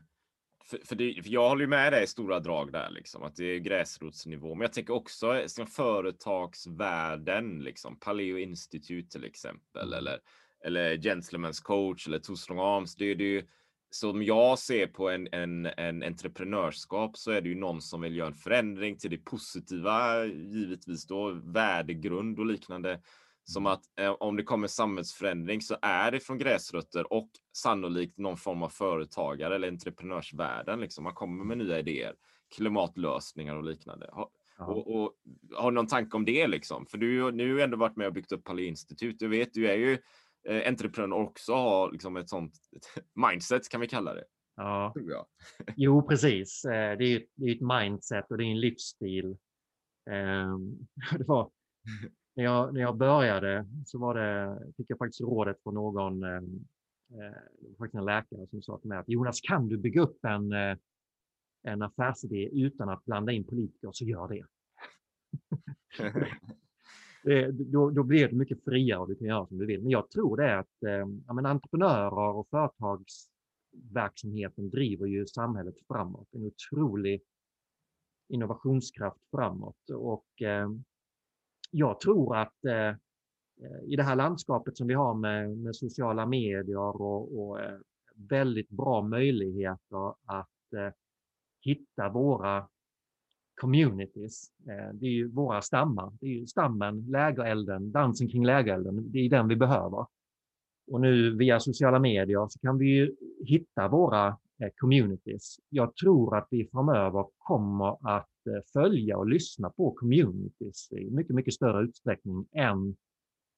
för, 0.66 0.80
för, 0.86 0.95
det, 0.95 1.24
för 1.24 1.30
jag 1.30 1.49
håller 1.49 1.62
ju 1.62 1.68
med 1.68 1.93
dig 1.93 2.03
i 2.03 2.07
stora 2.07 2.39
drag 2.39 2.72
där, 2.72 2.89
liksom, 2.89 3.24
att 3.24 3.36
det 3.36 3.45
är 3.45 3.60
gräsrotsnivå. 3.60 4.55
Men 4.55 4.62
jag 4.62 4.74
tänker 4.74 4.93
också 4.93 5.43
som 5.47 5.68
företagsvärlden, 5.68 7.60
liksom, 7.60 7.99
Paleo 7.99 8.38
Institute 8.38 9.10
till 9.10 9.24
exempel, 9.24 9.88
mm. 9.88 9.97
eller, 9.97 10.20
eller 10.66 10.97
Gentlemen's 10.97 11.64
coach 11.64 12.07
eller 12.07 12.36
Strong 12.36 12.60
Arms. 12.60 12.95
Det, 12.95 13.16
det 13.16 13.24
är 13.24 13.32
ju, 13.32 13.43
som 13.89 14.24
jag 14.24 14.60
ser 14.60 14.88
på 14.88 15.10
en, 15.10 15.28
en, 15.32 15.66
en 15.66 16.03
entreprenörskap 16.03 17.18
så 17.18 17.32
är 17.32 17.41
det 17.41 17.49
ju 17.49 17.55
någon 17.55 17.82
som 17.82 18.01
vill 18.01 18.16
göra 18.16 18.28
en 18.28 18.34
förändring 18.34 18.97
till 18.97 19.10
det 19.10 19.18
positiva, 19.18 20.26
givetvis 20.26 21.07
då 21.07 21.32
värdegrund 21.32 22.39
och 22.39 22.45
liknande. 22.45 23.01
Som 23.50 23.66
att 23.66 23.84
eh, 24.00 24.12
om 24.12 24.36
det 24.36 24.43
kommer 24.43 24.68
samhällsförändring 24.68 25.62
så 25.62 25.76
är 25.82 26.12
det 26.12 26.20
från 26.20 26.38
gräsrötter 26.38 27.14
och 27.14 27.30
sannolikt 27.58 28.18
någon 28.18 28.38
form 28.38 28.64
av 28.64 28.70
företagare 28.70 29.56
eller 29.56 29.68
entreprenörsvärlden. 29.68 30.80
Liksom. 30.80 31.04
Man 31.04 31.14
kommer 31.14 31.43
med 31.43 31.58
nya 31.58 31.80
idéer, 31.80 32.16
klimatlösningar 32.56 33.56
och 33.56 33.64
liknande. 33.64 34.10
Ha, 34.12 34.32
och, 34.60 34.95
och, 34.95 35.14
har 35.56 35.72
du 35.72 35.76
någon 35.76 35.88
tanke 35.88 36.18
om 36.18 36.26
det 36.26 36.47
liksom? 36.47 36.86
För 36.86 36.97
du 36.97 37.22
har 37.22 37.32
nu 37.32 37.62
ändå 37.62 37.78
varit 37.78 37.95
med 37.95 38.08
och 38.08 38.14
byggt 38.14 38.32
upp 38.32 38.43
Palais 38.43 38.68
institut. 38.68 39.20
Du 39.20 39.28
vet, 39.28 39.54
du 39.54 39.68
är 39.68 39.78
ju 39.78 39.97
eh, 40.50 40.68
entreprenör 40.68 41.18
också 41.18 41.54
har 41.54 41.91
liksom 41.91 42.18
ett 42.18 42.30
sånt 42.30 42.54
mindset 43.30 43.70
kan 43.70 43.82
vi 43.82 43.88
kalla 43.88 44.14
det. 44.14 44.24
Ja. 44.62 44.93
Jo, 45.76 46.08
precis. 46.08 46.66
Eh, 46.66 46.97
det 46.97 47.06
är 47.06 47.10
ju 47.10 47.26
det 47.36 47.45
är 47.45 47.56
ett 47.56 47.82
mindset 47.84 48.32
och 48.32 48.38
det 48.38 48.43
är 48.43 48.52
en 48.52 48.60
livsstil 48.60 49.38
Ehm, 50.10 50.88
det 51.18 51.24
var, 51.28 51.52
när, 52.39 52.45
jag, 52.45 52.73
när 52.73 52.81
jag 52.81 52.97
började 52.97 53.65
så 53.85 53.99
var 53.99 54.15
det, 54.15 54.59
fick 54.77 54.89
jag 54.89 54.97
faktiskt 54.97 55.21
rådet 55.21 55.63
från 55.63 55.73
någon, 55.73 56.23
eh, 56.23 56.41
faktiskt 57.77 57.99
en 57.99 58.05
läkare 58.05 58.47
som 58.47 58.61
sa 58.61 58.77
till 58.77 58.89
mig 58.89 58.97
att 58.97 59.09
Jonas, 59.09 59.41
kan 59.41 59.67
du 59.67 59.77
bygga 59.77 60.01
upp 60.01 60.25
en, 60.25 60.53
en 61.63 61.81
affärsidé 61.81 62.49
utan 62.51 62.89
att 62.89 63.05
blanda 63.05 63.31
in 63.31 63.43
politiker 63.43 63.89
så 63.91 64.05
gör 64.05 64.27
det. 64.27 64.45
det 67.23 67.51
då, 67.51 67.89
då 67.89 68.03
blir 68.03 68.27
det 68.27 68.35
mycket 68.35 68.63
friare 68.63 68.99
och 68.99 69.07
du 69.07 69.15
kan 69.15 69.27
göra 69.27 69.47
som 69.47 69.57
du 69.57 69.65
vill. 69.65 69.81
Men 69.81 69.91
jag 69.91 70.09
tror 70.09 70.37
det 70.37 70.45
är 70.45 70.57
att 70.57 70.83
eh, 70.83 71.07
ja, 71.27 71.49
entreprenörer 71.49 72.35
och 72.35 72.47
företagsverksamheten 72.49 74.69
driver 74.69 75.07
ju 75.07 75.27
samhället 75.27 75.75
framåt. 75.87 76.27
En 76.31 76.43
otrolig 76.43 77.21
innovationskraft 78.29 79.21
framåt. 79.31 79.89
Och 79.89 80.41
eh, 80.41 80.69
jag 81.72 81.99
tror 81.99 82.38
att 82.38 82.65
eh, 82.65 82.88
eh, 82.88 83.84
i 83.86 83.95
det 83.95 84.03
här 84.03 84.15
landskapet 84.15 84.78
som 84.78 84.88
vi 84.88 84.93
har 84.93 85.13
med, 85.13 85.57
med 85.57 85.76
sociala 85.76 86.26
medier 86.26 87.01
och, 87.01 87.39
och 87.39 87.61
eh, 87.61 87.78
väldigt 88.30 88.70
bra 88.70 89.01
möjligheter 89.01 90.09
att 90.26 90.74
eh, 90.78 90.93
hitta 91.61 92.09
våra 92.09 92.67
communities. 93.61 94.51
Eh, 94.70 94.93
det 94.93 95.05
är 95.05 95.11
ju 95.11 95.28
våra 95.28 95.61
stammar. 95.61 96.13
Det 96.22 96.26
är 96.26 96.30
ju 96.30 96.47
stammen, 96.47 97.05
lägerelden, 97.09 97.91
dansen 97.91 98.30
kring 98.30 98.45
lägerelden. 98.45 99.11
Det 99.11 99.20
är 99.20 99.30
den 99.30 99.47
vi 99.47 99.55
behöver. 99.55 100.05
Och 100.91 101.01
nu 101.01 101.36
via 101.36 101.59
sociala 101.59 101.99
medier 101.99 102.47
så 102.49 102.59
kan 102.59 102.78
vi 102.78 102.86
ju 102.86 103.15
hitta 103.45 103.88
våra 103.88 104.28
eh, 104.28 104.70
communities. 104.78 105.57
Jag 105.70 105.95
tror 105.95 106.38
att 106.38 106.47
vi 106.51 106.70
framöver 106.72 107.26
kommer 107.38 108.17
att 108.17 108.30
följa 108.74 109.18
och 109.18 109.28
lyssna 109.28 109.70
på 109.70 109.91
communities 109.91 110.91
i 110.91 111.12
mycket, 111.12 111.36
mycket 111.36 111.54
större 111.54 111.84
utsträckning 111.84 112.47
än 112.52 112.95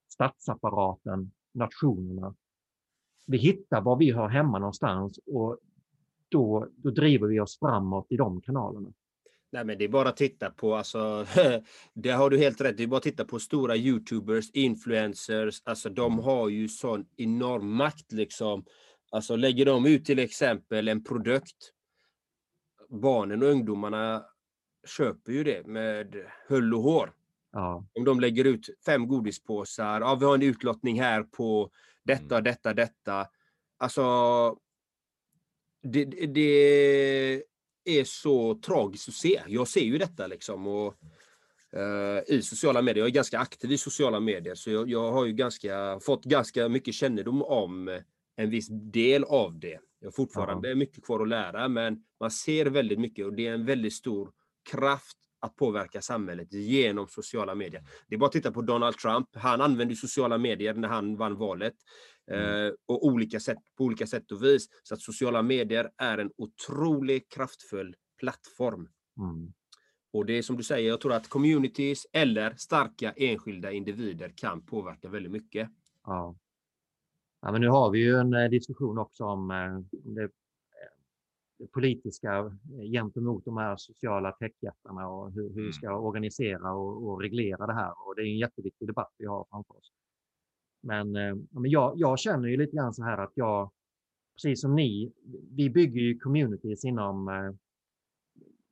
statsapparaten, 0.10 1.32
nationerna. 1.54 2.36
Vi 3.28 3.38
hittar 3.38 3.82
var 3.82 3.96
vi 3.96 4.12
hör 4.12 4.28
hemma 4.28 4.60
någonstans 4.60 5.20
och 5.26 5.60
då, 6.30 6.68
då 6.76 6.90
driver 6.90 7.28
vi 7.28 7.40
oss 7.40 7.60
framåt 7.60 8.08
i 8.10 8.18
de 8.18 8.42
kanalerna. 8.42 8.94
Nej, 9.52 9.66
men 9.66 9.78
det 9.78 9.84
är 9.84 9.90
bara 9.90 10.10
att 10.10 10.18
titta 10.18 10.50
på, 10.50 10.76
alltså, 10.76 11.26
det 11.94 12.10
har 12.10 12.30
du 12.30 12.38
helt 12.38 12.62
rätt, 12.62 12.78
det 12.78 12.84
är 12.84 12.88
bara 12.88 12.98
att 12.98 13.04
titta 13.04 13.26
på 13.26 13.40
stora 13.40 13.76
YouTubers, 13.76 14.52
influencers, 14.52 15.62
alltså 15.66 15.90
de 15.90 16.14
mm. 16.14 16.26
har 16.26 16.50
ju 16.50 16.70
sån 16.70 17.06
enorm 17.18 17.76
makt 17.76 18.12
liksom. 18.12 18.66
Alltså 19.12 19.36
lägger 19.36 19.66
de 19.66 19.86
ut 19.86 20.06
till 20.06 20.20
exempel 20.20 20.88
en 20.88 21.04
produkt, 21.04 21.72
barnen 22.90 23.44
och 23.44 23.50
ungdomarna 23.50 24.26
köper 24.88 25.32
ju 25.32 25.44
det 25.44 25.68
med 25.68 26.16
hull 26.48 26.74
och 26.74 26.82
hår. 26.82 27.14
Ja. 27.52 27.86
Om 27.94 28.06
de 28.06 28.20
lägger 28.20 28.46
ut 28.46 28.70
fem 28.86 29.08
godispåsar, 29.08 30.02
ja, 30.02 30.16
vi 30.16 30.26
har 30.26 30.36
en 30.36 30.42
utlottning 30.42 31.02
här 31.02 31.24
på 31.24 31.72
detta, 32.04 32.36
mm. 32.36 32.44
detta, 32.44 32.74
detta. 32.74 33.28
Alltså, 33.78 34.02
det, 35.84 36.06
det 36.06 37.44
är 37.86 38.04
så 38.04 38.56
tragiskt 38.56 39.10
att 39.10 39.16
se. 39.16 39.42
Jag 39.48 39.68
ser 39.68 39.82
ju 39.82 39.98
detta 39.98 40.28
liksom. 40.28 40.68
Och, 40.68 40.96
uh, 41.78 42.36
I 42.36 42.42
sociala 42.42 42.82
medier. 42.82 43.02
Jag 43.02 43.10
är 43.10 43.14
ganska 43.14 43.40
aktiv 43.40 43.72
i 43.72 43.78
sociala 43.78 44.20
medier. 44.20 44.56
Så 44.56 44.72
jag, 44.72 44.90
jag, 44.90 45.12
har 45.12 45.26
ju 45.26 45.34
ganska, 45.34 46.00
fått 46.00 46.24
ganska 46.24 46.70
mycket 46.70 46.94
kännedom 46.94 47.42
om 47.42 48.00
en 48.36 48.50
viss 48.50 48.68
del 48.70 49.24
av 49.24 49.60
det. 49.60 49.80
Jag 50.00 50.08
har 50.08 50.12
fortfarande 50.12 50.70
ja. 50.70 50.76
mycket 50.76 51.06
kvar 51.06 51.20
att 51.20 51.28
lära, 51.28 51.68
men 51.68 52.04
man 52.20 52.32
ser 52.32 52.66
väldigt 52.66 53.00
mycket 53.00 53.26
och 53.26 53.34
det 53.34 53.48
är 53.48 53.54
en 53.54 53.66
väldigt 53.66 53.94
stor 53.94 54.32
kraft 54.72 55.18
att 55.40 55.56
påverka 55.56 56.02
samhället 56.02 56.54
genom 56.54 57.08
sociala 57.08 57.56
medier. 57.56 57.84
Det 58.08 58.16
är 58.16 58.20
bara 58.20 58.26
att 58.26 58.32
titta 58.32 58.52
på 58.52 58.62
Donald 58.62 58.98
Trump. 58.98 59.28
Han 59.34 59.62
använde 59.62 59.96
sociala 59.96 60.38
medier 60.38 60.74
när 60.74 60.88
han 60.88 61.18
vann 61.18 61.36
valet. 61.36 61.74
Mm. 62.32 62.68
Eh, 62.68 62.74
och 62.86 63.06
olika 63.06 63.40
sätt, 63.40 63.58
på 63.78 63.84
olika 63.84 64.08
sätt 64.08 64.32
och 64.32 64.44
vis. 64.44 64.68
Så 64.84 64.94
att 64.94 65.02
sociala 65.02 65.42
medier 65.42 65.90
är 65.98 66.18
en 66.18 66.32
otroligt 66.38 67.32
kraftfull 67.32 67.96
plattform. 68.20 68.90
Mm. 69.18 69.54
Och 70.14 70.26
det 70.26 70.34
är 70.34 70.42
som 70.42 70.58
du 70.58 70.64
säger, 70.64 70.90
jag 70.90 71.02
tror 71.02 71.14
att 71.14 71.30
communities 71.30 72.06
eller 72.14 72.54
starka 72.58 73.14
enskilda 73.16 73.72
individer 73.72 74.34
kan 74.36 74.66
påverka 74.66 75.10
väldigt 75.10 75.32
mycket. 75.32 75.70
Ja. 76.04 76.36
ja 77.42 77.52
men 77.52 77.62
nu 77.62 77.68
har 77.68 77.90
vi 77.90 78.00
ju 78.00 78.16
en 78.16 78.34
eh, 78.34 78.50
diskussion 78.50 78.98
också 78.98 79.24
om 79.24 79.52
eh, 79.52 80.02
det, 80.04 80.22
det 80.22 80.30
politiska 81.72 82.58
gentemot 82.92 83.46
de 83.46 83.58
här 83.58 83.76
sociala 83.78 84.32
techjättarna 84.32 85.08
och 85.08 85.32
hur, 85.32 85.50
hur 85.50 85.56
vi 85.56 85.62
mm. 85.62 85.74
ska 85.74 85.98
organisera 85.98 86.74
och, 86.74 87.08
och, 87.08 87.22
reglera 87.22 87.68
det 87.68 87.74
här. 87.74 88.08
Och 88.08 88.16
det 88.16 88.22
är 88.22 88.26
en 88.26 88.38
jätteviktig 88.38 88.88
debatt 88.88 89.14
vi 89.18 89.26
har 89.26 89.46
framför 89.50 89.78
oss. 89.78 89.92
Men, 90.82 91.16
eh, 91.16 91.36
men 91.50 91.72
jag, 91.72 91.94
jag 91.96 92.20
känner 92.20 92.48
ju 92.50 92.58
lite 92.58 92.76
grann 92.76 92.94
så 92.94 93.04
här 93.04 93.18
att 93.18 93.32
jag, 93.36 93.72
precis 94.36 94.62
som 94.62 94.76
ni, 94.76 95.12
vi 95.52 95.70
bygger 95.70 96.02
ju 96.02 96.20
communities 96.20 96.86
inom, 96.86 97.28
eh, 97.28 97.52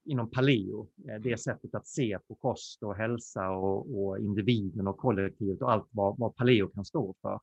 inom 0.06 0.30
paleo. 0.30 0.88
Eh, 1.08 1.22
det 1.22 1.38
sättet 1.38 1.76
att 1.76 1.88
se 1.88 2.20
på 2.28 2.36
kost 2.36 2.84
och 2.84 2.96
hälsa 2.96 3.50
och, 3.50 4.00
och 4.00 4.20
individen 4.20 4.88
och 4.88 4.98
kollektivet 4.98 5.62
och 5.62 5.72
allt 5.72 5.88
vad, 5.92 6.18
vad 6.18 6.36
paleo 6.36 6.68
kan 6.68 6.86
stå 6.86 7.16
för. 7.22 7.40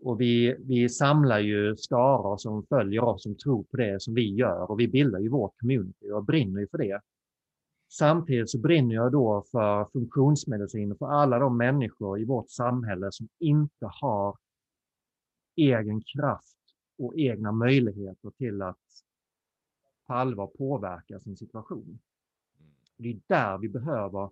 Och 0.00 0.20
vi, 0.20 0.56
vi 0.58 0.88
samlar 0.88 1.38
ju 1.38 1.76
skaror 1.76 2.36
som 2.36 2.66
följer 2.66 3.04
oss, 3.04 3.22
som 3.22 3.36
tror 3.36 3.62
på 3.62 3.76
det 3.76 4.02
som 4.02 4.14
vi 4.14 4.34
gör 4.34 4.70
och 4.70 4.80
vi 4.80 4.88
bildar 4.88 5.18
ju 5.18 5.28
vårt 5.28 5.58
community 5.60 6.10
och 6.10 6.24
brinner 6.24 6.60
ju 6.60 6.68
för 6.68 6.78
det. 6.78 7.00
Samtidigt 7.88 8.50
så 8.50 8.58
brinner 8.58 8.94
jag 8.94 9.12
då 9.12 9.44
för 9.50 9.84
funktionsmedicin 9.84 10.92
och 10.92 10.98
för 10.98 11.06
alla 11.06 11.38
de 11.38 11.56
människor 11.56 12.20
i 12.20 12.24
vårt 12.24 12.50
samhälle 12.50 13.12
som 13.12 13.28
inte 13.38 13.86
har 14.00 14.36
egen 15.56 16.00
kraft 16.00 16.56
och 16.98 17.16
egna 17.16 17.52
möjligheter 17.52 18.30
till 18.30 18.62
att 18.62 18.78
på 20.06 20.12
allvar 20.12 20.46
påverka 20.46 21.20
sin 21.20 21.36
situation. 21.36 21.98
Det 22.96 23.08
är 23.08 23.20
där 23.26 23.58
vi 23.58 23.68
behöver 23.68 24.30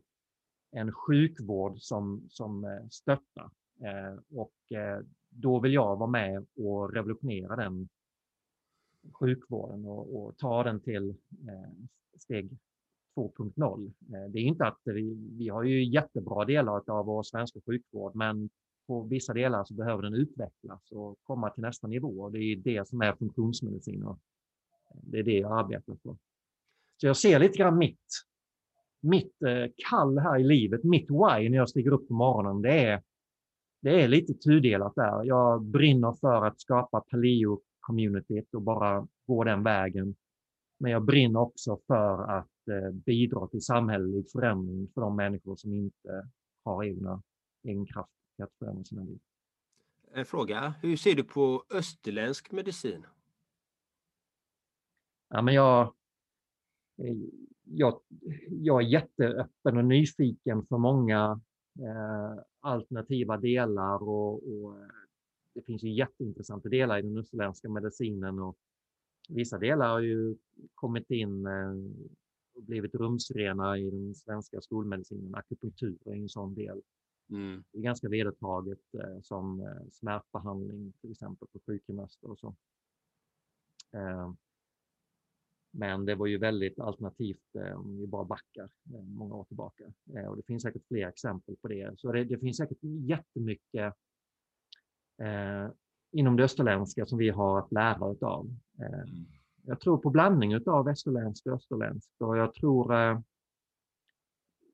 en 0.70 0.92
sjukvård 0.92 1.78
som, 1.78 2.26
som 2.28 2.64
eh, 2.64 2.88
stöttar. 2.90 3.50
Eh, 3.80 4.38
och 4.38 4.76
eh, 4.78 5.02
då 5.32 5.60
vill 5.60 5.74
jag 5.74 5.96
vara 5.96 6.10
med 6.10 6.46
och 6.56 6.92
revolutionera 6.92 7.56
den 7.56 7.88
sjukvården 9.12 9.84
och, 9.84 10.16
och 10.16 10.36
ta 10.36 10.62
den 10.62 10.80
till 10.80 11.10
eh, 11.48 11.86
steg 12.18 12.58
2.0. 13.16 13.86
Eh, 13.86 14.30
det 14.30 14.38
är 14.38 14.42
inte 14.42 14.64
att 14.64 14.80
vi, 14.84 15.14
vi 15.38 15.48
har 15.48 15.62
ju 15.62 15.84
jättebra 15.84 16.44
delar 16.44 16.90
av 16.90 17.06
vår 17.06 17.22
svenska 17.22 17.60
sjukvård, 17.66 18.14
men 18.14 18.50
på 18.86 19.02
vissa 19.02 19.32
delar 19.32 19.64
så 19.64 19.74
behöver 19.74 20.02
den 20.02 20.14
utvecklas 20.14 20.92
och 20.92 21.18
komma 21.22 21.50
till 21.50 21.62
nästa 21.62 21.86
nivå. 21.86 22.28
Det 22.28 22.38
är 22.38 22.56
det 22.56 22.88
som 22.88 23.00
är 23.00 23.12
funktionsmedicin 23.12 24.02
och 24.02 24.18
eh, 24.90 25.00
det 25.02 25.18
är 25.18 25.22
det 25.22 25.38
jag 25.38 25.58
arbetar 25.58 25.96
för. 26.02 26.16
Så 26.96 27.06
jag 27.06 27.16
ser 27.16 27.38
lite 27.38 27.58
grann 27.58 27.78
mitt, 27.78 28.06
mitt 29.00 29.42
eh, 29.42 29.72
kall 29.90 30.18
här 30.18 30.38
i 30.38 30.44
livet, 30.44 30.84
mitt 30.84 31.10
why 31.10 31.48
när 31.48 31.56
jag 31.56 31.68
stiger 31.68 31.90
upp 31.90 32.08
på 32.08 32.14
morgonen. 32.14 32.62
Det 32.62 32.84
är, 32.84 33.02
det 33.82 34.02
är 34.02 34.08
lite 34.08 34.34
tudelat 34.34 34.94
där. 34.94 35.24
Jag 35.24 35.62
brinner 35.62 36.12
för 36.20 36.46
att 36.46 36.60
skapa 36.60 37.00
paleo-communityt 37.00 38.54
och 38.54 38.62
bara 38.62 39.06
gå 39.26 39.44
den 39.44 39.62
vägen. 39.62 40.14
Men 40.78 40.90
jag 40.90 41.04
brinner 41.04 41.40
också 41.40 41.78
för 41.86 42.38
att 42.38 42.52
Eh, 42.70 42.90
bidra 42.90 43.46
till 43.46 43.60
samhällelig 43.60 44.30
förändring 44.30 44.88
för 44.94 45.00
de 45.00 45.16
människor 45.16 45.56
som 45.56 45.72
inte 45.72 46.28
har 46.64 46.84
egna, 46.84 47.22
egen 47.62 47.86
kraft 47.86 48.10
att 48.42 48.54
förändra 48.58 48.84
sina 48.84 49.02
liv. 49.02 49.18
En 50.12 50.24
fråga, 50.24 50.74
hur 50.82 50.96
ser 50.96 51.14
du 51.14 51.24
på 51.24 51.64
österländsk 51.70 52.52
medicin? 52.52 53.06
Ja, 55.28 55.42
men 55.42 55.54
jag, 55.54 55.82
eh, 56.98 57.16
jag, 57.64 58.00
jag 58.48 58.82
är 58.82 58.86
jätteöppen 58.86 59.76
och 59.76 59.84
nyfiken 59.84 60.66
för 60.66 60.78
många 60.78 61.40
eh, 61.78 62.42
alternativa 62.60 63.36
delar 63.36 64.02
och, 64.02 64.34
och, 64.34 64.76
det 65.54 65.62
finns 65.62 65.82
ju 65.82 65.92
jätteintressanta 65.92 66.68
delar 66.68 66.98
i 66.98 67.02
den 67.02 67.18
österländska 67.18 67.68
medicinen 67.68 68.38
och 68.38 68.56
vissa 69.28 69.58
delar 69.58 69.88
har 69.88 70.00
ju 70.00 70.36
kommit 70.74 71.10
in 71.10 71.46
eh, 71.46 71.74
blivit 72.54 72.94
rumsrena 72.94 73.78
i 73.78 73.90
den 73.90 74.14
svenska 74.14 74.60
skolmedicinen. 74.60 75.34
Akupunktur 75.34 75.98
är 76.04 76.12
en 76.12 76.28
sån 76.28 76.54
del. 76.54 76.82
Mm. 77.30 77.64
Det 77.72 77.78
är 77.78 77.82
ganska 77.82 78.08
vedertaget 78.08 78.94
eh, 78.94 79.20
som 79.20 79.60
eh, 79.60 79.90
smärtbehandling 79.90 80.92
till 81.00 81.10
exempel 81.10 81.48
för 81.52 81.58
sjukgymnaster 81.58 82.30
och 82.30 82.38
så. 82.38 82.54
Eh, 85.74 85.78
men 85.78 86.04
det 86.04 86.14
var 86.14 86.26
ju 86.26 86.38
väldigt 86.38 86.78
alternativt 86.78 87.54
eh, 87.54 87.80
om 87.80 87.98
vi 87.98 88.06
bara 88.06 88.24
backar 88.24 88.68
eh, 88.94 89.02
många 89.02 89.34
år 89.34 89.44
tillbaka. 89.44 89.84
Eh, 90.16 90.24
och 90.24 90.36
det 90.36 90.42
finns 90.42 90.62
säkert 90.62 90.86
fler 90.88 91.08
exempel 91.08 91.56
på 91.56 91.68
det. 91.68 91.98
Så 91.98 92.12
det, 92.12 92.24
det 92.24 92.38
finns 92.38 92.56
säkert 92.56 92.78
jättemycket 92.82 93.94
inom 96.12 96.36
det 96.36 96.44
österländska 96.44 97.06
som 97.06 97.18
vi 97.18 97.30
har 97.30 97.58
att 97.58 97.72
lära 97.72 98.04
av. 98.26 98.56
Mm 98.78 99.26
jag 99.66 99.80
tror 99.80 99.98
på 99.98 100.10
blandning 100.10 100.56
av 100.66 100.84
västerländskt 100.84 101.46
och 101.46 101.52
österländskt 101.52 102.22
och 102.22 102.38
jag 102.38 102.54
tror 102.54 102.94
eh, 102.94 103.20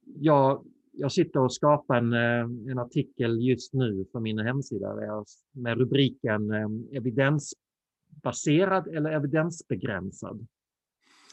jag, 0.04 0.64
jag 0.92 1.12
sitter 1.12 1.40
och 1.40 1.54
skapar 1.54 1.96
en, 1.96 2.12
eh, 2.12 2.70
en 2.70 2.78
artikel 2.78 3.40
just 3.40 3.72
nu 3.72 4.04
för 4.12 4.20
min 4.20 4.38
hemsida 4.38 4.94
med 5.52 5.78
rubriken 5.78 6.50
eh, 6.50 6.68
evidensbaserad 6.92 8.88
eller 8.88 9.10
evidensbegränsad. 9.10 10.46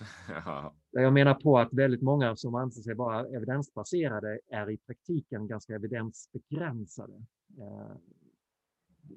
Jag 0.91 1.13
menar 1.13 1.33
på 1.33 1.59
att 1.59 1.73
väldigt 1.73 2.01
många 2.01 2.35
som 2.35 2.55
anser 2.55 2.81
sig 2.81 2.95
vara 2.95 3.27
evidensbaserade 3.27 4.39
är 4.47 4.69
i 4.69 4.77
praktiken 4.77 5.47
ganska 5.47 5.75
evidensbegränsade. 5.75 7.25
Eh, 7.59 7.95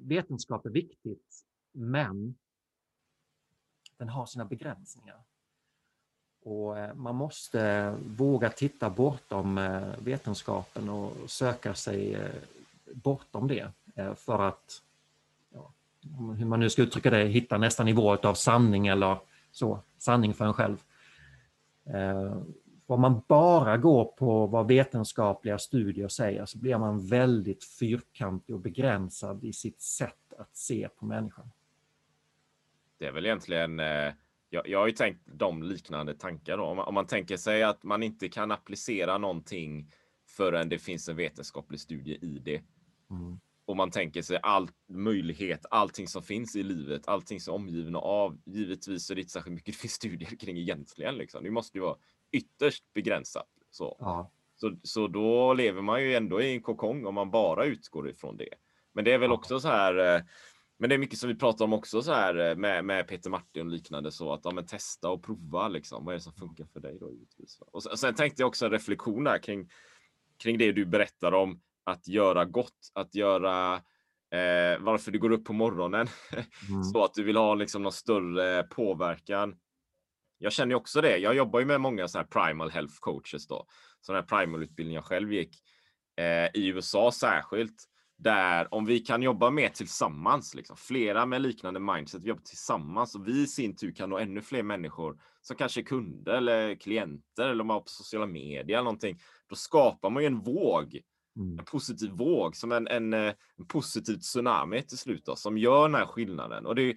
vetenskap 0.01 0.65
är 0.65 0.69
viktigt, 0.69 1.45
men 1.71 2.35
den 3.97 4.09
har 4.09 4.25
sina 4.25 4.45
begränsningar. 4.45 5.19
Och 6.43 6.77
eh, 6.77 6.95
man 6.95 7.15
måste 7.15 7.95
våga 8.05 8.49
titta 8.49 8.89
bortom 8.89 9.57
eh, 9.57 9.87
vetenskapen 9.99 10.89
och 10.89 11.13
söka 11.27 11.73
sig 11.73 12.13
eh, 12.15 12.31
bortom 12.93 13.47
det 13.47 13.71
för 14.15 14.41
att, 14.41 14.81
ja, 15.53 15.71
hur 16.37 16.45
man 16.45 16.59
nu 16.59 16.69
ska 16.69 16.81
uttrycka 16.81 17.09
det, 17.09 17.25
hitta 17.25 17.57
nästa 17.57 17.83
nivå 17.83 18.15
av 18.15 18.33
sanning 18.33 18.87
eller 18.87 19.17
så, 19.51 19.83
sanning 19.97 20.33
för 20.33 20.45
en 20.45 20.53
själv. 20.53 20.77
Eh, 21.85 22.41
om 22.85 23.01
man 23.01 23.21
bara 23.27 23.77
går 23.77 24.05
på 24.05 24.47
vad 24.47 24.67
vetenskapliga 24.67 25.57
studier 25.57 26.07
säger 26.07 26.45
så 26.45 26.57
blir 26.57 26.77
man 26.77 27.07
väldigt 27.07 27.63
fyrkantig 27.63 28.55
och 28.55 28.61
begränsad 28.61 29.43
i 29.43 29.53
sitt 29.53 29.81
sätt 29.81 30.33
att 30.37 30.55
se 30.55 30.89
på 30.95 31.05
människan. 31.05 31.51
Det 32.97 33.05
är 33.05 33.11
väl 33.11 33.25
egentligen, 33.25 33.79
eh, 33.79 34.13
jag, 34.49 34.67
jag 34.67 34.79
har 34.79 34.87
ju 34.87 34.93
tänkt 34.93 35.21
de 35.25 35.63
liknande 35.63 36.13
tankar 36.13 36.57
då. 36.57 36.63
Om 36.63 36.77
man, 36.77 36.87
om 36.87 36.93
man 36.93 37.05
tänker 37.05 37.37
sig 37.37 37.63
att 37.63 37.83
man 37.83 38.03
inte 38.03 38.29
kan 38.29 38.51
applicera 38.51 39.17
någonting 39.17 39.91
förrän 40.25 40.69
det 40.69 40.79
finns 40.79 41.09
en 41.09 41.15
vetenskaplig 41.15 41.79
studie 41.79 42.17
i 42.21 42.39
det. 42.39 42.61
Mm 43.09 43.39
och 43.69 43.77
man 43.77 43.91
tänker 43.91 44.21
sig 44.21 44.39
all 44.43 44.69
möjlighet, 44.87 45.65
allting 45.69 46.07
som 46.07 46.23
finns 46.23 46.55
i 46.55 46.63
livet, 46.63 47.07
allting 47.07 47.39
som 47.39 47.53
är 47.53 47.55
omgivna 47.55 47.99
av. 47.99 48.39
Givetvis 48.45 49.11
är 49.11 49.15
det 49.15 49.21
inte 49.21 49.33
särskilt 49.33 49.55
mycket 49.55 49.65
det 49.73 49.79
finns 49.79 49.93
studier 49.93 50.35
kring 50.39 50.57
egentligen. 50.57 51.15
Liksom. 51.15 51.43
Det 51.43 51.51
måste 51.51 51.77
ju 51.77 51.81
vara 51.81 51.97
ytterst 52.31 52.83
begränsat. 52.93 53.47
Så. 53.71 53.97
Ja. 53.99 54.31
Så, 54.55 54.79
så 54.83 55.07
då 55.07 55.53
lever 55.53 55.81
man 55.81 56.03
ju 56.03 56.15
ändå 56.15 56.41
i 56.41 56.53
en 56.53 56.61
kokong 56.61 57.05
om 57.05 57.15
man 57.15 57.31
bara 57.31 57.65
utgår 57.65 58.09
ifrån 58.09 58.37
det. 58.37 58.49
Men 58.93 59.05
det 59.05 59.11
är 59.11 59.17
väl 59.17 59.31
också 59.31 59.59
så 59.59 59.67
här. 59.67 60.15
Eh, 60.15 60.21
men 60.77 60.89
det 60.89 60.95
är 60.95 60.99
mycket 60.99 61.19
som 61.19 61.29
vi 61.29 61.35
pratar 61.35 61.65
om 61.65 61.73
också 61.73 62.01
så 62.01 62.13
här 62.13 62.49
eh, 62.49 62.55
med, 62.55 62.85
med 62.85 63.07
Peter 63.07 63.29
Martin 63.29 63.65
och 63.65 63.71
liknande 63.71 64.11
så 64.11 64.33
att 64.33 64.41
ja, 64.43 64.51
men 64.51 64.65
testa 64.65 65.09
och 65.09 65.23
prova 65.23 65.67
liksom. 65.67 66.05
Vad 66.05 66.13
är 66.13 66.17
det 66.17 66.23
som 66.23 66.33
funkar 66.33 66.65
för 66.65 66.79
dig 66.79 66.97
då 66.99 67.11
givetvis? 67.11 67.59
Och 67.71 67.83
sen, 67.83 67.97
sen 67.97 68.15
tänkte 68.15 68.41
jag 68.41 68.47
också 68.47 68.65
en 68.65 68.71
reflektion 68.71 69.27
här 69.27 69.37
kring 69.37 69.69
kring 70.37 70.57
det 70.57 70.71
du 70.71 70.85
berättar 70.85 71.31
om 71.31 71.61
att 71.83 72.07
göra 72.07 72.45
gott, 72.45 72.91
att 72.93 73.15
göra 73.15 73.73
eh, 74.31 74.79
varför 74.79 75.11
du 75.11 75.19
går 75.19 75.31
upp 75.31 75.45
på 75.45 75.53
morgonen 75.53 76.07
mm. 76.69 76.83
så 76.83 77.03
att 77.03 77.13
du 77.13 77.23
vill 77.23 77.37
ha 77.37 77.55
liksom 77.55 77.83
någon 77.83 77.91
större 77.91 78.63
påverkan. 78.63 79.55
Jag 80.37 80.53
känner 80.53 80.75
också 80.75 81.01
det. 81.01 81.17
Jag 81.17 81.35
jobbar 81.35 81.59
ju 81.59 81.65
med 81.65 81.81
många 81.81 82.07
så 82.07 82.17
här 82.17 82.25
primal 82.25 82.71
health 82.71 82.95
coaches 82.99 83.47
då, 83.47 83.65
sån 84.01 84.15
här 84.15 84.23
primal 84.23 84.63
utbildning 84.63 84.95
jag 84.95 85.05
själv 85.05 85.33
gick 85.33 85.55
eh, 86.17 86.61
i 86.61 86.67
USA 86.67 87.11
särskilt 87.11 87.89
där 88.19 88.73
om 88.73 88.85
vi 88.85 88.99
kan 88.99 89.21
jobba 89.21 89.49
mer 89.49 89.69
tillsammans, 89.69 90.55
liksom, 90.55 90.77
flera 90.77 91.25
med 91.25 91.41
liknande 91.41 91.79
mindset, 91.79 92.23
vi 92.23 92.29
jobbar 92.29 92.41
tillsammans 92.41 93.15
och 93.15 93.27
vi 93.27 93.41
i 93.43 93.47
sin 93.47 93.75
tur 93.75 93.91
kan 93.91 94.09
nå 94.09 94.17
ännu 94.17 94.41
fler 94.41 94.63
människor 94.63 95.19
som 95.41 95.55
kanske 95.55 95.81
är 95.81 95.85
kunder 95.85 96.33
eller 96.33 96.75
klienter 96.75 97.49
eller 97.49 97.63
man 97.63 97.73
har 97.73 97.81
på 97.81 97.89
sociala 97.89 98.25
medier 98.25 98.77
eller 98.77 98.83
någonting. 98.83 99.19
Då 99.49 99.55
skapar 99.55 100.09
man 100.09 100.23
ju 100.23 100.27
en 100.27 100.39
våg. 100.39 100.99
En 101.39 101.65
positiv 101.65 102.11
våg, 102.11 102.55
som 102.55 102.71
en, 102.71 102.87
en, 102.87 103.13
eh, 103.13 103.33
en 103.57 103.65
positiv 103.67 104.17
tsunami 104.17 104.81
till 104.81 104.97
slut 104.97 105.25
då, 105.25 105.35
som 105.35 105.57
gör 105.57 105.81
den 105.81 105.95
här 105.95 106.05
skillnaden. 106.05 106.65
Och 106.65 106.75
det 106.75 106.95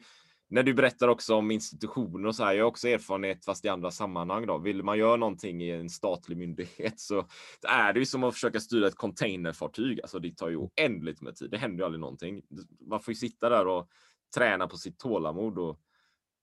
när 0.53 0.63
du 0.63 0.75
berättar 0.75 1.09
också 1.09 1.35
om 1.35 1.51
institutioner 1.51 2.29
och 2.29 2.37
så 2.37 2.45
här, 2.45 2.53
jag 2.53 2.65
har 2.65 2.69
också 2.69 2.89
erfarenhet 2.89 3.45
fast 3.45 3.65
i 3.65 3.69
andra 3.69 3.91
sammanhang 3.91 4.47
då. 4.47 4.59
Vill 4.59 4.83
man 4.83 4.99
göra 4.99 5.17
någonting 5.17 5.63
i 5.63 5.71
en 5.71 5.91
statlig 5.91 6.37
myndighet 6.37 7.01
så 7.01 7.27
är 7.69 7.93
det 7.93 7.99
ju 7.99 8.07
som 8.07 8.25
att 8.25 8.35
försöka 8.35 8.61
styra 8.61 8.87
ett 8.87 8.95
containerfartyg. 8.95 10.01
Alltså 10.01 10.19
det 10.19 10.37
tar 10.37 10.49
ju 10.49 10.55
mm. 10.55 10.69
oändligt 10.77 11.21
med 11.21 11.37
tid. 11.37 11.51
Det 11.51 11.59
händer 11.59 11.79
ju 11.79 11.85
aldrig 11.85 12.01
någonting. 12.01 12.43
Man 12.81 13.01
får 13.01 13.13
ju 13.13 13.17
sitta 13.17 13.49
där 13.49 13.67
och 13.67 13.89
träna 14.35 14.67
på 14.67 14.77
sitt 14.77 14.99
tålamod 14.99 15.59
och 15.59 15.81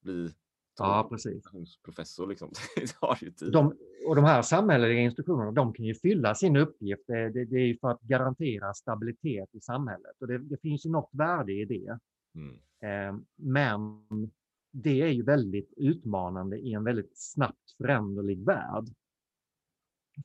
bli 0.04 0.34
Ja, 0.80 1.08
precis. 1.10 1.44
Professor 1.84 2.28
liksom. 2.28 2.52
det 2.76 2.96
har 3.00 3.18
ju 3.22 3.32
tid. 3.32 3.52
De, 3.52 3.74
och 4.08 4.16
de 4.16 4.26
här 4.26 4.42
samhälleliga 4.42 5.00
institutionerna, 5.00 5.52
de 5.52 5.74
kan 5.74 5.86
ju 5.86 5.96
fylla 5.96 6.36
sin 6.36 6.58
uppgift. 6.58 7.04
Det, 7.08 7.30
det, 7.30 7.46
det 7.46 7.58
är 7.58 7.78
för 7.82 7.90
att 7.90 8.02
garantera 8.02 8.74
stabilitet 8.74 9.50
i 9.56 9.60
samhället 9.62 10.16
och 10.20 10.28
det, 10.28 10.38
det 10.38 10.58
finns 10.62 10.86
ju 10.86 10.90
något 10.90 11.10
värde 11.12 11.54
i 11.54 11.66
det. 11.66 12.00
Mm. 12.36 12.60
Eh, 12.82 13.22
men 13.36 14.02
det 14.72 15.02
är 15.02 15.08
ju 15.08 15.24
väldigt 15.24 15.74
utmanande 15.78 16.58
i 16.58 16.74
en 16.74 16.84
väldigt 16.84 17.12
snabbt 17.14 17.72
föränderlig 17.78 18.46
värld. 18.46 18.86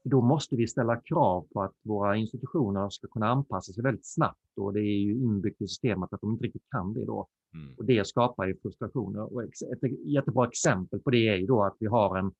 Då 0.02 0.20
måste 0.20 0.56
vi 0.56 0.66
ställa 0.66 1.00
krav 1.00 1.46
på 1.52 1.62
att 1.62 1.74
våra 1.82 2.16
institutioner 2.16 2.90
ska 2.90 3.08
kunna 3.08 3.28
anpassa 3.28 3.72
sig 3.72 3.82
väldigt 3.82 4.06
snabbt 4.06 4.58
och 4.58 4.72
det 4.72 4.80
är 4.80 4.98
ju 4.98 5.12
inbyggt 5.12 5.62
i 5.62 5.68
systemet 5.68 6.12
att 6.12 6.20
de 6.20 6.32
inte 6.32 6.44
riktigt 6.44 6.70
kan 6.70 6.92
det 6.92 7.04
då. 7.04 7.28
Mm. 7.54 7.74
Och 7.76 7.84
det 7.84 8.06
skapar 8.06 8.46
ju 8.46 8.56
frustrationer. 8.62 9.32
Och 9.32 9.42
ett 9.42 9.84
e-, 9.84 9.96
jättebra 10.04 10.48
exempel 10.48 11.00
på 11.00 11.10
det 11.10 11.28
är 11.28 11.36
ju 11.36 11.46
då 11.46 11.64
att 11.64 11.76
vi 11.80 11.86
har 11.86 12.18
en, 12.18 12.32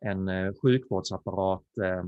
en 0.00 0.28
eh, 0.28 0.54
sjukvårdsapparat 0.62 1.78
eh, 1.82 2.04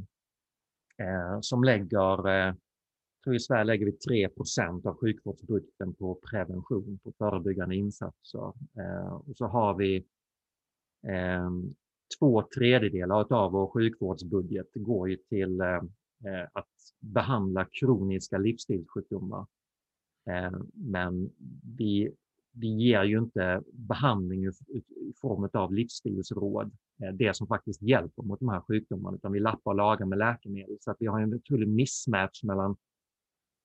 eh, 1.07 1.39
som 1.41 1.65
lägger, 1.65 2.29
eh, 2.29 2.35
jag 2.35 3.25
tror 3.25 3.37
i 3.37 3.41
Sverige 3.41 3.65
lägger 3.65 3.87
vi 3.87 4.27
3% 4.29 4.87
av 4.87 4.97
sjukvårdsbudgeten 4.97 5.95
på 5.95 6.15
prevention, 6.15 6.99
på 7.05 7.13
förebyggande 7.19 7.77
insatser. 7.77 8.53
Eh, 8.79 9.13
och 9.13 9.37
så 9.37 9.47
har 9.47 9.75
vi 9.75 9.97
eh, 11.09 11.51
två 12.19 12.43
tredjedelar 12.57 13.33
av 13.33 13.53
vår 13.53 13.67
sjukvårdsbudget 13.67 14.69
går 14.75 15.11
ju 15.11 15.17
till 15.17 15.61
eh, 15.61 15.77
eh, 16.25 16.49
att 16.53 16.69
behandla 17.01 17.69
kroniska 17.81 18.39
livsstilssjukdomar. 18.39 19.47
Ehm, 20.27 20.71
men 20.75 21.31
vi, 21.77 22.14
vi 22.53 22.68
ger 22.68 23.05
ju 23.05 23.18
inte 23.18 23.62
behandling 23.73 24.47
i 24.47 25.12
form 25.21 25.49
av 25.53 25.75
livsstilsråd, 25.75 26.71
eh, 27.03 27.12
det 27.12 27.37
som 27.37 27.47
faktiskt 27.47 27.83
hjälper 27.83 28.23
mot 28.23 28.41
de 28.41 28.49
här 28.49 28.61
sjukdomarna, 28.61 29.16
utan 29.16 29.33
vi 29.33 29.41
lappar 29.41 29.71
och 29.71 29.77
lagar 29.77 30.07
med 30.07 30.18
läkemedel. 30.18 30.77
Så 30.81 30.91
att 30.91 30.97
vi 31.01 31.07
har 31.07 31.21
en 31.21 31.35
otrolig 31.35 31.68
mismatch 31.68 32.43
mellan, 32.43 32.77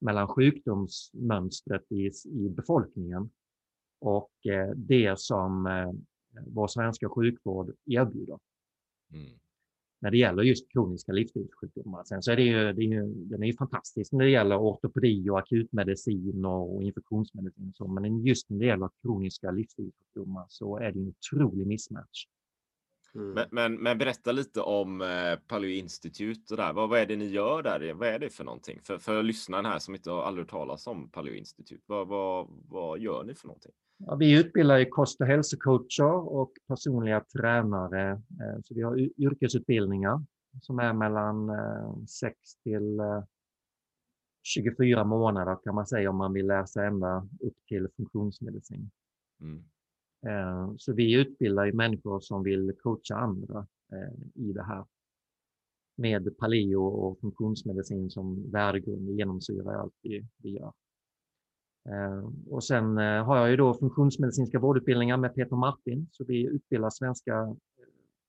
mellan 0.02 0.28
sjukdomsmönstret 0.28 1.92
i, 1.92 2.12
i 2.26 2.50
befolkningen 2.50 3.30
och 4.00 4.32
eh, 4.46 4.70
det 4.76 5.20
som 5.20 5.68
eh, 5.68 5.92
vår 6.48 6.68
svenska 6.68 7.10
sjukvård 7.10 7.76
erbjuder. 7.86 8.40
Mm 9.14 9.40
när 10.06 10.12
det 10.12 10.18
gäller 10.18 10.44
just 10.44 10.72
kroniska 10.72 11.12
livsstilssjukdomar. 11.12 12.04
Sen 12.04 12.24
så 12.24 12.32
är 12.32 12.36
det 12.36 12.44
ju, 12.44 12.74
det 12.74 12.82
är 12.82 12.88
ju, 12.88 13.14
den 13.14 13.44
är 13.44 13.48
ju 13.48 13.54
fantastisk 13.54 14.12
när 14.12 14.26
det 14.26 14.32
gäller 14.32 14.58
ortopedi 14.58 15.30
och 15.30 15.40
akutmedicin 15.40 16.46
och, 16.46 16.84
infektionsmedicin. 16.84 17.70
Och 17.70 17.76
så, 17.76 17.88
men 17.88 18.26
just 18.26 18.50
när 18.50 18.60
det 18.60 18.66
gäller 18.66 18.90
kroniska 19.02 19.52
livsstilssjukdomar 19.52 20.46
så 20.50 20.78
är 20.78 20.92
det 20.92 21.00
en 21.00 21.08
otrolig 21.08 21.68
mismatch. 21.68 22.26
Mm. 23.16 23.34
Men, 23.34 23.46
men, 23.52 23.84
men, 23.84 23.98
berätta 23.98 24.32
lite 24.32 24.62
om 24.62 25.02
eh, 25.02 25.36
Paleo 25.48 25.70
Institute 25.70 26.54
och 26.54 26.58
där. 26.58 26.74
Vad, 26.74 26.90
vad 26.90 27.00
är 27.00 27.06
det 27.06 27.16
ni 27.16 27.26
gör 27.26 27.64
där? 27.64 27.94
Vad 27.94 28.08
är 28.08 28.20
det 28.20 28.30
för 28.30 28.44
någonting? 28.44 28.80
För, 28.84 28.98
för 28.98 29.24
lyssnaren 29.24 29.66
här 29.66 29.80
som 29.80 29.96
inte 29.96 30.12
har 30.12 30.24
aldrig 30.24 30.44
hört 30.44 30.52
talas 30.52 30.88
om 30.88 31.10
Paleo 31.10 31.34
Institute, 31.34 31.84
vad, 31.86 32.08
vad, 32.08 32.48
vad 32.70 33.00
gör 33.00 33.24
ni 33.24 33.36
för 33.36 33.48
någonting? 33.48 33.74
Ja, 33.98 34.16
vi 34.16 34.40
utbildar 34.40 34.78
ju 34.78 34.86
kost 34.86 35.22
och 35.22 35.28
hälsocoacher 35.28 36.34
och 36.34 36.52
personliga 36.68 37.20
tränare. 37.20 38.12
Eh, 38.12 38.62
så 38.64 38.74
vi 38.76 38.82
har 38.82 38.98
yrkesutbildningar 39.22 40.24
som 40.62 40.80
är 40.80 40.94
mellan 40.94 41.52
6 42.08 42.26
eh, 42.26 42.64
till 42.64 43.00
24 44.44 45.00
eh, 45.00 45.06
månader 45.06 45.58
kan 45.64 45.76
man 45.76 45.88
säga 45.88 46.10
om 46.10 46.18
man 46.18 46.34
vill 46.34 46.48
läsa 46.48 46.86
ända 46.86 47.28
upp 47.40 47.58
till 47.68 47.88
funktionsmedicin. 47.96 48.92
Mm. 49.42 49.64
Så 50.78 50.94
vi 50.94 51.14
utbildar 51.14 51.66
ju 51.66 51.74
människor 51.74 52.20
som 52.20 52.44
vill 52.44 52.74
coacha 52.84 53.16
andra 53.16 53.68
i 54.34 54.54
det 54.54 54.64
här. 54.64 54.86
Med 55.96 56.38
paleo 56.38 56.86
och 56.86 57.20
funktionsmedicin 57.20 58.10
som 58.10 58.52
värdegrund 58.52 59.10
genomsyrar 59.10 59.74
allt 59.74 59.94
vi, 60.02 60.26
vi 60.38 60.50
gör. 60.50 60.74
Eh, 61.90 62.30
och 62.50 62.64
sen 62.64 62.98
eh, 62.98 63.24
har 63.24 63.38
jag 63.38 63.50
ju 63.50 63.56
då 63.56 63.74
funktionsmedicinska 63.74 64.60
vårdutbildningar 64.60 65.18
med 65.18 65.36
Peter 65.36 65.56
Martin, 65.56 66.08
så 66.12 66.26
vi 66.26 66.46
utbildar 66.46 66.90
svenska 66.90 67.34
eh, 67.34 67.54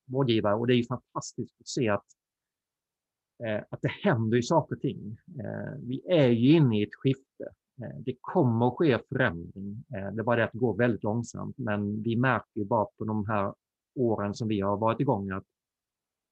vårdgivare 0.06 0.54
och 0.54 0.66
det 0.66 0.74
är 0.74 0.76
ju 0.76 0.84
fantastiskt 0.84 1.60
att 1.60 1.68
se 1.68 1.88
att, 1.88 2.04
att 3.70 3.82
det 3.82 3.88
händer 3.88 4.36
ju 4.36 4.42
saker 4.42 4.74
och 4.74 4.80
ting. 4.80 5.16
Vi 5.78 6.02
är 6.08 6.28
ju 6.28 6.52
inne 6.52 6.80
i 6.80 6.82
ett 6.82 6.94
skifte. 6.94 7.48
Det 7.98 8.16
kommer 8.20 8.68
att 8.68 8.76
ske 8.76 8.98
förändring. 9.08 9.84
Det 9.88 9.96
är 9.96 10.22
bara 10.22 10.36
det 10.36 10.44
att 10.44 10.52
det 10.52 10.58
går 10.58 10.76
väldigt 10.76 11.02
långsamt, 11.02 11.58
men 11.58 12.02
vi 12.02 12.16
märker 12.16 12.60
ju 12.60 12.64
bara 12.64 12.84
på 12.98 13.04
de 13.04 13.26
här 13.26 13.54
åren 13.94 14.34
som 14.34 14.48
vi 14.48 14.60
har 14.60 14.76
varit 14.76 15.00
igång 15.00 15.30
att 15.30 15.44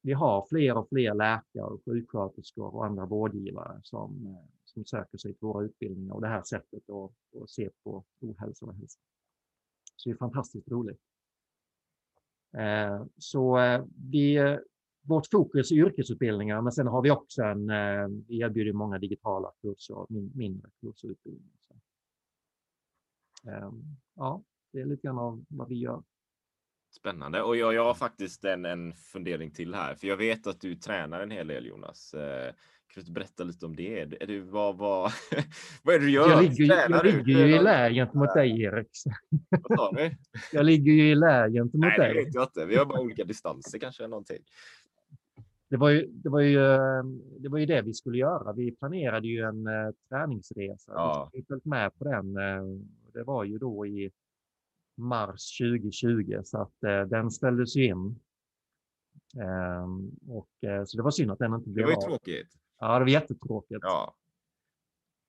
vi 0.02 0.12
har 0.12 0.46
fler 0.48 0.76
och 0.76 0.88
fler 0.88 1.14
läkare, 1.14 1.64
och 1.64 1.82
sjuksköterskor 1.84 2.74
och 2.74 2.86
andra 2.86 3.06
vårdgivare 3.06 3.80
som, 3.82 4.38
som 4.74 4.84
söker 4.84 5.18
sig 5.18 5.32
till 5.32 5.46
våra 5.46 5.64
utbildningar 5.64 6.14
och 6.14 6.20
det 6.20 6.28
här 6.28 6.42
sättet 6.42 6.90
att, 6.90 7.42
att 7.42 7.50
se 7.50 7.70
på 7.82 8.04
ohälsa 8.20 8.66
och 8.66 8.74
hälsa. 8.74 9.00
Så 9.96 10.08
det 10.08 10.14
är 10.14 10.18
fantastiskt 10.18 10.68
roligt. 10.68 11.00
Eh, 12.56 13.04
så 13.18 13.58
eh, 13.58 13.84
vi, 14.10 14.36
eh, 14.36 14.58
vårt 15.02 15.26
fokus 15.26 15.72
är 15.72 15.76
yrkesutbildningar, 15.76 16.62
men 16.62 16.72
sen 16.72 16.86
har 16.86 17.02
vi 17.02 17.10
också 17.10 17.42
en, 17.42 17.70
eh, 17.70 18.08
vi 18.28 18.40
erbjuder 18.40 18.72
många 18.72 18.98
digitala 18.98 19.52
kurser 19.62 20.06
mindre 20.36 20.70
kurser 20.80 21.08
och 21.08 21.12
utbildningar. 21.12 21.50
Ja, 24.14 24.42
det 24.72 24.80
är 24.80 24.86
lite 24.86 25.02
grann 25.02 25.18
av 25.18 25.44
vad 25.48 25.68
vi 25.68 25.74
gör. 25.74 26.02
Spännande. 26.90 27.42
Och 27.42 27.56
jag, 27.56 27.74
jag 27.74 27.84
har 27.84 27.94
faktiskt 27.94 28.44
en, 28.44 28.64
en 28.64 28.92
fundering 28.92 29.50
till 29.50 29.74
här, 29.74 29.94
för 29.94 30.06
jag 30.06 30.16
vet 30.16 30.46
att 30.46 30.60
du 30.60 30.74
tränar 30.74 31.20
en 31.20 31.30
hel 31.30 31.46
del 31.46 31.66
Jonas. 31.66 32.14
Kan 32.86 33.04
du 33.04 33.12
berätta 33.12 33.44
lite 33.44 33.66
om 33.66 33.76
det? 33.76 34.00
Är 34.00 34.26
du, 34.26 34.40
vad, 34.40 34.76
vad, 34.76 35.12
vad 35.82 35.94
är 35.94 35.98
det 35.98 36.04
du 36.04 36.10
gör? 36.10 36.30
Jag 36.30 36.42
ligger, 36.42 36.90
jag 36.90 37.04
ligger 37.04 37.46
ju 37.46 37.56
i 37.56 37.58
lä 37.62 37.90
gentemot 37.90 38.34
dig, 38.34 38.62
Erik. 38.62 38.88
Vad 39.50 39.78
sa 39.78 39.92
du? 39.92 40.16
Jag 40.52 40.64
ligger 40.66 40.92
ju 40.92 41.10
i 41.10 41.14
lä 41.14 41.50
gentemot 41.50 41.88
Nej, 41.88 41.98
dig. 41.98 42.14
Det 42.14 42.24
vet 42.24 42.34
jag 42.34 42.44
inte. 42.44 42.66
Vi 42.66 42.76
har 42.76 42.84
bara 42.84 43.00
olika 43.00 43.24
distanser 43.24 43.78
kanske, 43.78 44.08
någonting. 44.08 44.38
Det 45.68 45.76
var, 45.76 45.90
ju, 45.90 46.06
det, 46.06 46.28
var 46.28 46.40
ju, 46.40 46.74
eh, 46.74 47.04
det 47.38 47.48
var 47.48 47.58
ju 47.58 47.66
det 47.66 47.82
vi 47.82 47.94
skulle 47.94 48.18
göra. 48.18 48.52
Vi 48.52 48.76
planerade 48.76 49.28
ju 49.28 49.40
en 49.40 49.66
uh, 49.66 49.90
träningsresa. 50.08 50.92
Ja. 50.92 51.30
Vi 51.32 51.42
följt 51.42 51.64
med 51.64 51.98
på 51.98 52.04
den. 52.04 52.36
Uh, 52.36 52.80
det 53.12 53.22
var 53.22 53.44
ju 53.44 53.58
då 53.58 53.86
i 53.86 54.10
mars 54.96 55.58
2020 55.58 56.40
så 56.44 56.58
att 56.62 56.74
uh, 56.86 57.08
den 57.08 57.30
ställdes 57.30 57.76
in. 57.76 58.20
Um, 59.36 60.16
och, 60.28 60.48
så 60.86 60.96
det 60.96 61.02
var 61.02 61.10
synd 61.10 61.30
att 61.30 61.38
den 61.38 61.54
inte 61.54 61.70
blev 61.70 61.86
av. 61.86 61.90
Det 61.90 61.96
var 61.96 62.02
ju 62.02 62.08
tråkigt. 62.08 62.48
Ja, 62.78 62.98
det 62.98 63.04
var 63.04 63.10
jättetråkigt. 63.10 63.78
Ja. 63.82 64.14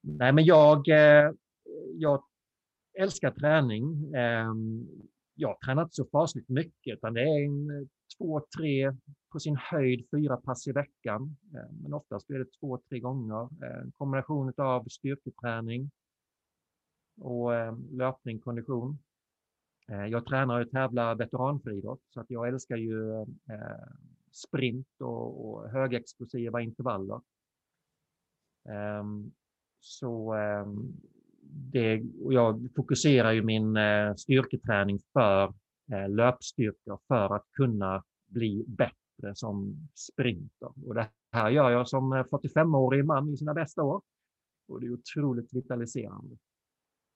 Nej, 0.01 0.33
men 0.33 0.45
jag, 0.45 0.87
eh, 0.87 1.31
jag 1.93 2.23
älskar 2.99 3.31
träning. 3.31 4.13
Ehm, 4.13 4.87
jag 5.35 5.59
tränar 5.59 5.83
inte 5.83 5.95
så 5.95 6.05
fasligt 6.05 6.49
mycket, 6.49 6.93
utan 6.93 7.13
det 7.13 7.21
är 7.21 7.45
en, 7.45 7.89
två, 8.17 8.41
tre, 8.57 8.93
på 9.31 9.39
sin 9.39 9.55
höjd 9.55 10.07
fyra 10.11 10.37
pass 10.37 10.67
i 10.67 10.71
veckan. 10.71 11.37
Ehm, 11.55 11.75
men 11.81 11.93
oftast 11.93 12.27
blir 12.27 12.39
det 12.39 12.51
två, 12.59 12.77
tre 12.89 12.99
gånger. 12.99 13.49
En 13.63 13.91
kombination 13.91 14.53
av 14.57 14.83
styrketräning 14.83 15.91
och 17.21 17.55
ehm, 17.55 17.87
löpning, 17.91 18.39
kondition. 18.39 18.99
Jag 19.87 20.25
tränar 20.25 20.61
och 20.61 20.71
tävlar 20.71 21.15
veteranfriidrott, 21.15 22.01
så 22.09 22.19
att 22.19 22.29
jag 22.29 22.47
älskar 22.47 22.77
ju 22.77 23.25
sprint 24.35 24.87
och, 24.99 25.45
och 25.45 25.69
högexplosiva 25.69 26.61
intervaller. 26.61 27.21
Ehm, 28.69 29.31
så 29.79 30.33
ehm, 30.33 30.93
det, 31.71 32.03
och 32.23 32.33
jag 32.33 32.69
fokuserar 32.75 33.31
ju 33.31 33.43
min 33.43 33.77
eh, 33.77 34.15
styrketräning 34.15 34.99
för 35.13 35.43
eh, 35.93 36.09
löpstyrka 36.09 36.97
för 37.07 37.35
att 37.35 37.45
kunna 37.51 38.03
bli 38.27 38.65
bättre 38.67 39.35
som 39.35 39.75
sprinter. 39.95 40.71
Och 40.87 40.95
det 40.95 41.09
här 41.31 41.49
gör 41.49 41.71
jag 41.71 41.87
som 41.87 42.13
eh, 42.13 42.23
45-årig 42.23 43.05
man 43.05 43.29
i 43.29 43.37
sina 43.37 43.53
bästa 43.53 43.83
år. 43.83 44.01
Och 44.67 44.81
det 44.81 44.87
är 44.87 44.93
otroligt 44.93 45.53
vitaliserande. 45.53 46.37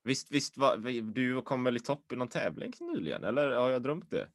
Visst, 0.03 0.31
visst 0.31 0.57
var, 0.57 1.01
du 1.01 1.41
kom 1.41 1.63
väl 1.63 1.77
i 1.77 1.79
topp 1.79 2.11
i 2.11 2.15
någon 2.15 2.27
tävling 2.27 2.73
nyligen, 2.79 3.23
eller 3.23 3.51
har 3.51 3.69
jag 3.69 3.83
drömt 3.83 4.11
det? 4.11 4.27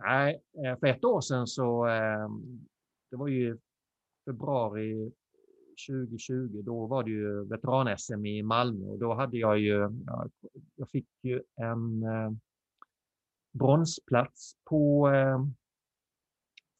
Nej, 0.00 0.42
eh, 0.64 0.78
för 0.78 0.86
ett 0.86 1.04
år 1.04 1.20
sedan 1.20 1.46
så, 1.46 1.86
ehm, 1.86 2.66
det 3.10 3.16
var 3.16 3.28
ju 3.28 3.58
februari 4.24 5.12
2020, 5.88 6.62
då 6.62 6.86
var 6.86 7.04
det 7.04 7.10
ju 7.10 7.44
veteran-SM 7.44 8.26
i 8.26 8.42
Malmö 8.42 8.86
och 8.86 8.98
då 8.98 9.14
hade 9.14 9.36
jag 9.36 9.58
ju, 9.58 9.90
jag 10.76 10.90
fick 10.90 11.08
ju 11.22 11.42
en 11.56 12.02
eh, 12.02 12.30
bronsplats 13.52 14.52
på 14.64 15.08
ehm, 15.08 15.54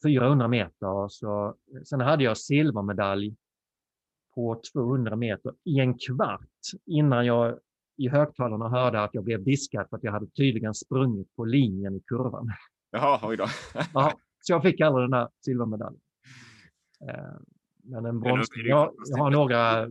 400 0.05 0.49
meter. 0.49 1.09
Så, 1.09 1.47
eh, 1.47 1.83
sen 1.85 2.01
hade 2.01 2.25
jag 2.25 2.39
silvermedalj 2.39 3.37
på 4.35 4.61
200 4.73 5.16
meter 5.16 5.55
i 5.64 5.81
en 5.81 5.99
kvart 5.99 6.49
innan 6.87 7.27
jag 7.27 7.59
i 7.97 8.09
högtalarna 8.09 8.69
hörde 8.69 9.01
att 9.03 9.14
jag 9.14 9.25
blev 9.25 9.45
diskad 9.45 9.89
för 9.89 9.97
att 9.97 10.05
jag 10.05 10.12
hade 10.12 10.27
tydligen 10.27 10.75
sprungit 10.75 11.37
på 11.37 11.45
linjen 11.45 11.97
i 11.97 12.01
kurvan. 12.01 12.51
Jaha, 12.91 13.20
oj 13.22 13.36
då. 13.36 13.47
ja, 13.95 14.12
så 14.41 14.53
jag 14.53 14.62
fick 14.62 14.80
aldrig 14.80 15.05
den 15.05 15.11
där 15.11 15.28
silvermedaljen. 15.45 16.01
Eh, 17.09 17.41
men 17.82 18.07
en 18.07 18.20
brons... 18.20 18.49
Jag, 18.55 18.95
jag, 19.07 19.18
har 19.18 19.30
några, 19.30 19.89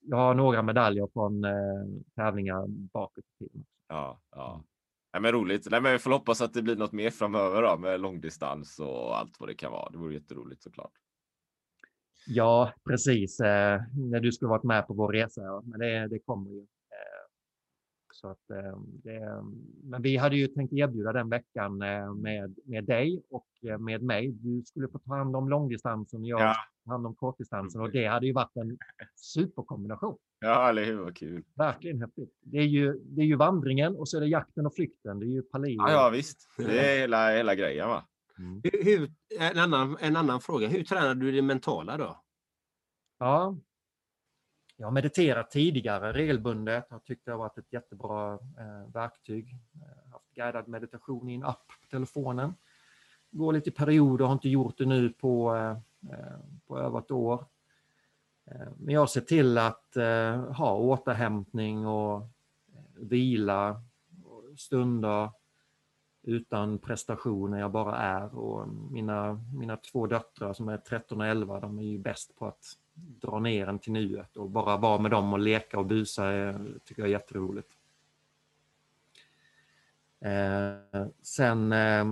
jag 0.00 0.16
har 0.16 0.34
några 0.34 0.62
medaljer 0.62 1.08
från 1.12 1.44
eh, 1.44 1.52
tävlingar 2.14 2.64
bakåt 2.68 3.24
i 3.24 3.44
tiden. 3.44 3.64
Ja, 3.88 4.20
ja. 4.30 4.64
Nej, 5.12 5.22
men 5.22 5.32
roligt. 5.32 5.66
Nej, 5.70 5.80
men 5.80 5.92
vi 5.92 5.98
får 5.98 6.10
hoppas 6.10 6.40
att 6.40 6.54
det 6.54 6.62
blir 6.62 6.76
något 6.76 6.92
mer 6.92 7.10
framöver 7.10 7.62
då, 7.62 7.76
med 7.76 8.00
långdistans 8.00 8.78
och 8.78 9.18
allt 9.18 9.40
vad 9.40 9.48
det 9.48 9.54
kan 9.54 9.72
vara. 9.72 9.90
Det 9.90 9.98
vore 9.98 10.14
jätteroligt 10.14 10.62
såklart. 10.62 10.92
Ja, 12.26 12.72
precis. 12.84 13.40
Eh, 13.40 13.80
när 14.10 14.20
du 14.20 14.32
skulle 14.32 14.48
varit 14.48 14.64
med 14.64 14.86
på 14.86 14.94
vår 14.94 15.12
resa. 15.12 15.42
Ja. 15.42 15.62
Men 15.64 15.80
det, 15.80 16.08
det 16.08 16.18
kommer 16.18 16.50
ju. 16.50 16.66
Så 18.20 18.28
att, 18.28 18.50
eh, 18.50 18.78
det, 18.80 19.44
men 19.82 20.02
vi 20.02 20.16
hade 20.16 20.36
ju 20.36 20.46
tänkt 20.46 20.72
erbjuda 20.72 21.12
den 21.12 21.28
veckan 21.28 21.82
eh, 21.82 22.14
med, 22.14 22.54
med 22.64 22.84
dig 22.84 23.22
och 23.30 23.46
eh, 23.68 23.78
med 23.78 24.02
mig. 24.02 24.32
Du 24.32 24.62
skulle 24.66 24.88
få 24.88 24.98
ta 24.98 25.16
hand 25.16 25.36
om 25.36 25.48
långdistansen 25.48 26.20
och 26.20 26.26
jag 26.26 26.40
ja. 26.40 26.56
ta 26.84 26.90
hand 26.90 27.06
om 27.06 27.14
kortdistansen 27.14 27.80
och 27.80 27.90
det 27.92 28.06
hade 28.06 28.26
ju 28.26 28.32
varit 28.32 28.56
en 28.56 28.78
superkombination. 29.16 30.18
Ja, 30.40 30.68
eller 30.68 30.84
hur? 30.84 30.96
Vad 30.96 31.16
kul. 31.16 31.44
Verkligen 31.54 32.00
häftigt. 32.00 32.38
Det 32.40 32.58
är, 32.58 32.66
ju, 32.66 32.92
det 32.92 33.20
är 33.20 33.26
ju 33.26 33.36
vandringen 33.36 33.96
och 33.96 34.08
så 34.08 34.16
är 34.16 34.20
det 34.20 34.26
jakten 34.26 34.66
och 34.66 34.74
flykten. 34.74 35.18
Det 35.18 35.26
är 35.26 35.30
ju 35.30 35.42
Palio. 35.42 35.76
Ja, 35.76 35.90
ja 35.90 36.10
visst. 36.10 36.48
Det 36.56 36.78
är 36.78 37.00
hela, 37.00 37.30
hela 37.30 37.54
grejen 37.54 37.88
va? 37.88 38.06
Mm. 38.38 38.60
Hur, 38.64 38.84
hur, 38.84 39.12
en, 39.40 39.58
annan, 39.58 39.96
en 40.00 40.16
annan 40.16 40.40
fråga. 40.40 40.68
Hur 40.68 40.84
tränar 40.84 41.14
du 41.14 41.32
det 41.32 41.42
mentala 41.42 41.96
då? 41.96 42.22
Ja, 43.18 43.56
jag 44.76 44.86
har 44.86 44.92
mediterat 44.92 45.50
tidigare 45.50 46.12
regelbundet. 46.12 46.86
Jag 46.90 47.04
tyckte 47.04 47.30
det 47.30 47.34
har 47.34 47.38
varit 47.38 47.58
ett 47.58 47.72
jättebra 47.72 48.32
eh, 48.34 48.92
verktyg. 48.94 49.56
Jag 49.72 49.86
har 50.04 50.12
haft 50.12 50.34
guidad 50.34 50.68
meditation 50.68 51.30
i 51.30 51.34
en 51.34 51.44
app 51.44 51.66
på 51.68 51.86
telefonen. 51.90 52.54
Går 53.30 53.52
lite 53.52 53.70
i 53.70 53.72
perioder, 53.72 54.24
har 54.24 54.32
inte 54.32 54.48
gjort 54.48 54.78
det 54.78 54.86
nu 54.86 55.08
på, 55.08 55.56
eh, 55.56 55.70
eh 56.12 56.38
på 56.66 56.78
över 56.78 56.98
ett 56.98 57.10
år. 57.10 57.44
Eh, 58.50 58.68
men 58.76 58.94
jag 58.94 59.10
ser 59.10 59.20
till 59.20 59.58
att 59.58 59.96
eh, 59.96 60.52
ha 60.52 60.76
återhämtning 60.76 61.86
och 61.86 62.28
vila 62.96 63.82
och 64.24 64.58
stunder 64.58 65.30
utan 66.22 66.78
prestationer, 66.78 67.58
jag 67.58 67.70
bara 67.70 67.96
är. 67.96 68.38
Och 68.38 68.68
mina, 68.68 69.44
mina 69.54 69.76
två 69.76 70.06
döttrar 70.06 70.52
som 70.52 70.68
är 70.68 70.78
13 70.78 71.20
och 71.20 71.26
11, 71.26 71.60
de 71.60 71.78
är 71.78 71.82
ju 71.82 71.98
bäst 71.98 72.36
på 72.36 72.46
att 72.46 72.64
dra 72.96 73.38
ner 73.38 73.66
en 73.66 73.78
till 73.78 73.92
nuet 73.92 74.36
och 74.36 74.50
bara 74.50 74.76
vara 74.76 74.98
med 74.98 75.10
dem 75.10 75.32
och 75.32 75.38
leka 75.38 75.78
och 75.78 75.86
busa 75.86 76.22
tycker 76.84 77.02
jag 77.02 77.08
är 77.08 77.12
jätteroligt. 77.12 77.68
Eh, 80.20 81.06
sen 81.22 81.72
eh, 81.72 82.06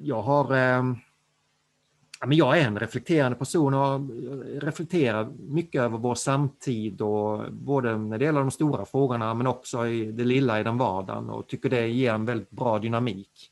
jag 0.00 0.22
har 0.22 0.44
eh, 0.44 0.82
men 2.26 2.36
jag 2.36 2.58
är 2.58 2.66
en 2.66 2.78
reflekterande 2.78 3.38
person 3.38 3.74
och 3.74 4.00
reflekterar 4.62 5.32
mycket 5.38 5.80
över 5.80 5.98
vår 5.98 6.14
samtid 6.14 7.00
och 7.00 7.52
både 7.52 7.98
när 7.98 8.18
det 8.18 8.24
gäller 8.24 8.40
de 8.40 8.50
stora 8.50 8.84
frågorna 8.84 9.34
men 9.34 9.46
också 9.46 9.86
i 9.86 10.12
det 10.12 10.24
lilla 10.24 10.60
i 10.60 10.62
den 10.62 10.78
vardagen 10.78 11.30
och 11.30 11.46
tycker 11.46 11.70
det 11.70 11.88
ger 11.88 12.14
en 12.14 12.24
väldigt 12.24 12.50
bra 12.50 12.78
dynamik. 12.78 13.50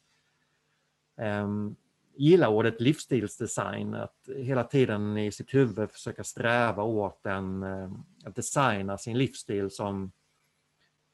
Ehm, 1.17 1.77
Gillar 2.21 2.49
ordet 2.49 2.81
livsstilsdesign, 2.81 3.95
att 3.95 4.29
hela 4.37 4.65
tiden 4.65 5.19
i 5.19 5.33
sitt 5.33 5.55
huvud 5.55 5.91
försöka 5.91 6.25
sträva 6.25 6.83
åt 6.83 7.27
en, 7.27 7.63
uh, 7.63 7.93
att 8.25 8.35
designa 8.35 8.99
sin 8.99 9.19
livsstil 9.19 9.71
som, 9.71 10.13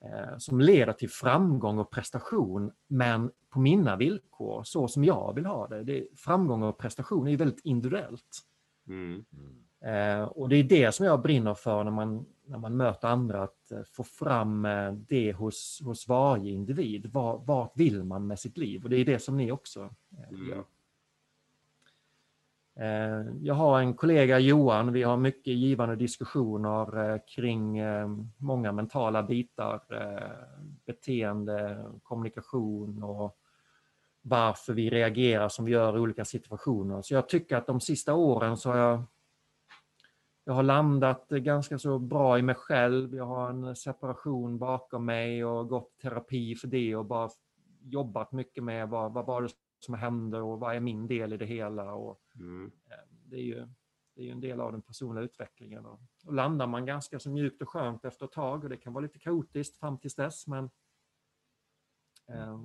uh, 0.05 0.39
som 0.39 0.61
leder 0.61 0.93
till 0.93 1.11
framgång 1.11 1.79
och 1.79 1.91
prestation 1.91 2.73
men 2.87 3.31
på 3.51 3.61
mina 3.61 3.97
villkor, 3.97 4.63
så 4.65 4.89
som 4.89 5.05
jag 5.05 5.35
vill 5.35 5.47
ha 5.47 5.69
det. 5.69 5.83
det 5.83 6.07
framgång 6.17 6.63
och 6.63 6.79
prestation 6.79 7.29
är 7.29 7.37
väldigt 7.37 7.65
individuellt. 7.65 8.43
Mm. 8.89 9.25
Eh, 9.85 10.23
och 10.23 10.49
det 10.49 10.57
är 10.57 10.65
det 10.65 10.93
som 10.93 11.07
jag 11.07 11.23
brinner 11.23 11.55
för 11.55 11.85
när 11.85 11.91
man, 11.91 12.27
när 12.47 12.59
man 12.59 12.77
möter 12.77 13.09
andra, 13.09 13.43
att 13.43 13.71
eh, 13.71 13.83
få 13.93 14.05
fram 14.05 14.65
eh, 14.65 14.93
det 14.93 15.33
hos, 15.33 15.81
hos 15.85 16.09
varje 16.09 16.53
individ. 16.53 17.07
Var, 17.07 17.39
vart 17.39 17.73
vill 17.75 18.05
man 18.05 18.27
med 18.27 18.39
sitt 18.39 18.57
liv? 18.59 18.85
Och 18.85 18.91
det 18.91 18.97
är 18.97 19.05
det 19.05 19.19
som 19.19 19.37
ni 19.37 19.53
också 19.53 19.91
eh, 20.19 20.29
mm. 20.29 20.65
Eh, 22.81 23.23
jag 23.43 23.55
har 23.55 23.81
en 23.81 23.95
kollega, 23.95 24.39
Johan, 24.39 24.93
vi 24.93 25.03
har 25.03 25.17
mycket 25.17 25.55
givande 25.55 25.97
diskussioner 25.97 27.11
eh, 27.11 27.21
kring 27.27 27.79
eh, 27.79 28.09
många 28.37 28.73
mentala 28.73 29.23
bitar, 29.23 29.81
beteende, 30.87 31.85
kommunikation 32.03 33.03
och 33.03 33.39
varför 34.23 34.73
vi 34.73 34.91
reagerar 34.91 35.49
som 35.49 35.65
vi 35.65 35.73
gör 35.73 35.97
i 35.97 36.01
olika 36.01 36.25
situationer. 36.25 37.03
Så 37.03 37.15
jag 37.15 37.29
tycker 37.29 37.57
att 37.57 37.67
de 37.67 37.81
sista 37.81 38.15
åren 38.15 38.57
så 38.57 38.71
har 38.71 38.79
jag, 38.79 39.03
jag 40.45 40.53
har 40.53 40.63
landat 40.63 41.29
ganska 41.29 41.79
så 41.79 41.99
bra 41.99 42.39
i 42.39 42.43
mig 42.43 42.55
själv. 42.55 43.15
Jag 43.15 43.27
har 43.27 43.51
en 43.51 43.77
separation 43.77 44.59
bakom 44.59 45.05
mig 45.05 45.45
och 45.45 45.69
gått 45.69 45.99
terapi 46.03 46.55
för 46.55 46.69
det 46.69 46.97
och 46.97 47.05
bara 47.05 47.31
jobbat 47.83 48.33
mycket 48.33 48.65
med 48.65 48.89
vad, 48.89 49.13
vad 49.13 49.27
var 49.27 49.43
det 49.43 49.49
som 49.79 49.95
hände 49.95 50.41
och 50.41 50.61
vad 50.61 50.77
är 50.77 50.81
min 50.81 51.07
del 51.07 51.33
i 51.33 51.37
det 51.37 51.47
hela. 51.47 51.95
Och, 51.95 52.21
Mm. 52.39 52.71
eh, 52.91 52.97
det, 53.25 53.37
är 53.37 53.43
ju, 53.43 53.67
det 54.15 54.21
är 54.21 54.25
ju 54.25 54.31
en 54.31 54.41
del 54.41 54.61
av 54.61 54.73
den 54.73 54.83
personliga 54.83 55.25
utvecklingen. 55.25 55.87
Och, 55.87 56.01
och 56.25 56.35
landar 56.35 56.67
man 56.67 56.87
ganska 56.87 57.19
så 57.19 57.31
mjukt 57.31 57.63
och 57.63 57.69
skönt 57.69 58.05
efter 58.05 58.27
ett 58.27 58.33
tag 58.33 58.65
och 58.65 58.71
det 58.71 58.77
kan 58.77 58.93
vara 58.93 59.03
lite 59.03 59.19
kaotiskt 59.19 59.77
fram 59.77 59.99
tills 59.99 60.15
dess 60.15 60.47
men 60.47 60.71
eh, 62.29 62.61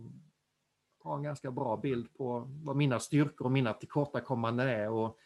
har 1.04 1.16
en 1.18 1.24
ganska 1.24 1.52
bra 1.52 1.78
bild 1.78 2.14
på 2.14 2.48
vad 2.64 2.76
mina 2.76 3.00
styrkor 3.00 3.46
och 3.46 3.52
mina 3.52 3.74
tillkortakommanden 3.74 4.68
är 4.68 4.90
och 4.90 5.18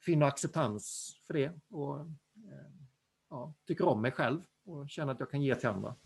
finner 0.00 0.26
acceptans 0.26 1.16
för 1.26 1.34
det. 1.34 1.52
Och 1.70 2.00
eh, 2.00 2.72
ja, 3.30 3.54
tycker 3.66 3.88
om 3.88 4.02
mig 4.02 4.12
själv 4.12 4.40
och 4.64 4.90
känner 4.90 5.12
att 5.12 5.20
jag 5.20 5.30
kan 5.30 5.42
ge 5.42 5.54
till 5.54 5.68
andra. 5.68 5.96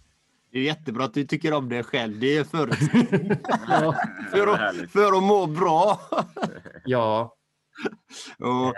Det 0.51 0.59
är 0.59 0.63
jättebra 0.63 1.05
att 1.05 1.15
du 1.15 1.27
tycker 1.27 1.53
om 1.53 1.69
dig 1.69 1.83
själv. 1.83 2.21
Det 2.21 2.37
är 2.37 2.45
för, 2.45 2.69
Ja, 3.69 3.95
för, 4.31 4.47
att, 4.47 4.91
för 4.91 5.17
att 5.17 5.23
må 5.23 5.47
bra. 5.47 6.01
ja, 6.85 7.36
Och, 8.39 8.75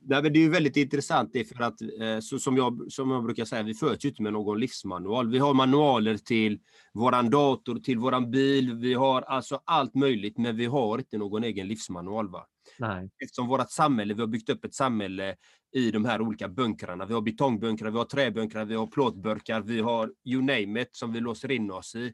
nej, 0.00 0.22
men 0.22 0.32
det 0.32 0.38
är 0.38 0.42
ju 0.42 0.50
väldigt 0.50 0.76
intressant 0.76 1.30
det 1.32 1.44
för 1.44 1.62
att 1.62 1.82
eh, 1.82 2.20
så, 2.20 2.38
som, 2.38 2.56
jag, 2.56 2.92
som 2.92 3.10
jag 3.10 3.24
brukar 3.24 3.44
säga, 3.44 3.62
vi 3.62 3.74
föds 3.74 4.04
ju 4.04 4.08
inte 4.08 4.22
med 4.22 4.32
någon 4.32 4.60
livsmanual. 4.60 5.30
Vi 5.30 5.38
har 5.38 5.54
manualer 5.54 6.16
till 6.16 6.60
våran 6.94 7.30
dator, 7.30 7.78
till 7.78 7.98
våran 7.98 8.30
bil, 8.30 8.74
vi 8.74 8.94
har 8.94 9.22
alltså 9.22 9.60
allt 9.64 9.94
möjligt, 9.94 10.38
men 10.38 10.56
vi 10.56 10.66
har 10.66 10.98
inte 10.98 11.18
någon 11.18 11.44
egen 11.44 11.68
livsmanual. 11.68 12.28
Va? 12.28 12.46
nej, 12.78 13.10
Eftersom 13.24 13.48
vårt 13.48 13.70
samhälle, 13.70 14.14
vi 14.14 14.20
har 14.20 14.28
byggt 14.28 14.48
upp 14.48 14.64
ett 14.64 14.74
samhälle 14.74 15.36
i 15.72 15.90
de 15.90 16.04
här 16.04 16.20
olika 16.20 16.48
bunkrarna. 16.48 17.06
Vi 17.06 17.14
har 17.14 17.20
betongbunkrar, 17.20 17.90
vi 17.90 17.98
har 17.98 18.04
träbunkrar, 18.04 18.64
vi 18.64 18.74
har 18.74 18.86
plåtburkar, 18.86 19.60
vi 19.60 19.80
har 19.80 20.12
you 20.24 20.42
name 20.42 20.82
it 20.82 20.88
som 20.92 21.12
vi 21.12 21.20
låser 21.20 21.50
in 21.50 21.70
oss 21.70 21.94
i. 21.94 22.12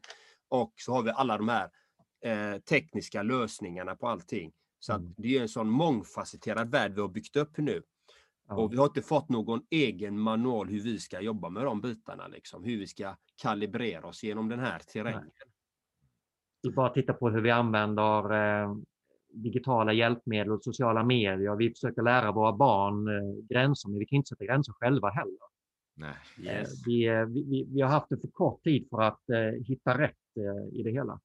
Och 0.49 0.73
så 0.75 0.93
har 0.93 1.03
vi 1.03 1.09
alla 1.09 1.37
de 1.37 1.49
här 1.49 1.69
eh, 2.25 2.59
tekniska 2.59 3.23
lösningarna 3.23 3.95
på 3.95 4.07
allting. 4.07 4.51
Så 4.79 4.93
att 4.93 4.99
Mm. 5.01 5.13
det 5.17 5.37
är 5.37 5.41
en 5.41 5.49
sån 5.49 5.69
mångfacetterad 5.69 6.71
värld 6.71 6.93
vi 6.95 7.01
har 7.01 7.07
byggt 7.07 7.35
upp 7.35 7.57
nu. 7.57 7.83
ja, 8.47 8.55
Och 8.55 8.73
vi 8.73 8.77
har 8.77 8.85
inte 8.85 9.01
fått 9.01 9.29
någon 9.29 9.61
egen 9.69 10.19
manual 10.19 10.67
hur 10.69 10.81
vi 10.81 10.99
ska 10.99 11.21
jobba 11.21 11.49
med 11.49 11.63
de 11.63 11.81
bitarna, 11.81 12.27
liksom. 12.27 12.63
hur 12.63 12.77
vi 12.77 12.87
ska 12.87 13.15
kalibrera 13.41 14.07
oss 14.07 14.23
genom 14.23 14.49
den 14.49 14.59
här 14.59 14.79
terrängen. 14.79 15.31
vi 16.61 16.71
bara 16.71 16.89
titta 16.89 17.13
på 17.13 17.29
hur 17.29 17.41
vi 17.41 17.51
använder 17.51 18.33
eh, 18.63 18.75
digitala 19.29 19.93
hjälpmedel 19.93 20.51
och 20.53 20.63
sociala 20.63 21.03
medier. 21.03 21.55
Vi 21.55 21.69
försöker 21.69 22.01
lära 22.01 22.31
våra 22.31 22.53
barn 22.53 23.07
eh, 23.07 23.45
gränser, 23.49 23.89
men 23.89 23.99
vi 23.99 24.05
kan 24.05 24.17
inte 24.17 24.27
sätta 24.29 24.45
gränser 24.45 24.73
själva 24.73 25.09
heller. 25.09 25.37
Nej. 25.95 26.15
Eh, 26.47 26.67
Vi, 26.85 27.07
eh, 27.07 27.25
vi, 27.25 27.43
vi, 27.43 27.65
vi 27.73 27.81
har 27.81 27.89
haft 27.89 28.09
det 28.09 28.17
för 28.17 28.27
kort 28.27 28.63
tid 28.63 28.87
för 28.89 29.01
att 29.01 29.29
eh, 29.29 29.63
hitta 29.65 29.97
rätt 29.97 30.15
eh, 30.37 30.79
i 30.79 30.83
det 30.83 30.91
hela. 30.91 31.19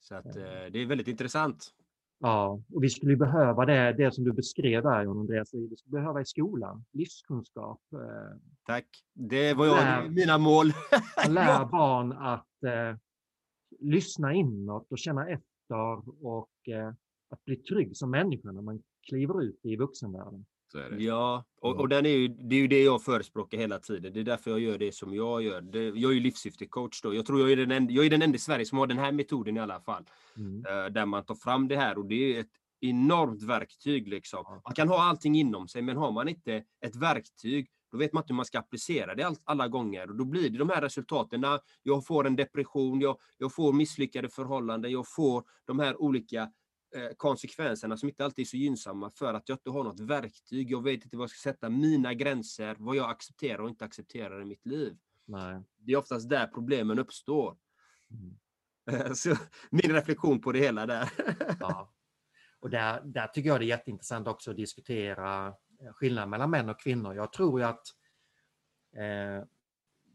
Så 0.00 0.14
att, 0.14 0.36
eh, 0.36 0.42
det 0.70 0.78
är 0.78 0.86
väldigt 0.86 1.08
intressant. 1.08 1.70
Ja, 2.18 2.60
och 2.74 2.82
vi 2.84 2.90
skulle 2.90 3.16
behöva 3.16 3.64
det, 3.66 3.92
det 3.92 4.14
som 4.14 4.24
du 4.24 4.32
beskrev 4.32 4.82
där, 4.82 5.02
John 5.02 5.18
Andreas, 5.20 5.54
vi 5.54 5.76
skulle 5.76 6.00
behöva 6.00 6.20
i 6.20 6.24
skolan, 6.24 6.84
livskunskap. 6.92 7.80
Eh, 7.92 8.38
Tack. 8.66 8.86
Det 9.14 9.54
var 9.54 9.66
jag, 9.66 10.12
mina 10.12 10.38
mål. 10.38 10.66
lär 11.28 11.44
Ja. 11.48 11.68
barn 11.72 12.12
att 12.12 12.62
eh, 12.62 12.96
lyssna 13.80 14.32
inåt 14.32 14.92
och 14.92 14.98
känna 14.98 15.28
efter 15.28 16.24
och 16.26 16.68
eh, 16.68 16.92
att 17.30 17.44
bli 17.44 17.56
trygg 17.56 17.96
som 17.96 18.10
människa 18.10 18.52
när 18.52 18.62
man 18.62 18.82
kliver 19.08 19.42
ut 19.42 19.60
i 19.62 19.76
vuxenvärlden. 19.76 20.46
Så 20.74 20.80
är 20.80 20.90
det. 20.90 21.02
Ja, 21.02 21.44
och, 21.60 21.76
Ja. 21.76 21.80
och 21.80 21.88
den 21.88 22.06
är 22.06 22.10
ju, 22.10 22.28
det 22.28 22.54
är 22.56 22.60
ju 22.60 22.68
det 22.68 22.82
jag 22.82 23.02
förespråkar 23.02 23.58
hela 23.58 23.78
tiden. 23.78 24.12
Det 24.12 24.20
är 24.20 24.24
därför 24.24 24.50
jag 24.50 24.60
gör 24.60 24.78
det 24.78 24.94
som 24.94 25.14
jag 25.14 25.42
gör. 25.42 25.60
Det, 25.60 25.84
jag 25.84 26.10
är 26.10 26.14
ju 26.14 26.20
livssyftecoach 26.20 27.00
då. 27.02 27.14
Jag 27.14 27.26
tror 27.26 27.40
jag 27.40 27.52
är, 27.52 27.56
den 27.56 27.70
enda, 27.70 27.92
jag 27.92 28.06
är 28.06 28.10
den 28.10 28.22
enda 28.22 28.36
i 28.36 28.38
Sverige 28.38 28.64
som 28.64 28.78
har 28.78 28.86
den 28.86 28.98
här 28.98 29.12
metoden 29.12 29.56
i 29.56 29.60
alla 29.60 29.80
fall. 29.80 30.04
Mm. 30.36 30.64
eh, 30.66 30.92
Där 30.92 31.06
man 31.06 31.24
tar 31.24 31.34
fram 31.34 31.68
det 31.68 31.76
här 31.76 31.98
och 31.98 32.06
det 32.06 32.36
är 32.36 32.40
ett 32.40 32.50
enormt 32.80 33.42
verktyg 33.42 34.08
liksom. 34.08 34.44
Man 34.64 34.74
kan 34.74 34.88
ha 34.88 35.02
allting 35.02 35.36
inom 35.36 35.68
sig 35.68 35.82
men 35.82 35.96
har 35.96 36.12
man 36.12 36.28
inte 36.28 36.62
ett 36.80 36.96
verktyg 36.96 37.68
då 37.92 37.98
vet 37.98 38.12
man 38.12 38.22
inte 38.22 38.32
hur 38.32 38.36
man 38.36 38.44
ska 38.44 38.58
applicera 38.58 39.14
det 39.14 39.22
all, 39.22 39.36
alla 39.44 39.68
gånger. 39.68 40.10
Och 40.10 40.16
då 40.16 40.24
blir 40.24 40.50
det 40.50 40.58
de 40.58 40.68
här 40.70 40.80
resultaten. 40.80 41.44
Jag 41.82 42.06
får 42.06 42.26
en 42.26 42.36
depression, 42.36 43.00
jag, 43.00 43.16
jag 43.38 43.54
får 43.54 43.72
misslyckade 43.72 44.28
förhållanden, 44.28 44.90
jag 44.90 45.04
får 45.08 45.44
de 45.64 45.78
här 45.78 46.00
olika 46.02 46.50
konsekvenserna 47.16 47.96
som 47.96 48.08
inte 48.08 48.24
alltid 48.24 48.42
är 48.42 48.46
så 48.46 48.56
gynnsamma 48.56 49.10
för 49.10 49.34
att 49.34 49.48
jag 49.48 49.56
inte 49.56 49.70
har 49.70 49.84
något 49.84 50.00
verktyg. 50.00 50.70
Jag 50.70 50.82
vet 50.82 51.04
inte 51.04 51.16
vad 51.16 51.22
jag 51.22 51.30
ska 51.30 51.50
sätta 51.50 51.70
mina 51.70 52.14
gränser, 52.14 52.76
vad 52.78 52.96
jag 52.96 53.10
accepterar 53.10 53.58
och 53.58 53.68
inte 53.68 53.84
accepterar 53.84 54.42
i 54.42 54.44
mitt 54.44 54.66
liv. 54.66 54.96
Nej. 55.24 55.62
Det 55.76 55.92
är 55.92 55.96
oftast 55.96 56.28
där 56.28 56.46
problemen 56.46 56.98
uppstår. 56.98 57.56
Mm. 58.10 59.14
Så 59.14 59.36
min 59.70 59.92
reflektion 59.92 60.40
på 60.40 60.52
det 60.52 60.58
hela 60.58 60.86
där. 60.86 61.10
Ja. 61.60 61.92
Och 62.60 62.70
där, 62.70 63.00
där 63.04 63.26
tycker 63.26 63.48
jag 63.48 63.60
det 63.60 63.64
är 63.64 63.68
jätteintressant 63.68 64.28
också 64.28 64.50
att 64.50 64.56
diskutera 64.56 65.46
eh, 65.48 65.92
skillnaden 65.92 66.30
mellan 66.30 66.50
män 66.50 66.68
och 66.68 66.80
kvinnor. 66.80 67.14
Jag 67.14 67.32
tror 67.32 67.60
ju 67.60 67.66
att 67.66 67.86
eh, 68.96 69.44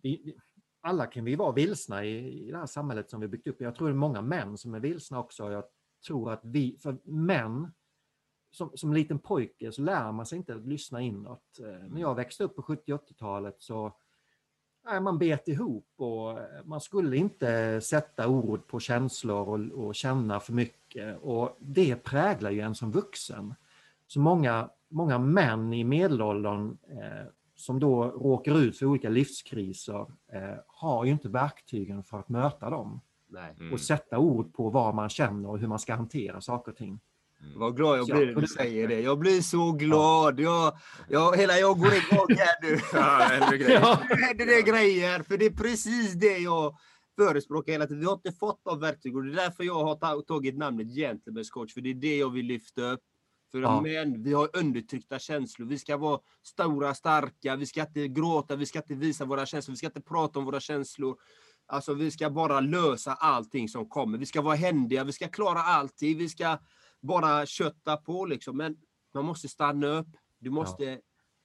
vi- 0.01 0.37
alla 0.81 1.05
kan 1.07 1.25
vi 1.25 1.35
vara 1.35 1.51
vilsna 1.51 2.05
i, 2.05 2.47
i 2.47 2.51
det 2.51 2.57
här 2.57 2.65
samhället 2.65 3.09
som 3.09 3.21
vi 3.21 3.27
byggt 3.27 3.47
upp. 3.47 3.61
Jag 3.61 3.75
tror 3.75 3.87
det 3.87 3.93
är 3.93 3.95
många 3.95 4.21
män 4.21 4.57
som 4.57 4.73
är 4.73 4.79
vilsna 4.79 5.19
också. 5.19 5.51
Jag 5.51 5.63
tror 6.07 6.31
att 6.31 6.39
vi, 6.43 6.77
för 6.79 6.97
män, 7.03 7.71
som, 8.51 8.71
som 8.75 8.93
liten 8.93 9.19
pojke 9.19 9.71
så 9.71 9.81
lär 9.81 10.11
man 10.11 10.25
sig 10.25 10.37
inte 10.37 10.55
att 10.55 10.65
lyssna 10.65 11.01
inåt. 11.01 11.59
Eh, 11.59 11.89
när 11.89 12.01
jag 12.01 12.15
växte 12.15 12.43
upp 12.43 12.55
på 12.55 12.61
70 12.61 12.93
80-talet 12.93 13.55
så 13.59 13.93
nej, 14.85 15.01
man 15.01 15.17
bet 15.17 15.47
ihop 15.47 15.93
och 15.97 16.39
eh, 16.39 16.63
man 16.65 16.81
skulle 16.81 17.17
inte 17.17 17.81
sätta 17.81 18.27
ord 18.27 18.67
på 18.67 18.79
känslor 18.79 19.49
och, 19.49 19.85
och 19.85 19.95
känna 19.95 20.39
för 20.39 20.53
mycket. 20.53 21.19
Och 21.21 21.57
det 21.59 21.95
präglar 21.95 22.51
ju 22.51 22.59
en 22.59 22.75
som 22.75 22.91
vuxen. 22.91 23.55
Så 24.07 24.19
många, 24.19 24.69
många 24.87 25.17
män 25.17 25.73
i 25.73 25.83
medelåldern 25.83 26.77
eh, 26.87 27.27
som 27.55 27.79
då 27.79 28.03
råkar 28.03 28.59
ut 28.59 28.77
för 28.77 28.85
olika 28.85 29.09
livskriser 29.09 30.05
eh, 30.31 30.57
har 30.67 31.05
ju 31.05 31.11
inte 31.11 31.29
verktygen 31.29 32.03
för 32.03 32.19
att 32.19 32.29
möta 32.29 32.69
dem 32.69 33.01
Nej. 33.29 33.55
Mm. 33.59 33.73
och 33.73 33.79
sätta 33.79 34.17
ord 34.19 34.53
på 34.53 34.69
vad 34.69 34.95
man 34.95 35.09
känner 35.09 35.49
och 35.49 35.59
hur 35.59 35.67
man 35.67 35.79
ska 35.79 35.95
hantera 35.95 36.41
saker 36.41 36.71
och 36.71 36.77
ting. 36.77 36.99
Vad 37.55 37.75
glad 37.77 37.97
jag 37.99 38.07
Så 38.07 38.15
blir 38.15 38.25
när 38.33 38.41
du 38.41 38.47
säger 38.47 38.87
det. 38.87 39.01
Jag 39.01 39.19
blir 39.19 39.41
så 39.41 39.71
glad. 39.71 40.39
Jag, 40.39 40.77
jag, 41.09 41.37
hela 41.37 41.57
jag 41.57 41.77
går 41.79 41.93
igång 41.93 42.27
här 42.37 42.61
nu. 42.61 42.79
Ja. 43.73 43.99
Nu 44.09 44.15
händer 44.25 44.45
det 44.45 44.61
grejer. 44.61 45.23
För 45.23 45.37
det 45.37 45.45
är 45.45 45.49
precis 45.49 46.13
det 46.13 46.37
jag 46.37 46.75
förespråkar 47.17 47.71
hela 47.71 47.85
tiden. 47.87 47.99
Vi 47.99 48.05
har 48.05 48.13
inte 48.13 48.31
fått 48.31 48.61
de 48.63 48.79
verktyg 48.79 49.15
och 49.15 49.23
det 49.23 49.31
är 49.31 49.35
därför 49.35 49.63
jag 49.63 49.83
har 49.83 49.95
ta- 49.95 50.21
tagit 50.21 50.57
namnet 50.57 50.87
Gentlemen's 50.87 51.49
coach. 51.49 51.73
För 51.73 51.81
det 51.81 51.89
är 51.89 51.93
det 51.93 52.17
jag 52.17 52.29
vill 52.33 52.45
lyfta 52.45 52.81
upp. 52.91 52.99
För 53.51 53.61
Ja. 53.61 53.81
män, 53.81 54.23
vi 54.23 54.33
har 54.33 54.49
undertryckta 54.57 55.19
känslor. 55.19 55.67
Vi 55.67 55.77
ska 55.77 55.97
vara 55.97 56.19
stora, 56.43 56.93
starka. 56.93 57.55
Vi 57.55 57.65
ska 57.65 57.81
inte 57.81 58.07
gråta. 58.07 58.55
Vi 58.55 58.65
ska 58.65 58.79
inte 58.79 58.95
visa 58.95 59.25
våra 59.25 59.45
känslor. 59.45 59.73
Vi 59.73 59.77
ska 59.77 59.87
inte 59.87 60.01
prata 60.01 60.39
om 60.39 60.45
våra 60.45 60.59
känslor. 60.59 61.15
Alltså 61.71 61.93
vi 61.93 62.11
ska 62.11 62.29
bara 62.29 62.59
lösa 62.59 63.13
allting 63.13 63.69
som 63.69 63.89
kommer. 63.89 64.17
Vi 64.17 64.25
ska 64.25 64.41
vara 64.41 64.55
händiga. 64.55 65.03
Vi 65.03 65.11
ska 65.11 65.27
klara 65.27 65.59
allting. 65.59 66.17
Vi 66.17 66.29
ska 66.29 66.57
bara 67.01 67.45
kötta 67.45 67.97
på 67.97 68.25
liksom. 68.25 68.57
Men 68.57 68.75
man 69.13 69.25
måste 69.25 69.47
stanna 69.47 69.87
upp. 69.87 70.07
Du 70.39 70.49
måste 70.49 70.99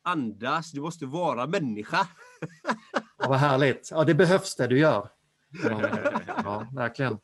andas. 0.04 0.72
Du 0.72 0.80
måste 0.80 1.06
vara 1.06 1.46
människa. 1.46 2.08
Ja, 3.18 3.28
vad 3.28 3.38
härligt. 3.38 3.88
Ja, 3.90 4.04
det 4.04 4.14
behövs 4.14 4.56
det 4.56 4.66
du 4.66 4.78
gör. 4.78 5.08
Ja, 5.64 5.80
ja 6.44 6.66
verkligen. 6.74 7.18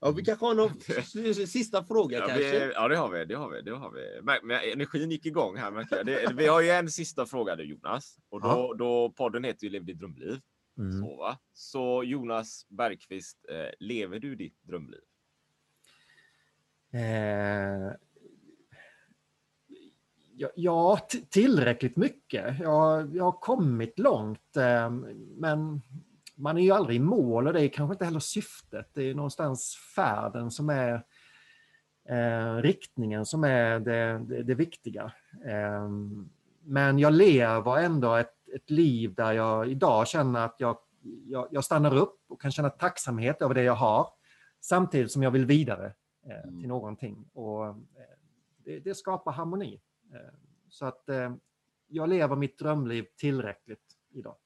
Ja, 0.00 0.10
vi 0.10 0.24
kanske 0.24 0.46
har 0.46 0.54
någon 0.54 1.46
sista 1.46 1.84
fråga 1.84 2.18
Ja, 2.18 2.26
kanske. 2.26 2.66
vi, 2.66 2.72
ja, 2.74 2.88
det 2.88 2.96
har 2.96 3.08
vi. 3.10 3.24
Det 3.24 3.34
har 3.34 3.50
vi, 3.50 3.62
det 3.62 3.70
har 3.76 3.90
vi. 3.90 4.20
Men, 4.22 4.50
energin 4.72 5.10
gick 5.10 5.26
igång 5.26 5.56
här. 5.56 5.70
märker 5.70 5.96
jag. 5.96 6.06
Det, 6.06 6.32
vi 6.34 6.46
har 6.46 6.60
ju 6.60 6.70
en 6.70 6.90
sista 6.90 7.26
fråga 7.26 7.56
du 7.56 7.64
Jonas. 7.64 8.16
Och 8.30 8.40
då, 8.40 8.48
Ja. 8.48 8.74
då 8.78 9.10
podden 9.16 9.44
heter 9.44 9.64
ju 9.64 9.70
Lev 9.70 9.84
ditt 9.84 9.98
drömliv. 9.98 10.40
Mm. 10.78 11.02
Så, 11.02 11.16
va? 11.16 11.38
så 11.52 12.04
Jonas 12.04 12.66
Bergqvist, 12.68 13.44
eh, 13.48 13.70
lever 13.78 14.18
du 14.18 14.34
ditt 14.34 14.62
drömliv? 14.62 15.00
Eh, 16.92 17.92
ja, 20.54 20.98
tillräckligt 21.30 21.96
mycket. 21.96 22.58
Jag, 22.60 23.16
jag 23.16 23.24
har 23.24 23.40
kommit 23.40 23.98
långt, 23.98 24.56
eh, 24.56 24.90
men 25.36 25.82
man 26.34 26.58
är 26.58 26.62
ju 26.62 26.70
aldrig 26.70 26.96
i 26.96 27.00
mål 27.00 27.46
och 27.46 27.52
det 27.52 27.60
är 27.60 27.68
kanske 27.68 27.94
inte 27.94 28.04
heller 28.04 28.20
syftet. 28.20 28.88
Det 28.92 29.02
är 29.02 29.14
någonstans 29.14 29.76
färden 29.94 30.50
som 30.50 30.70
är 30.70 31.04
eh, 32.08 32.54
riktningen 32.56 33.26
som 33.26 33.44
är 33.44 33.80
det, 33.80 34.18
det, 34.18 34.42
det 34.42 34.54
viktiga. 34.54 35.12
Eh, 35.46 35.88
men 36.64 36.98
jag 36.98 37.12
lever 37.12 37.78
ändå 37.78 38.14
ett, 38.14 38.34
ett 38.54 38.70
liv 38.70 39.14
där 39.14 39.32
jag 39.32 39.68
idag 39.70 40.08
känner 40.08 40.44
att 40.44 40.54
jag, 40.58 40.78
jag, 41.26 41.48
jag 41.50 41.64
stannar 41.64 41.96
upp 41.96 42.20
och 42.28 42.40
kan 42.40 42.50
känna 42.50 42.70
tacksamhet 42.70 43.42
över 43.42 43.54
det 43.54 43.62
jag 43.62 43.74
har 43.74 44.08
samtidigt 44.60 45.12
som 45.12 45.22
jag 45.22 45.30
vill 45.30 45.46
vidare. 45.46 45.94
eh, 46.26 46.42
Mm. 46.44 46.58
till 46.60 46.68
någonting. 46.68 47.30
Och 47.32 47.66
eh, 47.66 47.74
det, 48.64 48.78
det 48.78 48.94
skapar 48.94 49.32
harmoni. 49.32 49.80
Eh, 50.12 50.34
så 50.68 50.86
att 50.86 51.08
eh, 51.08 51.34
jag 51.88 52.08
lever 52.08 52.36
mitt 52.36 52.58
drömliv 52.58 53.06
tillräckligt 53.16 53.96
idag. 54.10 54.36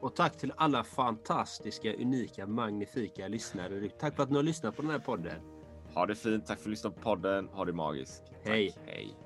Och 0.00 0.16
tack 0.16 0.38
till 0.38 0.52
alla 0.56 0.84
fantastiska, 0.84 1.94
unika, 1.94 2.46
magnifika 2.46 3.28
lyssnare. 3.28 3.88
Tack 3.88 4.16
för 4.16 4.22
att 4.22 4.30
ni 4.30 4.36
har 4.36 4.42
lyssnat 4.42 4.76
på 4.76 4.82
den 4.82 4.90
här 4.90 4.98
podden. 4.98 5.40
Ha 5.94 6.06
det 6.06 6.14
fint. 6.14 6.46
Tack 6.46 6.56
för 6.58 6.60
att 6.60 6.64
du 6.64 6.70
lyssnade 6.70 6.96
på 6.96 7.02
podden. 7.02 7.48
Ha 7.48 7.64
det 7.64 7.72
magiskt. 7.72 8.22
Tack. 8.26 8.36
Hej. 8.44 8.74
Hej. 8.86 9.16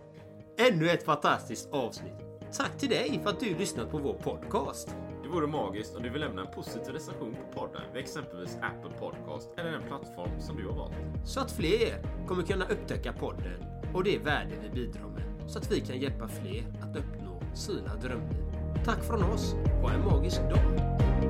Ännu 0.72 0.88
ett 0.90 1.04
fantastiskt 1.04 1.68
avsnitt. 1.72 2.29
Tack 2.52 2.78
till 2.78 2.88
dig 2.88 3.20
för 3.22 3.30
att 3.30 3.40
du 3.40 3.54
lyssnat 3.58 3.90
på 3.90 3.98
vår 3.98 4.14
podcast. 4.14 4.96
Det 5.22 5.28
vore 5.28 5.46
magiskt 5.46 5.96
om 5.96 6.02
du 6.02 6.10
vill 6.10 6.20
lämna 6.20 6.40
en 6.40 6.54
positiv 6.54 6.94
recension 6.94 7.34
på 7.34 7.60
podden 7.60 7.82
vid 7.92 8.02
exempelvis 8.02 8.58
Apple 8.62 8.98
Podcast 8.98 9.48
eller 9.56 9.70
den 9.70 9.82
plattform 9.82 10.40
som 10.40 10.56
du 10.56 10.66
har 10.68 10.76
valt. 10.76 10.94
Så 11.24 11.40
att 11.40 11.52
fler 11.52 12.02
kommer 12.28 12.42
kunna 12.42 12.64
upptäcka 12.64 13.12
podden 13.12 13.64
och 13.94 14.04
det 14.04 14.18
värde 14.18 14.50
vi 14.62 14.68
bidrar 14.68 15.08
med. 15.08 15.50
Så 15.50 15.58
att 15.58 15.72
vi 15.72 15.80
kan 15.80 15.98
hjälpa 15.98 16.28
fler 16.28 16.64
att 16.82 16.96
uppnå 16.96 17.40
sina 17.54 17.96
drömliv. 17.96 18.44
Tack 18.84 19.04
från 19.04 19.22
oss. 19.22 19.54
Ha 19.82 19.92
en 19.92 20.04
magisk 20.04 20.40
dag. 20.40 21.29